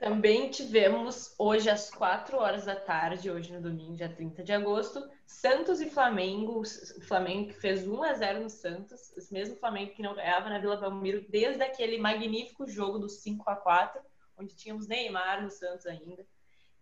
Também 0.03 0.50
tivemos 0.50 1.32
hoje 1.38 1.70
às 1.70 1.88
4 1.88 2.36
horas 2.36 2.64
da 2.64 2.74
tarde, 2.74 3.30
hoje 3.30 3.53
no 3.53 3.62
domingo, 3.62 3.94
dia 3.94 4.09
30 4.09 4.42
de 4.42 4.53
agosto, 4.53 5.09
Santos 5.24 5.80
e 5.80 5.88
Flamengo. 5.88 6.61
O 6.61 7.00
Flamengo 7.03 7.50
que 7.50 7.61
fez 7.61 7.86
1 7.86 8.03
a 8.03 8.12
0 8.12 8.40
no 8.40 8.50
Santos, 8.50 9.16
esse 9.16 9.32
mesmo 9.32 9.55
Flamengo 9.55 9.92
que 9.92 10.03
não 10.03 10.16
ganhava 10.16 10.50
na 10.50 10.59
Vila 10.59 10.76
Belmiro 10.76 11.24
desde 11.28 11.62
aquele 11.62 11.98
magnífico 11.98 12.66
jogo 12.66 12.98
do 12.98 13.09
5 13.09 13.48
a 13.48 13.55
4, 13.55 14.03
onde 14.36 14.57
tínhamos 14.57 14.88
Neymar 14.88 15.40
no 15.40 15.50
Santos 15.50 15.86
ainda. 15.86 16.26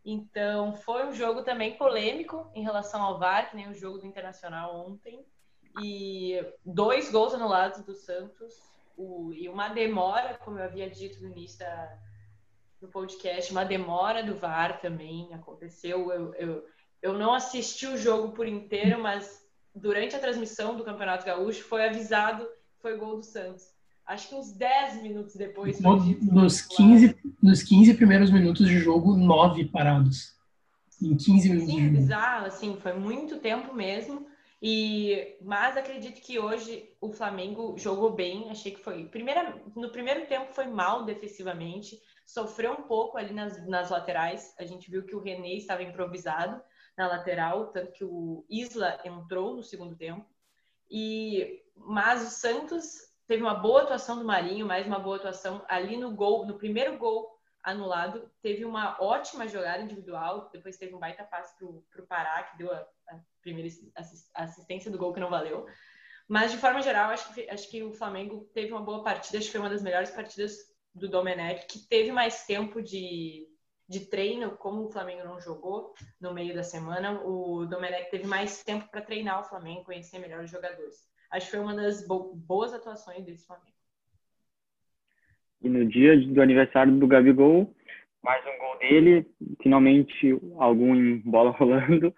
Então, 0.03 0.75
foi 0.77 1.05
um 1.05 1.13
jogo 1.13 1.43
também 1.43 1.77
polêmico 1.77 2.51
em 2.55 2.63
relação 2.63 3.03
ao 3.03 3.19
VAR, 3.19 3.51
que 3.51 3.57
nem 3.57 3.69
o 3.69 3.75
jogo 3.75 3.99
do 3.99 4.07
Internacional 4.07 4.75
ontem. 4.75 5.23
E 5.83 6.43
dois 6.65 7.11
gols 7.13 7.35
anulados 7.35 7.85
do 7.85 7.95
Santos 7.95 8.55
o, 8.97 9.31
e 9.35 9.47
uma 9.47 9.69
demora, 9.69 10.39
como 10.39 10.59
eu 10.59 10.65
havia 10.65 10.89
dito 10.89 11.21
no 11.21 11.29
início 11.29 11.59
da, 11.59 11.99
do 12.81 12.89
podcast, 12.89 13.53
uma 13.53 13.65
demora 13.65 14.23
do 14.23 14.37
VAR 14.37 14.81
também 14.81 15.33
aconteceu. 15.35 16.11
Eu, 16.11 16.35
eu, 16.35 16.65
eu 17.03 17.13
não 17.13 17.35
assisti 17.35 17.87
o 17.87 17.97
jogo 17.97 18.33
por 18.33 18.47
inteiro, 18.47 19.01
mas 19.01 19.45
durante 19.75 20.17
a 20.17 20.19
transmissão 20.19 20.77
do 20.77 20.85
Campeonato 20.85 21.27
Gaúcho 21.27 21.65
foi 21.65 21.87
avisado 21.87 22.45
que 22.45 22.81
foi 22.81 22.97
gol 22.97 23.17
do 23.17 23.23
Santos. 23.23 23.65
Acho 24.07 24.29
que 24.29 24.35
uns 24.35 24.51
10 24.53 25.03
minutos 25.03 25.37
depois. 25.37 25.81
No, 25.81 25.97
nos, 26.33 26.63
15, 26.63 27.17
nos 27.41 27.63
15 27.63 27.95
primeiros 27.95 28.31
minutos 28.31 28.67
de 28.67 28.79
jogo, 28.79 29.17
9 29.17 29.67
parados. 29.67 30.35
Em 31.01 31.17
15 31.17 31.49
minutos. 31.49 31.75
Sim, 31.75 31.89
bizarro, 31.91 32.47
assim, 32.47 32.77
foi 32.81 32.93
muito 32.95 33.39
tempo 33.39 33.73
mesmo. 33.75 34.27
E, 34.63 35.37
mas 35.41 35.77
acredito 35.77 36.21
que 36.21 36.39
hoje 36.39 36.91
o 37.01 37.13
Flamengo 37.13 37.77
jogou 37.79 38.13
bem. 38.13 38.51
Achei 38.51 38.73
que 38.73 38.81
foi. 38.81 39.05
Primeira, 39.05 39.55
no 39.77 39.91
primeiro 39.91 40.27
tempo 40.27 40.53
foi 40.53 40.67
mal 40.67 41.05
defensivamente, 41.05 41.99
sofreu 42.33 42.73
um 42.73 42.83
pouco 42.83 43.19
ali 43.19 43.33
nas, 43.33 43.67
nas 43.67 43.91
laterais. 43.91 44.55
A 44.59 44.65
gente 44.65 44.91
viu 44.91 45.05
que 45.05 45.15
o 45.15 45.21
René 45.21 45.55
estava 45.55 45.83
improvisado 45.83 46.63
na 46.97 47.07
lateral, 47.07 47.69
tanto 47.69 47.93
que 47.93 48.05
o 48.05 48.45
Isla 48.49 49.01
entrou 49.05 49.57
no 49.57 49.63
segundo 49.63 49.97
tempo. 49.97 50.27
E 50.91 51.63
mas 51.75 52.27
o 52.27 52.31
Santos 52.31 53.11
teve 53.27 53.43
uma 53.43 53.55
boa 53.55 53.83
atuação 53.83 54.19
do 54.19 54.25
Marinho, 54.25 54.67
mais 54.67 54.87
uma 54.87 54.99
boa 54.99 55.17
atuação 55.17 55.65
ali 55.69 55.97
no 55.97 56.15
gol, 56.15 56.47
no 56.47 56.59
primeiro 56.59 56.99
gol 56.99 57.39
anulado, 57.63 58.31
teve 58.43 58.65
uma 58.65 59.01
ótima 59.01 59.47
jogada 59.47 59.83
individual, 59.83 60.49
depois 60.53 60.77
teve 60.77 60.95
um 60.95 60.99
baita 60.99 61.25
passe 61.25 61.57
para 61.59 62.03
o 62.03 62.07
Pará, 62.07 62.43
que 62.45 62.59
deu 62.59 62.73
a, 62.73 62.79
a 63.09 63.21
primeira 63.43 63.69
assistência 64.35 64.91
do 64.91 64.99
gol 64.99 65.13
que 65.13 65.21
não 65.21 65.31
valeu. 65.31 65.67
Mas, 66.27 66.53
de 66.53 66.59
forma 66.59 66.81
geral, 66.81 67.11
acho 67.11 67.33
que, 67.35 67.51
acho 67.51 67.71
que 67.71 67.83
o 67.83 67.93
Flamengo 67.93 68.49
teve 68.55 68.73
uma 68.73 68.83
boa 68.83 69.03
partida, 69.03 69.39
acho 69.39 69.47
que 69.47 69.53
foi 69.53 69.61
uma 69.61 69.71
das 69.71 69.83
melhores 69.83 70.11
partidas 70.11 70.71
do 70.95 71.09
Domenech, 71.09 71.67
que 71.67 71.79
teve 71.89 72.13
mais 72.13 72.47
tempo 72.47 72.83
de, 72.83 73.47
de 73.89 74.01
treino, 74.09 74.53
como 74.57 74.85
o 74.85 74.91
Flamengo 74.91 75.25
não 75.25 75.41
jogou 75.41 75.95
no 76.21 76.35
meio 76.35 76.55
da 76.55 76.63
semana, 76.63 77.21
o 77.25 77.67
Domenech 77.67 78.11
teve 78.11 78.27
mais 78.27 78.63
tempo 78.63 78.89
para 78.91 79.03
treinar 79.03 79.41
o 79.41 79.45
Flamengo, 79.45 79.85
conhecer 79.85 80.19
melhor 80.19 80.45
os 80.45 80.51
jogadores. 80.51 81.09
Acho 81.31 81.47
que 81.47 81.53
foi 81.53 81.61
uma 81.61 81.75
das 81.75 82.07
bo 82.07 82.35
boas 82.35 82.73
atuações 82.73 83.25
desse 83.25 83.47
Flamengo. 83.47 83.77
E 85.63 85.69
no 85.69 85.87
dia 85.87 86.19
do 86.19 86.41
aniversário 86.41 86.93
do 86.99 87.07
Gabigol, 87.07 87.75
mais 88.23 88.45
um 88.47 88.59
gol 88.59 88.79
dele, 88.79 89.27
finalmente 89.63 90.39
algum 90.59 90.95
em 90.95 91.19
bola 91.19 91.51
rolando. 91.51 92.15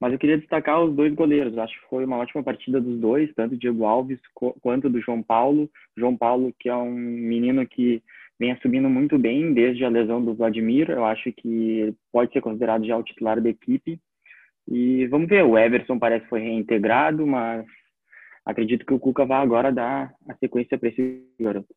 Mas 0.00 0.12
eu 0.12 0.18
queria 0.18 0.38
destacar 0.38 0.82
os 0.82 0.94
dois 0.94 1.14
goleiros. 1.14 1.56
Acho 1.56 1.80
que 1.80 1.88
foi 1.88 2.04
uma 2.04 2.16
ótima 2.16 2.42
partida 2.42 2.80
dos 2.80 2.98
dois, 2.98 3.32
tanto 3.34 3.56
Diego 3.56 3.84
Alves 3.84 4.18
quanto 4.60 4.90
do 4.90 5.00
João 5.00 5.22
Paulo. 5.22 5.70
João 5.96 6.16
Paulo, 6.16 6.52
que 6.58 6.68
é 6.68 6.76
um 6.76 6.92
menino 6.92 7.66
que 7.66 8.02
vem 8.38 8.52
assumindo 8.52 8.90
muito 8.90 9.18
bem 9.18 9.52
desde 9.54 9.84
a 9.84 9.88
lesão 9.88 10.24
do 10.24 10.34
Vladimir. 10.34 10.90
Eu 10.90 11.04
acho 11.04 11.32
que 11.32 11.94
pode 12.12 12.32
ser 12.32 12.40
considerado 12.40 12.84
já 12.84 12.96
o 12.96 13.02
titular 13.02 13.40
da 13.40 13.48
equipe. 13.48 13.98
E 14.68 15.06
vamos 15.06 15.28
ver, 15.28 15.44
o 15.44 15.58
Everson 15.58 15.98
parece 15.98 16.24
que 16.24 16.30
foi 16.30 16.40
reintegrado, 16.40 17.26
mas 17.26 17.64
acredito 18.44 18.84
que 18.84 18.94
o 18.94 18.98
Cuca 18.98 19.24
vai 19.24 19.42
agora 19.42 19.70
dar 19.70 20.12
a 20.28 20.34
sequência 20.36 20.78
para 20.78 20.88
esse 20.88 21.22
garoto. 21.38 21.74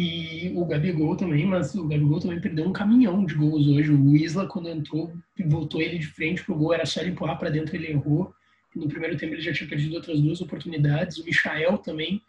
E 0.00 0.52
o 0.54 0.64
Gabigol 0.64 1.16
também, 1.16 1.44
mas 1.44 1.74
o 1.74 1.88
Gabigol 1.88 2.20
também 2.20 2.40
perdeu 2.40 2.64
um 2.64 2.72
caminhão 2.72 3.24
de 3.24 3.34
gols 3.34 3.66
hoje. 3.66 3.90
O 3.90 4.14
Isla, 4.14 4.46
quando 4.46 4.68
entrou, 4.68 5.12
voltou 5.46 5.82
ele 5.82 5.98
de 5.98 6.06
frente 6.06 6.44
pro 6.44 6.54
gol, 6.54 6.72
era 6.72 6.86
só 6.86 7.00
ele 7.00 7.10
empurrar 7.10 7.36
para 7.36 7.50
dentro, 7.50 7.74
ele 7.74 7.88
errou. 7.88 8.32
No 8.76 8.86
primeiro 8.86 9.16
tempo 9.16 9.34
ele 9.34 9.42
já 9.42 9.52
tinha 9.52 9.68
perdido 9.68 9.96
outras 9.96 10.20
duas 10.20 10.40
oportunidades. 10.40 11.18
O 11.18 11.24
Michael 11.24 11.78
também. 11.78 12.22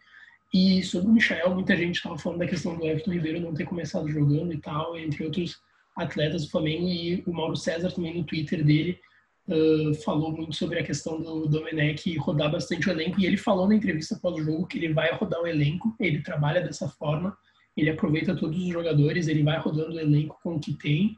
E 0.52 0.82
sobre 0.82 1.10
o 1.12 1.12
Michael, 1.12 1.54
muita 1.54 1.76
gente 1.76 1.94
estava 1.94 2.18
falando 2.18 2.40
da 2.40 2.48
questão 2.48 2.76
do 2.76 2.84
Everton 2.84 3.12
Ribeiro 3.12 3.38
não 3.38 3.54
ter 3.54 3.66
começado 3.66 4.08
jogando 4.08 4.52
e 4.52 4.58
tal, 4.58 4.98
entre 4.98 5.22
outros 5.22 5.60
atletas 5.94 6.46
do 6.46 6.50
Flamengo. 6.50 6.88
E 6.88 7.22
o 7.24 7.32
Mauro 7.32 7.54
César 7.54 7.92
também 7.92 8.18
no 8.18 8.24
Twitter 8.24 8.64
dele 8.64 8.98
uh, 9.46 9.94
falou 10.02 10.32
muito 10.32 10.56
sobre 10.56 10.80
a 10.80 10.82
questão 10.82 11.22
do 11.22 11.46
Domenech 11.46 12.16
rodar 12.16 12.50
bastante 12.50 12.88
o 12.88 12.90
elenco. 12.90 13.20
E 13.20 13.26
ele 13.26 13.36
falou 13.36 13.68
na 13.68 13.76
entrevista 13.76 14.18
pós-jogo 14.20 14.66
que 14.66 14.76
ele 14.76 14.92
vai 14.92 15.12
rodar 15.12 15.40
o 15.40 15.46
elenco, 15.46 15.94
ele 16.00 16.20
trabalha 16.20 16.60
dessa 16.60 16.88
forma 16.88 17.38
ele 17.76 17.90
aproveita 17.90 18.36
todos 18.36 18.58
os 18.58 18.68
jogadores, 18.68 19.28
ele 19.28 19.42
vai 19.42 19.58
rodando 19.58 19.96
o 19.96 20.00
elenco 20.00 20.38
com 20.42 20.56
o 20.56 20.60
que 20.60 20.74
tem 20.74 21.16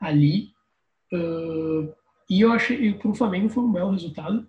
ali. 0.00 0.50
Uh, 1.12 1.92
e 2.28 2.40
eu 2.40 2.52
achei 2.52 2.94
para 2.94 3.10
o 3.10 3.14
Flamengo 3.14 3.48
foi 3.48 3.62
um 3.62 3.72
belo 3.72 3.92
resultado. 3.92 4.46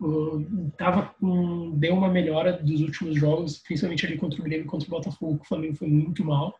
Uh, 0.00 0.70
tava 0.76 1.14
com, 1.20 1.70
deu 1.76 1.94
uma 1.94 2.08
melhora 2.08 2.52
dos 2.52 2.80
últimos 2.80 3.18
jogos, 3.18 3.58
principalmente 3.58 4.06
ali 4.06 4.16
contra 4.16 4.40
o 4.40 4.44
Grêmio, 4.44 4.66
contra 4.66 4.86
o 4.86 4.90
Botafogo, 4.90 5.40
o 5.40 5.46
Flamengo 5.46 5.76
foi 5.76 5.88
muito 5.88 6.24
mal. 6.24 6.54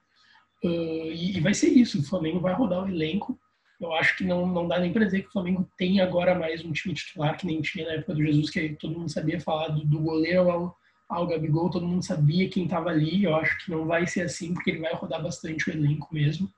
Uh, 0.62 1.10
e, 1.12 1.36
e, 1.36 1.40
vai 1.40 1.52
ser 1.52 1.68
isso, 1.68 2.00
o 2.00 2.04
Flamengo 2.04 2.40
vai 2.40 2.54
rodar 2.54 2.84
o 2.84 2.88
elenco. 2.88 3.38
Eu 3.80 3.92
acho 3.92 4.16
que 4.16 4.24
não, 4.24 4.46
não 4.46 4.66
dá 4.66 4.78
nem 4.78 4.92
para 4.92 5.04
dizer 5.04 5.22
que 5.22 5.28
o 5.28 5.32
Flamengo 5.32 5.68
tem 5.76 6.00
agora 6.00 6.38
mais 6.38 6.64
um 6.64 6.72
time 6.72 6.94
titular 6.94 7.36
que 7.36 7.46
nem 7.46 7.60
tinha 7.60 7.86
na 7.86 7.94
época 7.94 8.14
do 8.14 8.24
Jesus, 8.24 8.48
que 8.50 8.70
todo 8.80 8.98
mundo 8.98 9.10
sabia 9.10 9.40
falar 9.40 9.68
do, 9.68 9.84
do 9.84 10.00
goleiro 10.00 10.50
ao, 10.50 10.76
ao 11.08 11.26
Gabigol, 11.26 11.70
todo 11.70 11.86
mundo 11.86 12.04
sabia 12.04 12.48
quem 12.48 12.64
estava 12.64 12.90
ali. 12.90 13.24
Eu 13.24 13.34
acho 13.36 13.64
que 13.64 13.70
não 13.70 13.86
vai 13.86 14.06
ser 14.06 14.22
assim, 14.22 14.54
porque 14.54 14.70
ele 14.70 14.80
vai 14.80 14.94
rodar 14.94 15.22
bastante 15.22 15.68
o 15.68 15.72
elenco 15.72 16.08
mesmo, 16.12 16.50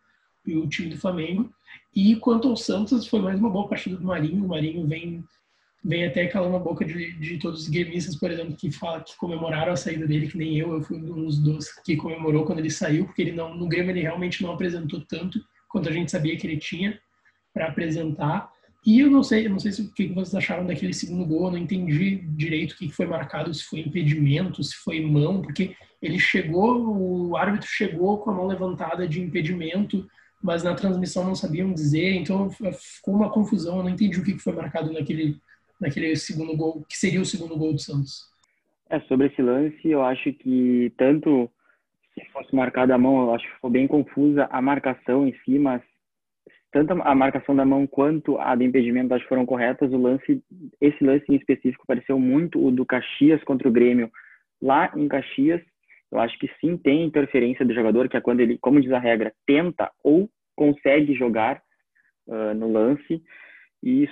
e 0.47 0.57
o 0.57 0.69
time 0.69 0.91
do 0.91 0.99
Flamengo. 0.99 1.51
E 1.95 2.17
quanto 2.17 2.49
ao 2.49 2.57
Santos, 2.57 3.07
foi 3.07 3.21
mais 3.21 3.39
uma 3.39 3.51
boa 3.51 3.69
partida 3.69 3.97
do 3.97 4.05
Marinho. 4.05 4.45
O 4.45 4.49
Marinho 4.49 4.87
vem, 4.87 5.25
vem 5.85 6.07
até 6.07 6.27
calando 6.27 6.57
a 6.57 6.61
boca 6.61 6.85
de, 6.85 7.13
de 7.19 7.39
todos 7.39 7.63
os 7.63 7.69
gremistas, 7.69 8.17
por 8.17 8.31
exemplo, 8.31 8.57
que, 8.57 8.71
fala, 8.71 9.01
que 9.01 9.17
comemoraram 9.17 9.73
a 9.73 9.77
saída 9.77 10.07
dele, 10.07 10.29
que 10.29 10.39
nem 10.39 10.57
eu. 10.57 10.73
Eu 10.73 10.83
fui 10.83 10.99
um 10.99 11.27
dos 11.27 11.73
que 11.85 11.97
comemorou 11.97 12.45
quando 12.45 12.61
ele 12.61 12.71
saiu, 12.71 13.07
porque 13.07 13.23
ele 13.23 13.33
não, 13.33 13.55
no 13.55 13.69
Grêmio 13.69 13.91
ele 13.91 14.03
realmente 14.03 14.43
não 14.43 14.53
apresentou 14.53 15.01
tanto 15.09 15.41
quanto 15.69 15.89
a 15.89 15.93
gente 15.93 16.11
sabia 16.11 16.37
que 16.37 16.47
ele 16.47 16.59
tinha 16.59 16.99
para 17.53 17.69
apresentar. 17.69 18.51
E 18.87 19.01
eu 19.01 19.11
não 19.11 19.21
sei, 19.25 19.47
eu 19.47 19.51
não 19.51 19.59
sei 19.59 19.73
se, 19.73 19.83
o 19.83 19.93
que 19.93 20.07
vocês 20.07 20.33
acharam 20.33 20.65
daquele 20.65 20.95
segundo 20.95 21.27
gol, 21.27 21.47
eu 21.47 21.51
não 21.51 21.59
entendi 21.59 22.19
direito 22.37 22.73
o 22.73 22.77
que 22.77 22.89
foi 22.89 23.05
marcado, 23.05 23.53
se 23.53 23.65
foi 23.65 23.81
impedimento, 23.81 24.63
se 24.63 24.77
foi 24.77 25.01
mão, 25.01 25.43
porque 25.43 25.75
ele 26.01 26.21
chegou, 26.21 26.97
o 26.97 27.37
árbitro 27.37 27.69
chegou 27.69 28.19
com 28.19 28.31
a 28.31 28.35
mão 28.35 28.47
levantada 28.47 29.09
de 29.09 29.21
impedimento, 29.21 30.09
mas 30.41 30.63
na 30.63 30.73
transmissão 30.73 31.25
não 31.25 31.35
sabiam 31.35 31.73
dizer, 31.73 32.15
então 32.15 32.49
ficou 32.49 33.15
uma 33.15 33.29
confusão, 33.29 33.79
eu 33.79 33.83
não 33.83 33.91
entendi 33.91 34.21
o 34.21 34.25
que 34.25 34.39
foi 34.39 34.53
marcado 34.53 34.93
naquele, 34.93 35.37
naquele 35.81 36.15
segundo 36.15 36.57
gol, 36.57 36.85
que 36.89 36.97
seria 36.97 37.21
o 37.21 37.27
segundo 37.27 37.57
gol 37.57 37.73
do 37.73 37.81
Santos. 37.81 38.31
É, 38.89 39.01
sobre 39.01 39.27
esse 39.27 39.43
lance, 39.43 39.89
eu 39.89 40.01
acho 40.05 40.33
que 40.33 40.93
tanto 40.97 41.51
se 42.15 42.25
fosse 42.27 42.55
marcada 42.55 42.95
a 42.95 42.99
mão, 42.99 43.23
eu 43.23 43.35
acho 43.35 43.45
que 43.45 43.55
ficou 43.55 43.69
bem 43.69 43.89
confusa 43.89 44.49
a 44.49 44.63
marcação 44.63 45.27
em 45.27 45.35
si, 45.45 45.59
mas 45.59 45.83
tanto 46.77 46.93
a 46.93 47.15
marcação 47.15 47.57
da 47.57 47.65
mão 47.65 47.87
quanto 47.87 48.37
a 48.39 48.55
do 48.55 48.63
impedimento 48.63 49.15
acho 49.15 49.23
que 49.23 49.31
foram 49.31 49.47
corretas. 49.47 49.91
O 49.91 49.97
lance, 49.97 50.43
esse 50.79 51.03
lance 51.03 51.25
em 51.27 51.37
específico 51.37 51.87
pareceu 51.87 52.19
muito 52.19 52.63
o 52.63 52.71
do 52.71 52.85
Caxias 52.85 53.43
contra 53.45 53.67
o 53.67 53.73
Grêmio 53.73 54.11
lá 54.61 54.93
em 54.95 55.09
Caxias. 55.09 55.63
Eu 56.13 56.21
acho 56.21 56.39
que 56.39 56.51
sim 56.61 56.77
tem 56.77 57.07
interferência 57.07 57.65
do 57.65 57.73
jogador, 57.73 58.11
que 58.11 58.17
é 58.19 58.21
quando 58.21 58.41
ele, 58.41 58.59
como 58.59 58.79
diz 58.79 58.93
a 58.93 58.99
regra, 58.99 59.33
tenta 59.47 59.91
ou 60.05 60.29
consegue 60.55 61.15
jogar 61.15 61.63
uh, 62.27 62.53
no 62.55 62.71
lance. 62.71 63.23
E 63.83 64.07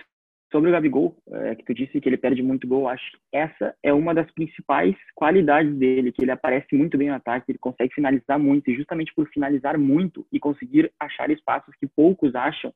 Sobre 0.55 0.70
o 0.70 0.72
Gabigol, 0.72 1.16
é, 1.32 1.57
que 1.57 1.64
tu 1.64 1.74
disse 1.74 2.00
que 2.00 2.09
ele 2.09 2.16
perde 2.16 2.40
muito 2.40 2.64
gol, 2.68 2.88
acho 2.88 3.02
que 3.11 3.18
essa 3.32 3.74
é 3.82 3.92
uma 3.92 4.14
das 4.14 4.30
principais 4.30 4.94
qualidades 5.12 5.74
dele, 5.74 6.12
que 6.12 6.22
ele 6.22 6.30
aparece 6.30 6.76
muito 6.76 6.96
bem 6.96 7.09
no 7.09 7.16
ataque, 7.16 7.50
ele 7.50 7.59
consegue 7.59 7.92
finalizar 7.92 8.38
muito, 8.38 8.70
e 8.70 8.76
justamente 8.76 9.12
por 9.16 9.28
finalizar 9.30 9.76
muito 9.76 10.24
e 10.30 10.38
conseguir 10.38 10.92
achar 11.00 11.28
espaços 11.28 11.74
que 11.74 11.88
poucos 11.88 12.36
acham, 12.36 12.72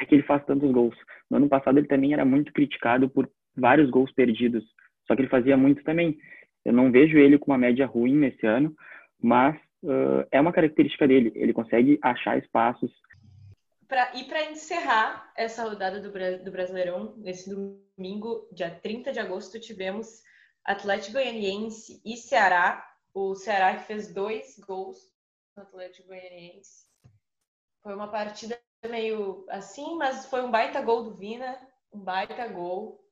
é 0.00 0.06
que 0.06 0.14
ele 0.14 0.22
faz 0.22 0.42
tantos 0.46 0.72
gols. 0.72 0.96
No 1.30 1.36
ano 1.36 1.50
passado 1.50 1.76
ele 1.76 1.86
também 1.86 2.14
era 2.14 2.24
muito 2.24 2.50
criticado 2.50 3.10
por 3.10 3.28
vários 3.54 3.90
gols 3.90 4.10
perdidos, 4.12 4.64
só 5.06 5.14
que 5.14 5.20
ele 5.20 5.28
fazia 5.28 5.54
muito 5.54 5.84
também. 5.84 6.16
Eu 6.64 6.72
não 6.72 6.90
vejo 6.90 7.18
ele 7.18 7.38
com 7.38 7.50
uma 7.50 7.58
média 7.58 7.84
ruim 7.84 8.16
nesse 8.16 8.46
ano, 8.46 8.74
mas 9.22 9.54
uh, 9.82 10.26
é 10.32 10.40
uma 10.40 10.50
característica 10.52 11.06
dele, 11.06 11.30
ele 11.34 11.52
consegue 11.52 11.98
achar 12.00 12.38
espaços, 12.38 12.90
Pra, 13.88 14.14
e 14.14 14.24
para 14.24 14.50
encerrar 14.50 15.32
essa 15.34 15.64
rodada 15.64 15.98
do, 15.98 16.12
do 16.44 16.50
Brasileirão, 16.52 17.14
nesse 17.16 17.48
domingo, 17.48 18.46
dia 18.52 18.70
30 18.70 19.12
de 19.14 19.18
agosto, 19.18 19.58
tivemos 19.58 20.22
Atlético 20.62 21.14
Goianiense 21.14 21.98
e 22.04 22.14
Ceará. 22.14 22.86
O 23.14 23.34
Ceará 23.34 23.74
que 23.76 23.86
fez 23.86 24.12
dois 24.12 24.58
gols 24.58 24.98
no 25.56 25.62
Atlético 25.62 26.08
Goianiense. 26.08 26.86
Foi 27.82 27.94
uma 27.94 28.08
partida 28.08 28.60
meio 28.86 29.46
assim, 29.48 29.96
mas 29.96 30.26
foi 30.26 30.42
um 30.42 30.50
baita 30.50 30.82
gol 30.82 31.04
do 31.04 31.14
Vina, 31.14 31.58
um 31.90 31.98
baita 31.98 32.46
gol. 32.46 33.02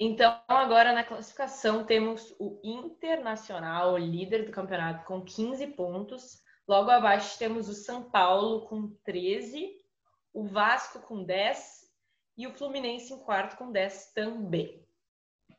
Então, 0.00 0.40
agora 0.48 0.94
na 0.94 1.04
classificação 1.04 1.84
temos 1.84 2.34
o 2.40 2.58
Internacional, 2.64 3.98
líder 3.98 4.46
do 4.46 4.52
campeonato, 4.52 5.04
com 5.04 5.22
15 5.22 5.66
pontos. 5.68 6.42
Logo 6.66 6.90
abaixo 6.90 7.38
temos 7.38 7.68
o 7.68 7.74
São 7.74 8.04
Paulo 8.04 8.62
com 8.62 8.88
13 9.04 9.83
o 10.34 10.44
Vasco 10.44 11.00
com 11.00 11.22
10 11.22 11.84
e 12.36 12.46
o 12.46 12.52
Fluminense 12.52 13.12
em 13.12 13.18
quarto 13.20 13.56
com 13.56 13.70
10 13.70 14.12
também. 14.12 14.84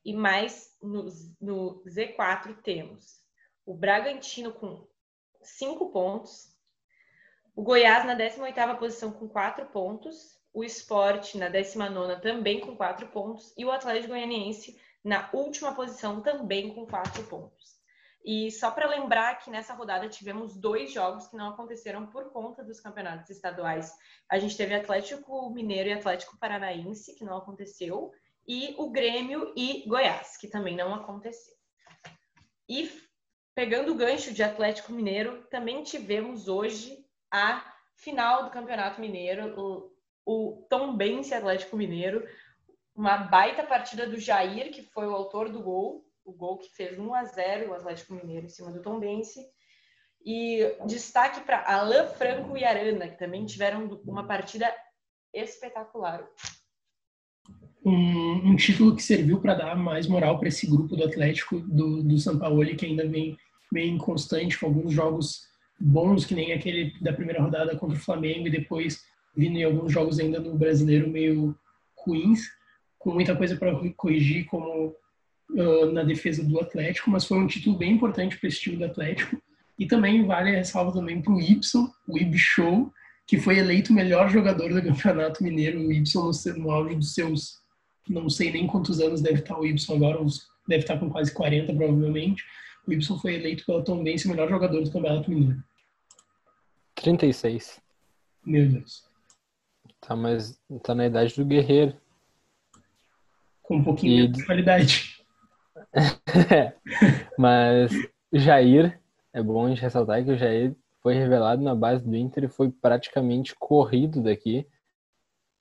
E 0.04 0.14
mais 0.14 0.76
no, 0.82 1.06
no 1.40 1.84
Z4 1.86 2.62
temos 2.62 3.24
o 3.66 3.74
Bragantino 3.74 4.54
com 4.54 4.86
5 5.42 5.90
pontos, 5.92 6.54
o 7.56 7.64
Goiás 7.64 8.06
na 8.06 8.16
18ª 8.16 8.78
posição 8.78 9.12
com 9.12 9.30
4 9.30 9.66
pontos, 9.68 10.38
o 10.54 10.64
Sport 10.64 11.36
na 11.36 11.50
19ª 11.50 12.22
também 12.22 12.60
com 12.60 12.76
4 12.76 13.08
pontos 13.08 13.54
e 13.58 13.66
o 13.66 13.72
Atlético 13.72 14.10
Goianiense 14.10 14.80
na 15.04 15.30
última 15.34 15.74
posição 15.74 16.22
também 16.22 16.74
com 16.74 16.86
4 16.86 17.24
pontos. 17.24 17.75
E 18.26 18.50
só 18.52 18.72
para 18.72 18.90
lembrar 18.90 19.38
que 19.38 19.52
nessa 19.52 19.76
rodada 19.76 20.10
tivemos 20.10 20.58
dois 20.58 20.92
jogos 20.92 21.28
que 21.28 21.38
não 21.38 21.50
aconteceram 21.50 22.08
por 22.08 22.32
conta 22.32 22.64
dos 22.64 22.80
campeonatos 22.80 23.30
estaduais. 23.30 23.94
A 24.28 24.40
gente 24.40 24.58
teve 24.58 24.74
Atlético 24.74 25.48
Mineiro 25.52 25.90
e 25.90 25.94
Atlético 25.94 26.36
Paranaense, 26.40 27.14
que 27.14 27.24
não 27.24 27.38
aconteceu, 27.38 28.12
e 28.48 28.74
o 28.80 28.90
Grêmio 28.90 29.54
e 29.56 29.84
Goiás, 29.88 30.38
que 30.38 30.48
também 30.48 30.76
não 30.76 30.96
aconteceu. 30.96 31.54
E 32.68 32.92
pegando 33.54 33.92
o 33.92 33.96
gancho 33.96 34.34
de 34.34 34.42
Atlético 34.42 34.92
Mineiro, 34.92 35.44
também 35.52 35.84
tivemos 35.84 36.48
hoje 36.48 37.06
a 37.32 37.64
final 37.96 38.44
do 38.44 38.50
Campeonato 38.50 39.00
Mineiro, 39.00 39.54
o, 39.60 39.92
o 40.26 40.66
Tombense 40.68 41.34
Atlético 41.34 41.78
Mineiro, 41.78 42.28
uma 42.96 43.18
baita 43.18 43.64
partida 43.64 44.08
do 44.08 44.20
Jair, 44.20 44.72
que 44.72 44.82
foi 44.82 45.06
o 45.08 45.14
autor 45.14 45.50
do 45.50 45.62
gol, 45.62 46.05
o 46.26 46.34
gol 46.34 46.58
que 46.58 46.76
fez 46.76 46.98
1 46.98 47.14
a 47.14 47.24
0 47.24 47.70
o 47.70 47.74
Atlético 47.74 48.16
Mineiro 48.16 48.48
em 48.48 48.50
cima 48.50 48.72
do 48.72 48.82
Tombense. 48.82 49.46
E 50.26 50.76
destaque 50.88 51.42
para 51.42 51.64
Alain 51.72 52.08
Franco 52.08 52.58
e 52.58 52.66
Arana, 52.66 53.08
que 53.08 53.20
também 53.20 53.46
tiveram 53.46 53.86
uma 54.06 54.26
partida 54.26 54.74
espetacular. 55.32 56.28
Um, 57.86 58.50
um 58.50 58.56
título 58.56 58.96
que 58.96 59.04
serviu 59.04 59.40
para 59.40 59.54
dar 59.54 59.76
mais 59.76 60.08
moral 60.08 60.40
para 60.40 60.48
esse 60.48 60.66
grupo 60.66 60.96
do 60.96 61.04
Atlético 61.04 61.60
do, 61.60 62.02
do 62.02 62.18
São 62.18 62.40
Paulo, 62.40 62.66
que 62.76 62.88
ainda 62.88 63.08
vem 63.08 63.38
bem 63.72 63.98
constante, 64.00 64.58
com 64.58 64.66
alguns 64.66 64.92
jogos 64.92 65.48
bons, 65.80 66.26
que 66.26 66.34
nem 66.34 66.54
aquele 66.54 66.98
da 67.00 67.14
primeira 67.14 67.44
rodada 67.44 67.78
contra 67.78 67.96
o 67.96 68.02
Flamengo, 68.02 68.48
e 68.48 68.52
depois 68.52 69.06
vindo 69.36 69.58
em 69.58 69.64
alguns 69.64 69.92
jogos 69.92 70.18
ainda 70.20 70.40
no 70.40 70.58
brasileiro 70.58 71.08
meio 71.08 71.56
ruins, 71.96 72.50
com 72.98 73.12
muita 73.12 73.36
coisa 73.36 73.56
para 73.58 73.78
corrigir, 73.96 74.46
como 74.46 74.96
uh, 75.52 75.91
na 75.91 76.04
defesa 76.04 76.43
do 76.43 76.60
Atlético, 76.60 77.10
mas 77.10 77.26
foi 77.26 77.38
um 77.38 77.48
título 77.48 77.78
bem 77.78 77.93
importante 77.93 78.38
para 78.38 78.48
esse 78.48 78.62
time 78.62 78.78
do 78.78 78.86
Atlético. 78.86 79.41
E 79.78 79.86
também 79.86 80.26
vale 80.26 80.52
a 80.52 80.54
ressalva 80.60 80.93
também 80.93 81.22
para 81.22 81.34
o 81.34 81.41
Ibson, 81.41 81.91
o 82.08 82.18
Ib 82.18 82.38
Show, 82.38 82.91
que 83.28 83.38
foi 83.38 83.58
eleito 83.58 83.91
o 83.91 83.96
melhor 83.96 84.30
jogador 84.30 84.74
do 84.74 84.82
Campeonato 84.82 85.43
Mineiro. 85.43 85.80
O 85.80 85.91
Ibson 85.91 86.32
no, 86.32 86.58
no 86.58 86.72
auge 86.72 86.96
dos 86.96 87.14
seus, 87.14 87.60
não 88.08 88.30
sei 88.30 88.52
nem 88.52 88.68
quantos 88.68 89.00
anos 89.02 89.22
deve 89.22 89.39
estar 89.39 89.60
o 89.60 89.66
Ibson 89.66 89.96
agora, 89.96 90.20
deve 90.68 90.84
estar 90.84 90.98
com 90.98 91.10
quase 91.10 91.34
40 91.34 91.74
provavelmente. 91.74 92.43
O 92.88 92.93
Ibson 92.93 93.18
foi 93.18 93.36
eleito 93.36 93.66
pela 93.66 93.84
Tombense 93.84 94.28
o 94.28 94.30
melhor 94.30 94.48
jogador 94.48 94.82
do 94.82 94.91
Campeonato 94.91 95.30
Mineiro. 95.30 95.62
36. 96.96 97.82
Meu 98.46 98.70
Deus. 98.70 99.04
Tá, 100.00 100.16
mas 100.16 100.60
tá 100.84 100.93
na 100.93 101.08
idade 101.08 101.36
do 101.36 101.43
guerreiro. 101.43 101.96
Com 103.64 103.78
um 103.78 103.84
pouquinho 103.84 104.26
e... 104.26 104.28
de 104.28 104.46
qualidade. 104.46 105.14
Mas 107.38 107.91
Jair, 108.32 109.00
é 109.34 109.41
bom 109.41 109.66
a 109.66 109.70
gente 109.70 109.82
ressaltar 109.82 110.24
que 110.24 110.32
o 110.32 110.38
Jair 110.38 110.76
foi 111.02 111.14
revelado 111.14 111.62
na 111.62 111.76
base 111.76 112.04
do 112.04 112.16
Inter 112.16 112.46
e 112.46 112.50
foi 112.50 112.70
praticamente 112.70 113.56
corrido 113.56 114.22
daqui. 114.22 114.68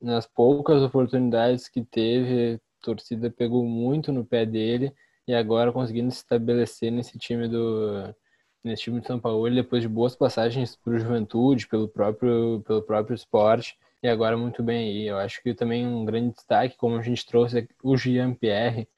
Nas 0.00 0.26
poucas 0.26 0.82
oportunidades 0.82 1.68
que 1.68 1.84
teve, 1.84 2.54
a 2.54 2.84
torcida 2.84 3.30
pegou 3.30 3.64
muito 3.64 4.12
no 4.12 4.24
pé 4.24 4.44
dele 4.44 4.92
e 5.26 5.34
agora 5.34 5.72
conseguindo 5.72 6.10
se 6.10 6.18
estabelecer 6.18 6.90
nesse 6.90 7.18
time 7.18 7.48
do 7.48 8.14
nesse 8.62 8.84
time 8.84 9.00
de 9.00 9.06
São 9.06 9.20
Paulo 9.20 9.54
depois 9.54 9.82
de 9.82 9.88
boas 9.88 10.16
passagens 10.16 10.74
para 10.76 10.94
o 10.94 10.98
Juventude, 10.98 11.68
pelo 11.68 11.88
próprio 11.88 12.62
pelo 12.66 12.82
próprio 12.82 13.14
esporte 13.14 13.76
e 14.02 14.08
agora 14.08 14.36
muito 14.36 14.62
bem 14.62 14.88
aí. 14.88 15.06
Eu 15.06 15.18
acho 15.18 15.42
que 15.42 15.54
também 15.54 15.86
um 15.86 16.04
grande 16.04 16.34
destaque, 16.34 16.76
como 16.76 16.96
a 16.96 17.02
gente 17.02 17.24
trouxe 17.26 17.66
o 17.82 17.96
Jean 17.96 18.34
Pierre, 18.34 18.88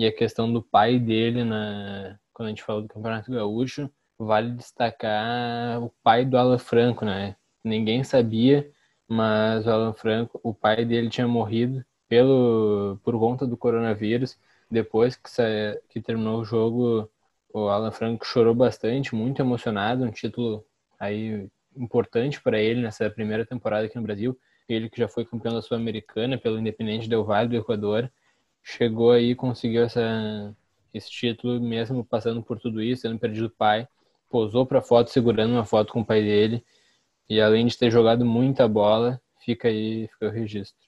e 0.00 0.06
a 0.06 0.12
questão 0.12 0.50
do 0.50 0.62
pai 0.62 0.98
dele, 0.98 1.44
na, 1.44 2.18
quando 2.32 2.46
a 2.46 2.48
gente 2.48 2.62
falou 2.62 2.80
do 2.80 2.88
Campeonato 2.88 3.30
Gaúcho, 3.30 3.90
vale 4.18 4.52
destacar 4.52 5.78
o 5.82 5.92
pai 6.02 6.24
do 6.24 6.38
Alan 6.38 6.56
Franco, 6.58 7.04
né? 7.04 7.36
Ninguém 7.62 8.02
sabia, 8.02 8.70
mas 9.06 9.66
o 9.66 9.70
Alan 9.70 9.92
Franco, 9.92 10.40
o 10.42 10.54
pai 10.54 10.86
dele 10.86 11.10
tinha 11.10 11.28
morrido 11.28 11.84
pelo, 12.08 12.98
por 13.04 13.18
conta 13.18 13.46
do 13.46 13.58
coronavírus. 13.58 14.38
Depois 14.70 15.16
que, 15.16 15.30
que 15.90 16.00
terminou 16.00 16.40
o 16.40 16.44
jogo, 16.46 17.10
o 17.52 17.68
Alan 17.68 17.92
Franco 17.92 18.24
chorou 18.24 18.54
bastante, 18.54 19.14
muito 19.14 19.42
emocionado, 19.42 20.02
um 20.04 20.10
título 20.10 20.64
aí 20.98 21.46
importante 21.76 22.40
para 22.40 22.58
ele 22.58 22.80
nessa 22.80 23.10
primeira 23.10 23.44
temporada 23.44 23.84
aqui 23.84 23.96
no 23.96 24.02
Brasil. 24.02 24.34
Ele 24.66 24.88
que 24.88 24.98
já 24.98 25.08
foi 25.08 25.26
campeão 25.26 25.52
da 25.52 25.60
Sul-Americana 25.60 26.38
pelo 26.38 26.58
Independente 26.58 27.06
Del 27.06 27.22
Valle 27.22 27.50
do 27.50 27.56
Equador 27.56 28.10
chegou 28.62 29.12
aí 29.12 29.34
conseguiu 29.34 29.82
essa, 29.82 30.54
esse 30.92 31.10
título, 31.10 31.60
mesmo 31.60 32.04
passando 32.04 32.42
por 32.42 32.58
tudo 32.58 32.82
isso, 32.82 33.02
tendo 33.02 33.18
perdido 33.18 33.46
o 33.46 33.50
pai. 33.50 33.88
Posou 34.28 34.64
para 34.64 34.82
foto, 34.82 35.10
segurando 35.10 35.52
uma 35.52 35.64
foto 35.64 35.92
com 35.92 36.00
o 36.00 36.06
pai 36.06 36.22
dele. 36.22 36.64
E 37.28 37.40
além 37.40 37.66
de 37.66 37.76
ter 37.76 37.90
jogado 37.90 38.24
muita 38.24 38.66
bola, 38.68 39.20
fica 39.44 39.68
aí, 39.68 40.08
fica 40.08 40.26
o 40.26 40.30
registro. 40.30 40.78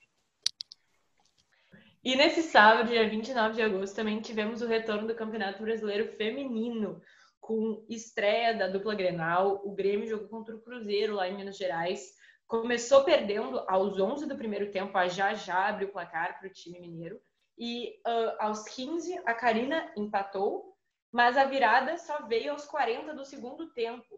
E 2.04 2.16
nesse 2.16 2.42
sábado, 2.42 2.88
dia 2.88 3.08
29 3.08 3.54
de 3.54 3.62
agosto, 3.62 3.94
também 3.94 4.20
tivemos 4.20 4.60
o 4.60 4.66
retorno 4.66 5.06
do 5.06 5.14
Campeonato 5.14 5.62
Brasileiro 5.62 6.08
Feminino, 6.16 7.00
com 7.40 7.84
estreia 7.88 8.54
da 8.54 8.66
dupla 8.66 8.94
Grenal. 8.94 9.62
O 9.64 9.72
Grêmio 9.72 10.08
jogou 10.08 10.26
contra 10.26 10.54
o 10.54 10.60
Cruzeiro 10.60 11.14
lá 11.14 11.28
em 11.28 11.36
Minas 11.36 11.56
Gerais. 11.56 12.12
Começou 12.44 13.04
perdendo 13.04 13.60
aos 13.68 14.00
11 14.00 14.26
do 14.26 14.36
primeiro 14.36 14.72
tempo, 14.72 14.98
a 14.98 15.06
já 15.06 15.32
já 15.34 15.68
abriu 15.68 15.88
o 15.88 15.92
placar 15.92 16.40
para 16.40 16.48
o 16.48 16.52
time 16.52 16.80
mineiro. 16.80 17.20
E 17.58 18.00
uh, 18.06 18.36
aos 18.38 18.64
15, 18.64 19.18
a 19.26 19.34
Karina 19.34 19.92
empatou, 19.96 20.74
mas 21.12 21.36
a 21.36 21.44
virada 21.44 21.96
só 21.98 22.26
veio 22.26 22.52
aos 22.52 22.64
40 22.64 23.14
do 23.14 23.24
segundo 23.24 23.72
tempo. 23.72 24.14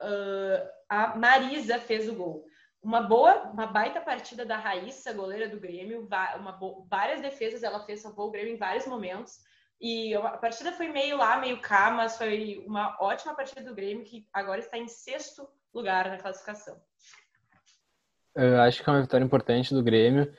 Uh, 0.00 0.68
a 0.88 1.16
Marisa 1.16 1.78
fez 1.78 2.08
o 2.08 2.14
gol. 2.14 2.44
Uma 2.82 3.00
boa, 3.02 3.44
uma 3.44 3.66
baita 3.66 4.00
partida 4.00 4.44
da 4.44 4.56
Raíssa, 4.56 5.12
goleira 5.12 5.48
do 5.48 5.60
Grêmio. 5.60 6.08
Várias 6.88 7.20
defesas 7.20 7.62
ela 7.62 7.84
fez, 7.84 8.00
salvou 8.00 8.28
o 8.28 8.30
Grêmio 8.30 8.54
em 8.54 8.58
vários 8.58 8.86
momentos. 8.86 9.38
E 9.80 10.14
a 10.14 10.36
partida 10.38 10.72
foi 10.72 10.88
meio 10.88 11.16
lá, 11.16 11.38
meio 11.38 11.60
cá, 11.60 11.90
mas 11.90 12.16
foi 12.16 12.64
uma 12.66 12.96
ótima 13.00 13.34
partida 13.34 13.62
do 13.62 13.74
Grêmio, 13.74 14.04
que 14.04 14.26
agora 14.32 14.60
está 14.60 14.78
em 14.78 14.88
sexto 14.88 15.48
lugar 15.72 16.08
na 16.08 16.18
classificação. 16.18 16.80
Eu 18.34 18.60
acho 18.62 18.82
que 18.82 18.88
é 18.88 18.92
uma 18.92 19.02
vitória 19.02 19.24
importante 19.24 19.74
do 19.74 19.82
Grêmio 19.82 20.32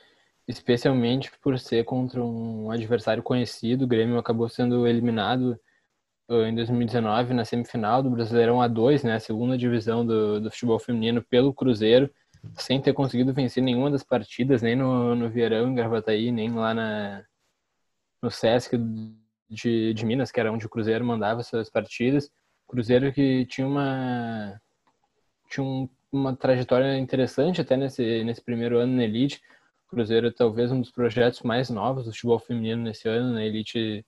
especialmente 0.46 1.30
por 1.40 1.58
ser 1.58 1.84
contra 1.84 2.22
um 2.22 2.70
adversário 2.70 3.22
conhecido. 3.22 3.84
O 3.84 3.88
Grêmio 3.88 4.18
acabou 4.18 4.48
sendo 4.48 4.86
eliminado 4.86 5.58
uh, 6.28 6.42
em 6.42 6.54
2019 6.54 7.34
na 7.34 7.44
semifinal 7.44 8.02
do 8.02 8.10
Brasileirão 8.10 8.58
A2, 8.58 9.04
né, 9.04 9.14
a 9.14 9.20
segunda 9.20 9.56
divisão 9.56 10.04
do, 10.04 10.40
do 10.40 10.50
futebol 10.50 10.78
feminino, 10.78 11.22
pelo 11.22 11.54
Cruzeiro, 11.54 12.10
sem 12.56 12.80
ter 12.80 12.92
conseguido 12.92 13.32
vencer 13.32 13.62
nenhuma 13.62 13.90
das 13.90 14.02
partidas, 14.02 14.60
nem 14.60 14.76
no, 14.76 15.14
no 15.14 15.30
Vieirão, 15.30 15.68
em 15.68 15.74
Gravataí, 15.74 16.30
nem 16.30 16.52
lá 16.52 16.74
na, 16.74 17.24
no 18.20 18.30
Sesc 18.30 18.76
de, 19.48 19.94
de 19.94 20.06
Minas, 20.06 20.30
que 20.30 20.40
era 20.40 20.52
onde 20.52 20.66
o 20.66 20.68
Cruzeiro 20.68 21.04
mandava 21.04 21.42
suas 21.42 21.70
partidas. 21.70 22.30
Cruzeiro 22.66 23.12
que 23.12 23.46
tinha 23.46 23.66
uma 23.66 24.60
tinha 25.48 25.64
um, 25.64 25.88
uma 26.10 26.34
trajetória 26.34 26.98
interessante 26.98 27.60
até 27.60 27.76
nesse, 27.76 28.24
nesse 28.24 28.42
primeiro 28.42 28.78
ano 28.78 28.96
na 28.96 29.04
Elite, 29.04 29.40
Cruzeiro 29.88 30.32
talvez 30.32 30.72
um 30.72 30.80
dos 30.80 30.90
projetos 30.90 31.42
mais 31.42 31.70
novos 31.70 32.04
do 32.04 32.12
futebol 32.12 32.38
feminino 32.38 32.82
nesse 32.82 33.08
ano, 33.08 33.32
na 33.32 33.44
elite, 33.44 34.04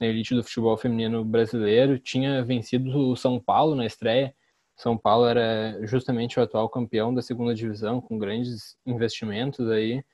na 0.00 0.06
elite 0.06 0.34
do 0.34 0.42
futebol 0.42 0.76
feminino 0.76 1.24
brasileiro. 1.24 1.98
Tinha 1.98 2.42
vencido 2.44 2.90
o 3.10 3.16
São 3.16 3.38
Paulo 3.40 3.74
na 3.74 3.86
estreia. 3.86 4.34
São 4.76 4.96
Paulo 4.96 5.26
era 5.26 5.84
justamente 5.86 6.38
o 6.38 6.42
atual 6.42 6.68
campeão 6.68 7.12
da 7.12 7.20
segunda 7.20 7.54
divisão, 7.54 8.00
com 8.00 8.18
grandes 8.18 8.76
investimentos 8.86 9.68
aí. 9.70 10.04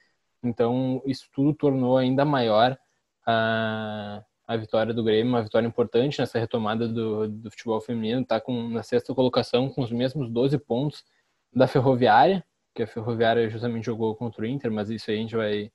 Então, 0.42 1.02
isso 1.06 1.28
tudo 1.32 1.54
tornou 1.54 1.96
ainda 1.96 2.24
maior 2.24 2.78
a, 3.26 4.22
a 4.46 4.56
vitória 4.56 4.92
do 4.92 5.02
Grêmio, 5.02 5.32
uma 5.32 5.42
vitória 5.42 5.66
importante 5.66 6.18
nessa 6.18 6.38
retomada 6.38 6.86
do, 6.88 7.28
do 7.28 7.50
futebol 7.50 7.80
feminino. 7.80 8.22
Está 8.22 8.42
na 8.72 8.82
sexta 8.82 9.14
colocação 9.14 9.68
com 9.70 9.82
os 9.82 9.92
mesmos 9.92 10.30
12 10.30 10.58
pontos 10.58 11.04
da 11.52 11.66
Ferroviária, 11.66 12.44
que 12.74 12.82
a 12.82 12.86
Ferroviária 12.86 13.48
justamente 13.48 13.86
jogou 13.86 14.14
contra 14.16 14.42
o 14.42 14.46
Inter, 14.46 14.70
mas 14.70 14.90
isso 14.90 15.10
aí 15.10 15.16
a 15.16 15.20
gente 15.20 15.36
vai, 15.36 15.70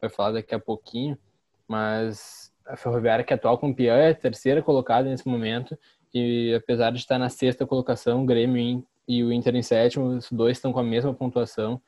vai 0.00 0.08
falar 0.08 0.32
daqui 0.32 0.54
a 0.54 0.60
pouquinho. 0.60 1.18
Mas 1.66 2.52
a 2.64 2.76
Ferroviária, 2.76 3.24
que 3.24 3.32
é 3.32 3.36
atual 3.36 3.58
campeã, 3.58 3.94
é 3.94 4.10
a 4.10 4.14
terceira 4.14 4.62
colocada 4.62 5.08
nesse 5.08 5.26
momento, 5.26 5.76
e 6.12 6.54
apesar 6.54 6.90
de 6.90 6.98
estar 6.98 7.18
na 7.18 7.28
sexta 7.28 7.66
colocação, 7.66 8.22
o 8.22 8.26
Grêmio 8.26 8.86
e 9.06 9.24
o 9.24 9.32
Inter 9.32 9.56
em 9.56 9.62
sétimo, 9.62 10.06
os 10.06 10.30
dois 10.30 10.56
estão 10.56 10.72
com 10.72 10.78
a 10.78 10.84
mesma 10.84 11.12
pontuação. 11.12 11.82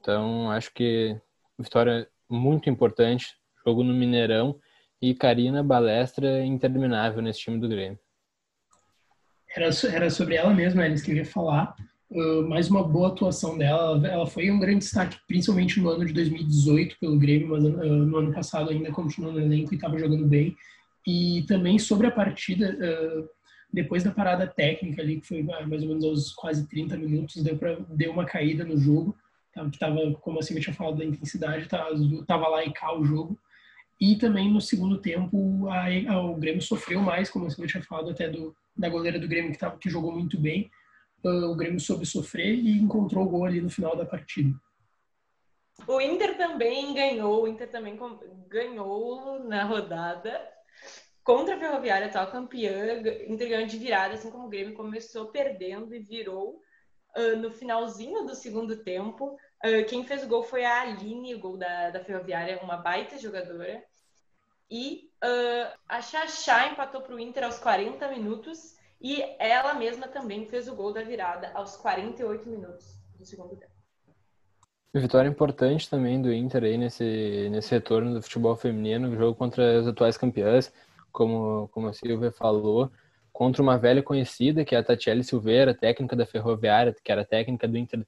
Então, 0.00 0.50
acho 0.50 0.72
que 0.74 1.18
vitória 1.58 2.06
muito 2.28 2.68
importante, 2.68 3.36
jogo 3.64 3.82
no 3.82 3.94
Mineirão, 3.94 4.60
e 5.00 5.14
Karina 5.14 5.62
Balestra 5.62 6.44
interminável 6.44 7.22
nesse 7.22 7.40
time 7.40 7.58
do 7.58 7.68
Grêmio. 7.68 7.98
Era, 9.56 9.70
era 9.92 10.10
sobre 10.10 10.34
ela 10.34 10.52
mesma, 10.52 10.84
eles 10.84 11.02
queriam 11.02 11.24
falar. 11.24 11.74
Uh, 12.14 12.48
mais 12.48 12.70
uma 12.70 12.80
boa 12.80 13.08
atuação 13.08 13.58
dela. 13.58 14.06
Ela 14.06 14.24
foi 14.24 14.48
um 14.48 14.60
grande 14.60 14.78
destaque, 14.78 15.18
principalmente 15.26 15.80
no 15.80 15.88
ano 15.88 16.06
de 16.06 16.12
2018 16.12 16.96
pelo 17.00 17.18
Grêmio, 17.18 17.48
mas 17.48 17.64
uh, 17.64 17.68
no 17.68 18.18
ano 18.18 18.32
passado 18.32 18.70
ainda 18.70 18.92
continuou 18.92 19.32
no 19.32 19.40
elenco 19.40 19.74
e 19.74 19.76
estava 19.76 19.98
jogando 19.98 20.24
bem. 20.24 20.56
E 21.04 21.44
também 21.48 21.76
sobre 21.76 22.06
a 22.06 22.12
partida, 22.12 22.70
uh, 22.70 23.28
depois 23.72 24.04
da 24.04 24.12
parada 24.12 24.46
técnica 24.46 25.02
ali, 25.02 25.20
que 25.20 25.26
foi 25.26 25.42
mais 25.42 25.82
ou 25.82 25.88
menos 25.88 26.04
aos 26.04 26.32
quase 26.32 26.68
30 26.68 26.96
minutos, 26.96 27.42
deu, 27.42 27.58
pra, 27.58 27.76
deu 27.88 28.12
uma 28.12 28.24
caída 28.24 28.62
no 28.62 28.78
jogo, 28.78 29.16
que 29.52 29.60
estava, 29.74 30.12
como 30.20 30.38
assim 30.38 30.54
eu 30.54 30.60
tinha 30.60 30.74
falado 30.74 30.98
da 30.98 31.04
intensidade, 31.04 31.64
estava 31.64 32.46
lá 32.46 32.64
e 32.64 32.72
cá 32.72 32.96
o 32.96 33.04
jogo. 33.04 33.36
E 34.00 34.14
também 34.14 34.52
no 34.52 34.60
segundo 34.60 34.98
tempo 34.98 35.68
a, 35.68 35.86
a, 36.12 36.22
o 36.22 36.36
Grêmio 36.36 36.62
sofreu 36.62 37.00
mais, 37.00 37.28
como 37.28 37.48
eu 37.48 37.66
tinha 37.66 37.82
falado 37.82 38.10
até 38.10 38.28
do, 38.28 38.54
da 38.76 38.88
goleira 38.88 39.18
do 39.18 39.26
Grêmio 39.26 39.50
que, 39.50 39.58
tava, 39.58 39.76
que 39.78 39.90
jogou 39.90 40.12
muito 40.12 40.38
bem. 40.38 40.70
Uh, 41.24 41.50
o 41.50 41.54
Grêmio 41.54 41.80
soube 41.80 42.04
sofrer 42.04 42.54
e 42.54 42.78
encontrou 42.78 43.24
o 43.24 43.28
gol 43.28 43.44
ali 43.46 43.60
no 43.60 43.70
final 43.70 43.96
da 43.96 44.04
partida. 44.04 44.54
O 45.86 46.00
Inter 46.00 46.36
também 46.36 46.94
ganhou, 46.94 47.42
o 47.42 47.48
Inter 47.48 47.70
também 47.70 47.98
ganhou 48.48 49.42
na 49.44 49.64
rodada 49.64 50.40
contra 51.24 51.56
a 51.56 51.58
Ferroviária, 51.58 52.06
atual 52.06 52.30
campeã, 52.30 53.00
Inter 53.26 53.66
de 53.66 53.78
virada, 53.78 54.14
assim 54.14 54.30
como 54.30 54.46
o 54.46 54.48
Grêmio 54.50 54.74
começou 54.74 55.28
perdendo 55.28 55.94
e 55.94 55.98
virou 55.98 56.60
uh, 57.16 57.36
no 57.36 57.50
finalzinho 57.50 58.24
do 58.24 58.34
segundo 58.34 58.82
tempo. 58.84 59.36
Uh, 59.64 59.84
quem 59.88 60.04
fez 60.04 60.22
o 60.22 60.28
gol 60.28 60.42
foi 60.42 60.64
a 60.64 60.82
Aline, 60.82 61.34
o 61.34 61.40
gol 61.40 61.56
da, 61.56 61.90
da 61.90 62.04
Ferroviária, 62.04 62.60
uma 62.62 62.76
baita 62.76 63.18
jogadora. 63.18 63.82
E 64.70 65.10
uh, 65.22 65.78
a 65.88 66.00
Xaxá 66.00 66.68
empatou 66.68 67.00
para 67.00 67.14
o 67.14 67.20
Inter 67.20 67.44
aos 67.44 67.58
40 67.58 68.08
minutos 68.08 68.76
e 69.04 69.22
ela 69.38 69.74
mesma 69.74 70.08
também 70.08 70.46
fez 70.46 70.66
o 70.66 70.74
gol 70.74 70.90
da 70.90 71.02
virada 71.02 71.50
aos 71.52 71.76
48 71.76 72.48
minutos 72.48 72.98
do 73.18 73.26
segundo 73.26 73.54
tempo. 73.54 73.70
Vitória 74.94 75.28
importante 75.28 75.90
também 75.90 76.22
do 76.22 76.32
Inter 76.32 76.64
aí 76.64 76.78
nesse, 76.78 77.50
nesse 77.50 77.70
retorno 77.70 78.14
do 78.14 78.22
futebol 78.22 78.56
feminino, 78.56 79.14
jogo 79.14 79.34
contra 79.34 79.78
as 79.78 79.86
atuais 79.86 80.16
campeãs 80.16 80.72
como, 81.12 81.68
como 81.68 81.88
a 81.88 81.92
Silvia 81.92 82.32
falou, 82.32 82.90
contra 83.30 83.60
uma 83.60 83.76
velha 83.76 84.02
conhecida, 84.02 84.64
que 84.64 84.74
é 84.74 84.78
a 84.78 84.82
Tatiele 84.82 85.22
Silveira, 85.22 85.74
técnica 85.74 86.16
da 86.16 86.24
Ferroviária, 86.24 86.96
que 87.04 87.12
era 87.12 87.26
técnica 87.26 87.68
do 87.68 87.76
Inter 87.76 88.06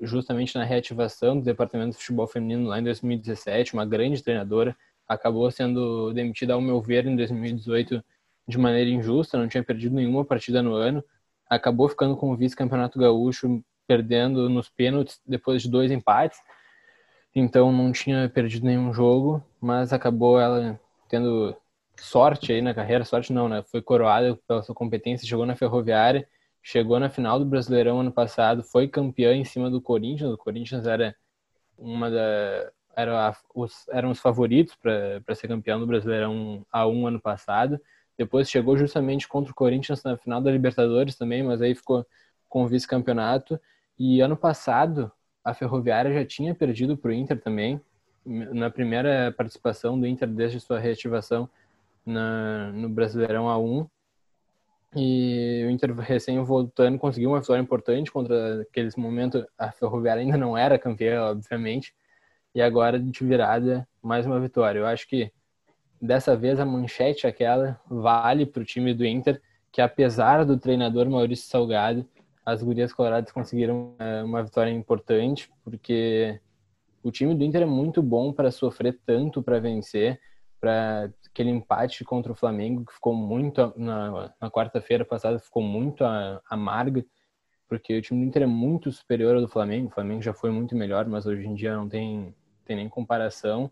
justamente 0.00 0.56
na 0.56 0.62
reativação 0.62 1.36
do 1.36 1.44
Departamento 1.44 1.92
de 1.92 1.98
Futebol 1.98 2.28
Feminino 2.28 2.68
lá 2.68 2.78
em 2.78 2.84
2017, 2.84 3.74
uma 3.74 3.84
grande 3.84 4.22
treinadora, 4.22 4.76
acabou 5.08 5.50
sendo 5.50 6.12
demitida, 6.12 6.54
ao 6.54 6.60
meu 6.60 6.80
ver, 6.80 7.06
em 7.06 7.16
2018 7.16 8.04
de 8.48 8.58
maneira 8.58 8.88
injusta, 8.88 9.38
não 9.38 9.46
tinha 9.46 9.62
perdido 9.62 9.94
nenhuma 9.94 10.24
partida 10.24 10.62
no 10.62 10.74
ano, 10.74 11.04
acabou 11.48 11.88
ficando 11.88 12.16
com 12.16 12.32
o 12.32 12.36
vice-campeonato 12.36 12.98
gaúcho, 12.98 13.62
perdendo 13.86 14.48
nos 14.48 14.68
pênaltis 14.68 15.20
depois 15.26 15.62
de 15.62 15.70
dois 15.70 15.90
empates, 15.90 16.40
então 17.34 17.70
não 17.70 17.92
tinha 17.92 18.28
perdido 18.28 18.66
nenhum 18.66 18.92
jogo, 18.92 19.42
mas 19.60 19.92
acabou 19.92 20.40
ela 20.40 20.80
tendo 21.08 21.54
sorte 21.96 22.52
aí 22.52 22.62
na 22.62 22.74
carreira, 22.74 23.04
sorte 23.04 23.32
não, 23.32 23.48
né? 23.48 23.62
Foi 23.62 23.82
coroada 23.82 24.38
pela 24.46 24.62
sua 24.62 24.74
competência, 24.74 25.28
chegou 25.28 25.46
na 25.46 25.56
Ferroviária, 25.56 26.26
chegou 26.62 26.98
na 26.98 27.10
final 27.10 27.38
do 27.38 27.44
Brasileirão 27.44 28.00
ano 28.00 28.12
passado, 28.12 28.62
foi 28.62 28.88
campeã 28.88 29.34
em 29.34 29.44
cima 29.44 29.70
do 29.70 29.80
Corinthians. 29.80 30.32
O 30.32 30.38
Corinthians 30.38 30.86
era 30.86 31.14
uma 31.76 32.10
da 32.10 32.70
era 32.96 33.32
os, 33.54 33.86
eram 33.90 34.10
os 34.10 34.18
favoritos 34.18 34.74
para 34.74 35.34
ser 35.34 35.46
campeão 35.46 35.78
do 35.78 35.86
Brasileirão 35.86 36.66
a 36.72 36.86
um 36.86 37.06
ano 37.06 37.20
passado. 37.20 37.80
Depois 38.18 38.50
chegou 38.50 38.76
justamente 38.76 39.28
contra 39.28 39.52
o 39.52 39.54
Corinthians 39.54 40.02
na 40.02 40.16
final 40.16 40.40
da 40.40 40.50
Libertadores 40.50 41.16
também, 41.16 41.42
mas 41.42 41.62
aí 41.62 41.72
ficou 41.72 42.04
com 42.48 42.64
o 42.64 42.68
vice-campeonato. 42.68 43.60
E 43.96 44.20
ano 44.20 44.36
passado 44.36 45.10
a 45.44 45.54
Ferroviária 45.54 46.12
já 46.12 46.24
tinha 46.24 46.54
perdido 46.54 46.96
para 46.96 47.10
o 47.10 47.14
Inter 47.14 47.40
também. 47.40 47.80
Na 48.26 48.68
primeira 48.70 49.32
participação 49.32 49.98
do 49.98 50.06
Inter 50.06 50.28
desde 50.28 50.60
sua 50.60 50.78
reativação, 50.78 51.48
na, 52.04 52.72
no 52.72 52.88
Brasileirão 52.88 53.46
A1. 53.46 53.88
E 54.96 55.64
o 55.66 55.70
Inter 55.70 55.94
recém 55.94 56.42
voltando 56.42 56.98
conseguiu 56.98 57.30
uma 57.30 57.40
vitória 57.40 57.62
importante 57.62 58.10
contra 58.10 58.62
aqueles 58.62 58.96
momentos. 58.96 59.44
A 59.56 59.70
Ferroviária 59.70 60.22
ainda 60.22 60.36
não 60.36 60.58
era 60.58 60.78
campeã, 60.78 61.22
obviamente. 61.22 61.94
E 62.54 62.60
agora 62.60 62.98
de 62.98 63.24
virada, 63.24 63.86
mais 64.02 64.26
uma 64.26 64.40
vitória. 64.40 64.80
Eu 64.80 64.86
acho 64.86 65.06
que 65.08 65.30
dessa 66.00 66.36
vez 66.36 66.60
a 66.60 66.64
manchete 66.64 67.26
aquela 67.26 67.80
vale 67.88 68.46
para 68.46 68.62
o 68.62 68.64
time 68.64 68.94
do 68.94 69.04
Inter, 69.04 69.40
que 69.70 69.80
apesar 69.80 70.44
do 70.44 70.58
treinador 70.58 71.08
Maurício 71.08 71.48
Salgado, 71.48 72.06
as 72.44 72.62
gurias 72.62 72.92
coloradas 72.92 73.30
conseguiram 73.30 73.94
é, 73.98 74.22
uma 74.22 74.42
vitória 74.42 74.70
importante, 74.70 75.50
porque 75.62 76.40
o 77.02 77.10
time 77.10 77.34
do 77.34 77.44
Inter 77.44 77.62
é 77.62 77.66
muito 77.66 78.02
bom 78.02 78.32
para 78.32 78.50
sofrer 78.50 78.98
tanto 79.04 79.42
para 79.42 79.60
vencer 79.60 80.20
para 80.60 81.10
aquele 81.26 81.50
empate 81.50 82.04
contra 82.04 82.32
o 82.32 82.34
Flamengo 82.34 82.84
que 82.84 82.92
ficou 82.92 83.14
muito 83.14 83.72
na, 83.76 84.34
na 84.40 84.50
quarta-feira 84.50 85.04
passada 85.04 85.38
ficou 85.38 85.62
muito 85.62 86.02
amarga 86.50 87.04
porque 87.68 87.96
o 87.96 88.02
time 88.02 88.20
do 88.20 88.26
Inter 88.26 88.42
é 88.42 88.46
muito 88.46 88.90
superior 88.90 89.36
ao 89.36 89.42
do 89.42 89.48
Flamengo. 89.48 89.88
O 89.88 89.90
Flamengo 89.90 90.22
já 90.22 90.32
foi 90.32 90.50
muito 90.50 90.74
melhor 90.74 91.06
mas 91.06 91.26
hoje 91.26 91.46
em 91.46 91.54
dia 91.54 91.76
não 91.76 91.88
tem 91.88 92.34
tem 92.64 92.76
nem 92.76 92.88
comparação 92.88 93.70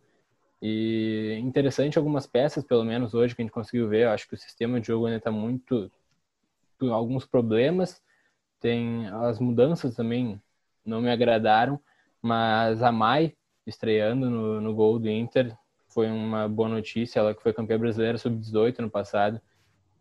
e 0.60 1.38
interessante 1.42 1.98
algumas 1.98 2.26
peças 2.26 2.64
pelo 2.64 2.84
menos 2.84 3.14
hoje 3.14 3.34
que 3.34 3.42
a 3.42 3.44
gente 3.44 3.52
conseguiu 3.52 3.88
ver. 3.88 4.04
Eu 4.04 4.10
acho 4.10 4.28
que 4.28 4.34
o 4.34 4.38
sistema 4.38 4.80
de 4.80 4.86
jogo 4.88 5.06
ainda 5.06 5.18
está 5.18 5.30
muito 5.30 5.90
alguns 6.90 7.26
problemas. 7.26 8.02
Tem 8.60 9.06
as 9.08 9.38
mudanças 9.38 9.94
também 9.94 10.40
não 10.84 11.00
me 11.00 11.10
agradaram 11.10 11.80
mas 12.26 12.82
a 12.82 12.90
Mai 12.90 13.36
estreando 13.64 14.28
no, 14.28 14.60
no 14.60 14.74
gol 14.74 14.98
do 14.98 15.08
Inter 15.08 15.56
foi 15.88 16.10
uma 16.10 16.48
boa 16.48 16.68
notícia, 16.68 17.20
ela 17.20 17.32
que 17.32 17.40
foi 17.42 17.52
campeã 17.52 17.78
brasileira 17.78 18.18
sub-18 18.18 18.80
no 18.80 18.90
passado 18.90 19.40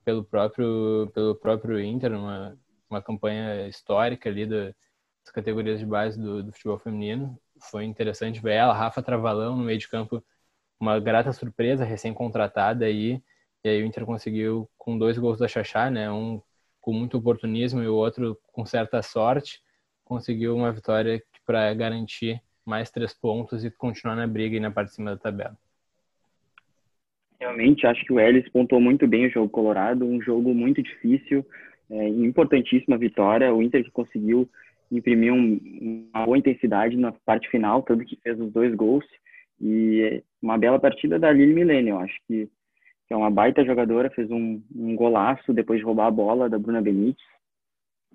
pelo 0.04 0.24
próprio 0.24 1.10
pelo 1.14 1.36
próprio 1.36 1.80
Inter, 1.80 2.12
uma, 2.14 2.58
uma 2.90 3.02
campanha 3.02 3.68
histórica 3.68 4.28
ali 4.28 4.48
das 4.48 4.74
categorias 5.32 5.80
de 5.80 5.86
base 5.86 6.20
do, 6.20 6.42
do 6.42 6.52
futebol 6.52 6.80
feminino. 6.80 7.40
Foi 7.60 7.86
interessante 7.86 8.42
ver 8.42 8.54
ela, 8.54 8.74
Rafa 8.74 9.04
Travalão 9.04 9.56
no 9.56 9.64
meio 9.64 9.78
de 9.78 9.88
campo, 9.88 10.24
uma 10.80 11.00
grata 11.00 11.32
surpresa, 11.32 11.84
recém-contratada 11.84 12.86
aí, 12.86 13.22
e 13.64 13.70
aí 13.70 13.82
o 13.82 13.86
Inter 13.86 14.06
conseguiu 14.06 14.70
com 14.78 14.98
dois 14.98 15.18
gols 15.18 15.40
da 15.40 15.48
Xaxá, 15.48 15.90
né, 15.90 16.12
um 16.12 16.42
com 16.80 16.94
muito 16.94 17.18
oportunismo 17.18 17.82
e 17.82 17.88
o 17.88 17.96
outro 17.96 18.38
com 18.52 18.64
certa 18.64 19.02
sorte, 19.02 19.60
conseguiu 20.04 20.56
uma 20.56 20.72
vitória 20.72 21.20
para 21.44 21.74
garantir 21.74 22.40
mais 22.64 22.92
três 22.92 23.12
pontos 23.12 23.66
e 23.66 23.72
continuar 23.72 24.16
na 24.16 24.28
briga 24.28 24.56
e 24.56 24.60
na 24.60 24.70
parte 24.70 24.90
de 24.90 24.96
cima 24.96 25.12
da 25.12 25.18
tabela. 25.18 25.58
Realmente, 27.40 27.86
acho 27.86 28.04
que 28.06 28.14
o 28.14 28.20
Ellis 28.20 28.48
pontuou 28.50 28.80
muito 28.80 29.08
bem 29.08 29.26
o 29.26 29.30
jogo 29.30 29.50
colorado, 29.50 30.06
um 30.06 30.22
jogo 30.22 30.54
muito 30.54 30.82
difícil, 30.82 31.46
é, 31.90 32.08
importantíssima 32.08 32.98
vitória. 32.98 33.54
O 33.54 33.62
Inter 33.62 33.84
que 33.84 33.92
conseguiu 33.92 34.50
imprimir 34.92 35.34
um, 35.34 35.60
uma 36.14 36.26
boa 36.26 36.38
intensidade 36.38 36.96
na 36.96 37.12
parte 37.12 37.50
final, 37.50 37.82
tanto 37.84 38.06
que 38.06 38.18
fez 38.18 38.40
os 38.40 38.52
dois 38.52 38.74
gols. 38.74 39.06
E 39.60 40.24
uma 40.42 40.58
bela 40.58 40.80
partida 40.80 41.18
da 41.18 41.32
Lili 41.32 41.54
Milênio, 41.54 41.98
acho 41.98 42.16
que, 42.28 42.50
que, 43.08 43.14
é 43.14 43.16
uma 43.16 43.32
baita 43.32 43.64
jogadora, 43.66 44.10
fez 44.10 44.30
um, 44.30 44.62
um, 44.76 44.96
golaço 44.96 45.54
depois 45.54 45.80
de 45.80 45.86
roubar 45.86 46.08
a 46.08 46.12
bola 46.12 46.50
da 46.50 46.60
Bruna 46.60 46.82
Benítez. 46.82 47.26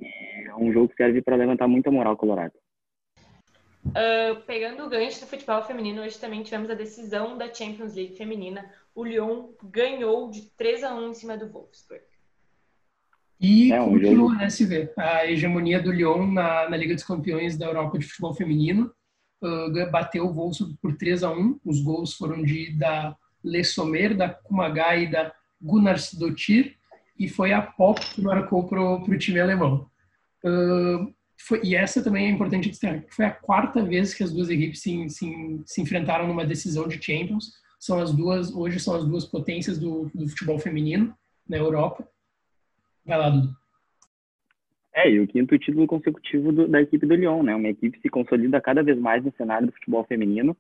É 0.01 0.55
um 0.57 0.73
jogo 0.73 0.89
que 0.89 0.97
serve 0.97 1.21
para 1.23 1.37
levantar 1.37 1.69
muita 1.69 1.91
moral 1.91 2.17
colorado. 2.17 2.55
Uh, 3.87 4.41
pegando 4.47 4.85
o 4.85 4.89
gancho 4.89 5.21
do 5.21 5.27
futebol 5.27 5.63
feminino, 5.63 6.03
hoje 6.03 6.19
também 6.19 6.43
tivemos 6.43 6.71
a 6.71 6.75
decisão 6.75 7.37
da 7.37 7.53
Champions 7.53 7.95
League 7.95 8.17
feminina. 8.17 8.71
O 8.95 9.05
Lyon 9.05 9.49
ganhou 9.65 10.31
de 10.31 10.51
3 10.51 10.85
a 10.85 10.95
1 10.95 11.09
em 11.09 11.15
cima 11.15 11.37
do 11.37 11.49
Wolfsburg. 11.49 12.05
E 13.41 13.73
é 13.73 13.81
um 13.81 13.93
continua, 13.93 14.35
né, 14.35 14.51
se 14.51 14.67
vê, 14.67 14.93
a 14.99 15.27
hegemonia 15.27 15.81
do 15.81 15.91
Lyon 15.91 16.27
na, 16.27 16.69
na 16.69 16.77
Liga 16.77 16.95
dos 16.95 17.05
Campeões 17.05 17.57
da 17.57 17.67
Europa 17.67 17.99
de 17.99 18.07
Futebol 18.07 18.35
Feminino. 18.35 18.93
Uh, 19.43 19.91
bateu 19.91 20.27
o 20.27 20.33
Wolfsburg 20.33 20.77
por 20.83 20.97
3 20.97 21.23
a 21.23 21.33
1 21.33 21.61
Os 21.65 21.81
gols 21.81 22.13
foram 22.15 22.43
de 22.43 22.77
da 22.77 23.17
Le 23.43 23.65
Sommer, 23.65 24.15
da 24.15 24.29
Kumaga 24.29 24.97
e 24.97 25.11
da 25.11 25.33
Gunnarsdottir. 25.61 26.77
E 27.19 27.29
foi 27.29 27.53
a 27.53 27.63
Pop 27.63 28.01
que 28.01 28.23
marcou 28.23 28.67
para 28.67 28.83
o 28.83 29.19
time 29.19 29.41
alemão. 29.41 29.89
Uh, 30.45 31.13
foi, 31.39 31.61
e 31.65 31.75
essa 31.75 32.03
também 32.03 32.27
é 32.27 32.31
importante 32.31 32.69
destacar, 32.69 33.03
foi 33.09 33.25
a 33.25 33.31
quarta 33.31 33.83
vez 33.83 34.13
que 34.13 34.23
as 34.23 34.33
duas 34.33 34.51
equipes 34.51 34.81
se, 34.81 35.09
se, 35.09 35.61
se, 35.65 35.81
enfrentaram 35.81 36.27
numa 36.27 36.45
decisão 36.45 36.87
de 36.87 37.03
Champions. 37.03 37.53
São 37.79 37.99
as 37.99 38.13
duas, 38.13 38.53
hoje 38.53 38.79
são 38.79 38.95
as 38.95 39.07
duas 39.07 39.25
potências 39.25 39.79
do, 39.79 40.11
do 40.15 40.29
futebol 40.29 40.59
feminino 40.59 41.15
na 41.49 41.57
Europa. 41.57 42.07
Vai 43.07 43.19
lá, 43.19 43.31
Dudu. 43.31 43.60
É, 44.93 45.09
e 45.09 45.21
o 45.21 45.27
quinto 45.27 45.57
título 45.59 45.87
consecutivo 45.87 46.53
do, 46.53 46.67
da 46.67 46.81
equipe 46.83 47.07
do 47.07 47.15
Lyon, 47.15 47.43
né? 47.43 47.55
Uma 47.55 47.69
equipe 47.69 47.97
que 47.97 48.03
se 48.03 48.09
consolida 48.09 48.61
cada 48.61 48.83
vez 48.83 48.99
mais 48.99 49.25
no 49.25 49.33
cenário 49.37 49.69
do 49.69 49.73
futebol 49.73 50.05
feminino 50.05 50.57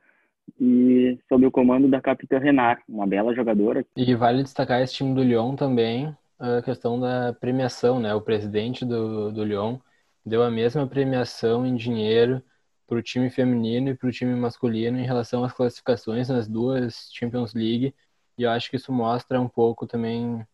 e 0.60 1.18
sob 1.28 1.46
o 1.46 1.50
comando 1.50 1.88
da 1.88 2.00
capitã 2.00 2.38
Renard, 2.38 2.80
uma 2.88 3.06
bela 3.06 3.34
jogadora. 3.34 3.84
E 3.96 4.14
vale 4.14 4.42
destacar 4.42 4.80
esse 4.80 4.94
time 4.94 5.14
do 5.14 5.22
Lyon 5.22 5.56
também, 5.56 6.14
a 6.38 6.62
questão 6.62 6.98
da 6.98 7.32
premiação, 7.32 8.00
né? 8.00 8.14
O 8.14 8.20
presidente 8.20 8.84
do, 8.84 9.32
do 9.32 9.44
Lyon 9.44 9.78
deu 10.24 10.42
a 10.42 10.50
mesma 10.50 10.86
premiação 10.86 11.66
em 11.66 11.74
dinheiro 11.74 12.42
para 12.86 12.98
o 12.98 13.02
time 13.02 13.30
feminino 13.30 13.90
e 13.90 13.94
para 13.94 14.08
o 14.08 14.12
time 14.12 14.34
masculino 14.34 14.98
em 14.98 15.04
relação 15.04 15.44
às 15.44 15.52
classificações 15.52 16.28
nas 16.28 16.48
duas 16.48 17.10
Champions 17.12 17.54
League. 17.54 17.94
E 18.38 18.42
eu 18.42 18.50
acho 18.50 18.70
que 18.70 18.76
isso 18.76 18.92
mostra 18.92 19.40
um 19.40 19.48
pouco 19.48 19.86
também 19.86 20.44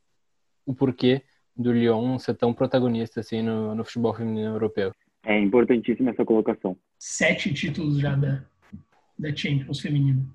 o 0.66 0.74
porquê 0.74 1.22
do 1.56 1.72
Lyon 1.72 2.18
ser 2.18 2.34
tão 2.34 2.52
protagonista 2.52 3.20
assim 3.20 3.42
no, 3.42 3.74
no 3.74 3.84
futebol 3.84 4.14
feminino 4.14 4.54
europeu. 4.54 4.92
É 5.24 5.38
importantíssima 5.38 6.10
essa 6.10 6.24
colocação. 6.24 6.76
Sete 6.98 7.52
títulos 7.52 7.98
já 7.98 8.14
da, 8.14 8.44
da 9.18 9.34
Champions 9.34 9.80
feminino. 9.80 10.34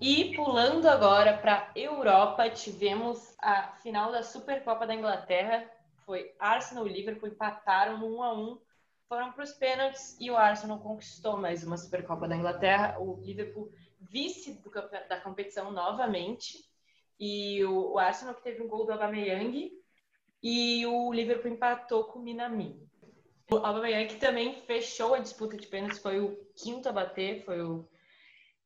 E 0.00 0.34
pulando 0.34 0.88
agora 0.88 1.36
para 1.38 1.70
Europa, 1.76 2.50
tivemos 2.50 3.34
a 3.40 3.72
final 3.82 4.10
da 4.10 4.22
Supercopa 4.22 4.86
da 4.86 4.94
Inglaterra. 4.94 5.64
Foi 6.04 6.32
Arsenal 6.38 6.86
e 6.86 6.92
Liverpool 6.92 7.28
empataram 7.28 7.98
no 7.98 8.18
1 8.18 8.22
a 8.22 8.34
1 8.34 8.58
foram 9.12 9.30
para 9.30 9.44
os 9.44 9.52
pênaltis 9.52 10.16
e 10.18 10.30
o 10.30 10.36
Arsenal 10.38 10.78
conquistou 10.78 11.36
mais 11.36 11.62
uma 11.62 11.76
Supercopa 11.76 12.26
da 12.26 12.34
Inglaterra. 12.34 12.98
O 12.98 13.20
Liverpool 13.20 13.70
vice 14.00 14.54
do, 14.54 14.70
da 14.70 15.20
competição 15.20 15.70
novamente. 15.70 16.58
E 17.20 17.62
o, 17.62 17.92
o, 17.92 17.98
Arsenal 17.98 18.34
que 18.34 18.42
teve 18.42 18.62
um 18.62 18.68
gol 18.68 18.86
do 18.86 18.92
Aubameyang 18.92 19.70
e 20.42 20.84
o 20.86 21.12
Liverpool 21.12 21.52
empatou 21.52 22.04
com 22.04 22.18
o 22.18 22.22
Minamino. 22.22 22.80
O 23.50 23.56
Aubameyang 23.56 24.14
também 24.16 24.62
fechou 24.62 25.14
a 25.14 25.18
disputa 25.18 25.56
de 25.56 25.66
pênaltis, 25.66 25.98
foi 25.98 26.20
o 26.20 26.38
quinto 26.56 26.88
a 26.88 26.92
bater, 26.92 27.44
foi 27.44 27.62
o 27.62 27.86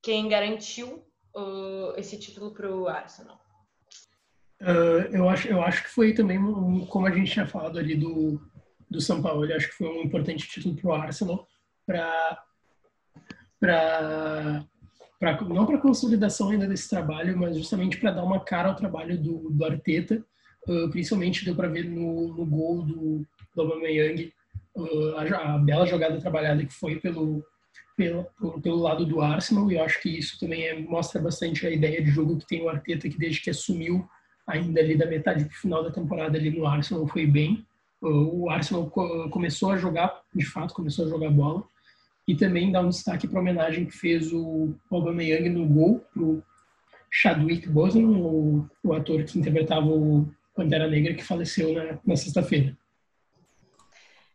quem 0.02 0.28
garantiu 0.28 1.04
uh, 1.34 1.92
esse 1.96 2.18
título 2.18 2.52
para 2.52 2.72
o 2.72 2.86
Arsenal? 2.86 3.40
Uh, 4.60 5.10
eu, 5.12 5.28
acho, 5.28 5.48
eu 5.48 5.60
acho 5.60 5.82
que 5.82 5.90
foi 5.90 6.14
também, 6.14 6.38
um, 6.38 6.86
como 6.86 7.06
a 7.06 7.10
gente 7.10 7.32
tinha 7.32 7.46
falado 7.46 7.78
ali 7.78 7.96
do, 7.96 8.40
do 8.88 9.00
São 9.00 9.20
Paulo, 9.20 9.44
eu 9.44 9.56
acho 9.56 9.68
que 9.68 9.74
foi 9.74 9.88
um 9.88 10.02
importante 10.02 10.48
título 10.48 10.76
para 10.76 10.88
o 10.88 10.94
Arsenal, 10.94 11.48
para 11.84 12.44
não 15.48 15.66
para 15.66 15.78
consolidação 15.78 16.50
ainda 16.50 16.66
desse 16.66 16.88
trabalho, 16.88 17.36
mas 17.36 17.56
justamente 17.56 17.98
para 17.98 18.12
dar 18.12 18.22
uma 18.22 18.40
cara 18.40 18.68
ao 18.68 18.76
trabalho 18.76 19.20
do, 19.20 19.50
do 19.50 19.64
Arteta, 19.64 20.24
uh, 20.66 20.88
principalmente 20.90 21.44
deu 21.44 21.54
para 21.54 21.68
ver 21.68 21.84
no, 21.84 22.34
no 22.34 22.44
gol 22.46 22.82
do, 22.82 23.26
do 23.54 23.62
Aubameyang 23.62 24.32
uh, 24.76 25.16
a, 25.16 25.54
a, 25.54 25.58
bela 25.58 25.86
jogada 25.86 26.20
trabalhada 26.20 26.64
que 26.64 26.72
foi 26.72 26.96
pelo 26.96 27.44
pelo, 27.96 28.26
pelo 28.62 28.76
lado 28.76 29.06
do 29.06 29.22
Arsenal, 29.22 29.72
e 29.72 29.76
eu 29.76 29.82
acho 29.82 30.02
que 30.02 30.18
isso 30.18 30.38
também 30.38 30.64
é, 30.64 30.78
mostra 30.78 31.20
bastante 31.20 31.66
a 31.66 31.70
ideia 31.70 32.02
de 32.02 32.10
jogo 32.10 32.36
que 32.36 32.46
tem 32.46 32.62
o 32.62 32.68
Arteta, 32.68 33.08
que 33.08 33.18
desde 33.18 33.40
que 33.40 33.48
assumiu, 33.48 34.06
ainda 34.46 34.80
ali 34.80 34.96
da 34.96 35.06
metade 35.06 35.46
para 35.46 35.54
final 35.54 35.82
da 35.82 35.90
temporada 35.90 36.36
ali 36.36 36.50
no 36.50 36.66
Arsenal, 36.66 37.06
foi 37.06 37.26
bem. 37.26 37.66
O 38.02 38.50
Arsenal 38.50 38.90
começou 39.30 39.70
a 39.70 39.78
jogar, 39.78 40.20
de 40.34 40.44
fato, 40.44 40.74
começou 40.74 41.06
a 41.06 41.08
jogar 41.08 41.30
bola. 41.30 41.64
E 42.28 42.36
também 42.36 42.70
dá 42.70 42.80
um 42.80 42.90
destaque 42.90 43.26
para 43.26 43.38
a 43.38 43.42
homenagem 43.42 43.86
que 43.86 43.96
fez 43.96 44.32
o 44.32 44.74
Aubameyang 44.90 45.48
no 45.48 45.66
gol 45.66 46.04
para 46.12 46.22
o 46.22 46.42
Chadwick 47.10 47.68
Boseman, 47.68 48.18
o, 48.18 48.68
o 48.84 48.92
ator 48.92 49.24
que 49.24 49.38
interpretava 49.38 49.86
o 49.86 50.28
Pantera 50.56 50.88
Negra, 50.88 51.14
que 51.14 51.22
faleceu 51.22 51.72
na, 51.74 52.00
na 52.04 52.16
sexta-feira. 52.16 52.76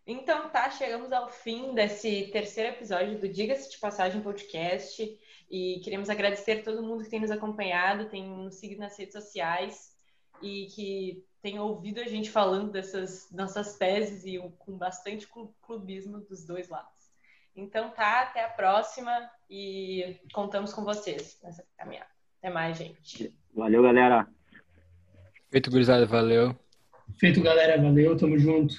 Então 0.06 0.50
tá, 0.50 0.70
chegamos 0.70 1.12
ao 1.12 1.30
fim 1.30 1.74
desse 1.74 2.30
terceiro 2.32 2.70
episódio 2.70 3.20
do 3.20 3.28
Diga-se 3.28 3.72
de 3.72 3.78
Passagem 3.78 4.22
Podcast 4.22 5.20
e 5.50 5.80
queremos 5.84 6.10
agradecer 6.10 6.64
todo 6.64 6.84
mundo 6.84 7.04
que 7.04 7.10
tem 7.10 7.20
nos 7.20 7.32
acompanhado, 7.32 8.10
tem 8.10 8.28
nos 8.28 8.56
seguido 8.56 8.82
nas 8.82 8.98
redes 8.98 9.14
sociais 9.14 9.96
e 10.42 10.68
que 10.68 11.26
tem 11.42 11.60
ouvido 11.60 12.00
a 12.00 12.08
gente 12.08 12.30
falando 12.30 12.72
dessas 12.72 13.32
nossas 13.32 13.78
teses 13.78 14.26
e 14.26 14.40
com 14.60 14.78
bastante 14.78 15.28
clubismo 15.62 16.20
dos 16.20 16.46
dois 16.46 16.70
lados. 16.70 17.12
Então 17.56 17.90
tá, 17.92 18.22
até 18.22 18.44
a 18.44 18.50
próxima 18.50 19.12
e 19.50 20.20
contamos 20.34 20.74
com 20.74 20.84
vocês 20.84 21.40
nessa 21.44 21.66
caminhada. 21.78 22.10
Até 22.40 22.50
mais, 22.50 22.78
gente. 22.78 23.36
Valeu, 23.54 23.84
galera. 23.84 24.28
Feito, 25.52 25.70
gurizada, 25.70 26.06
valeu. 26.06 26.56
Feito, 27.20 27.42
galera, 27.42 27.82
valeu, 27.82 28.16
tamo 28.16 28.40
junto. 28.40 28.74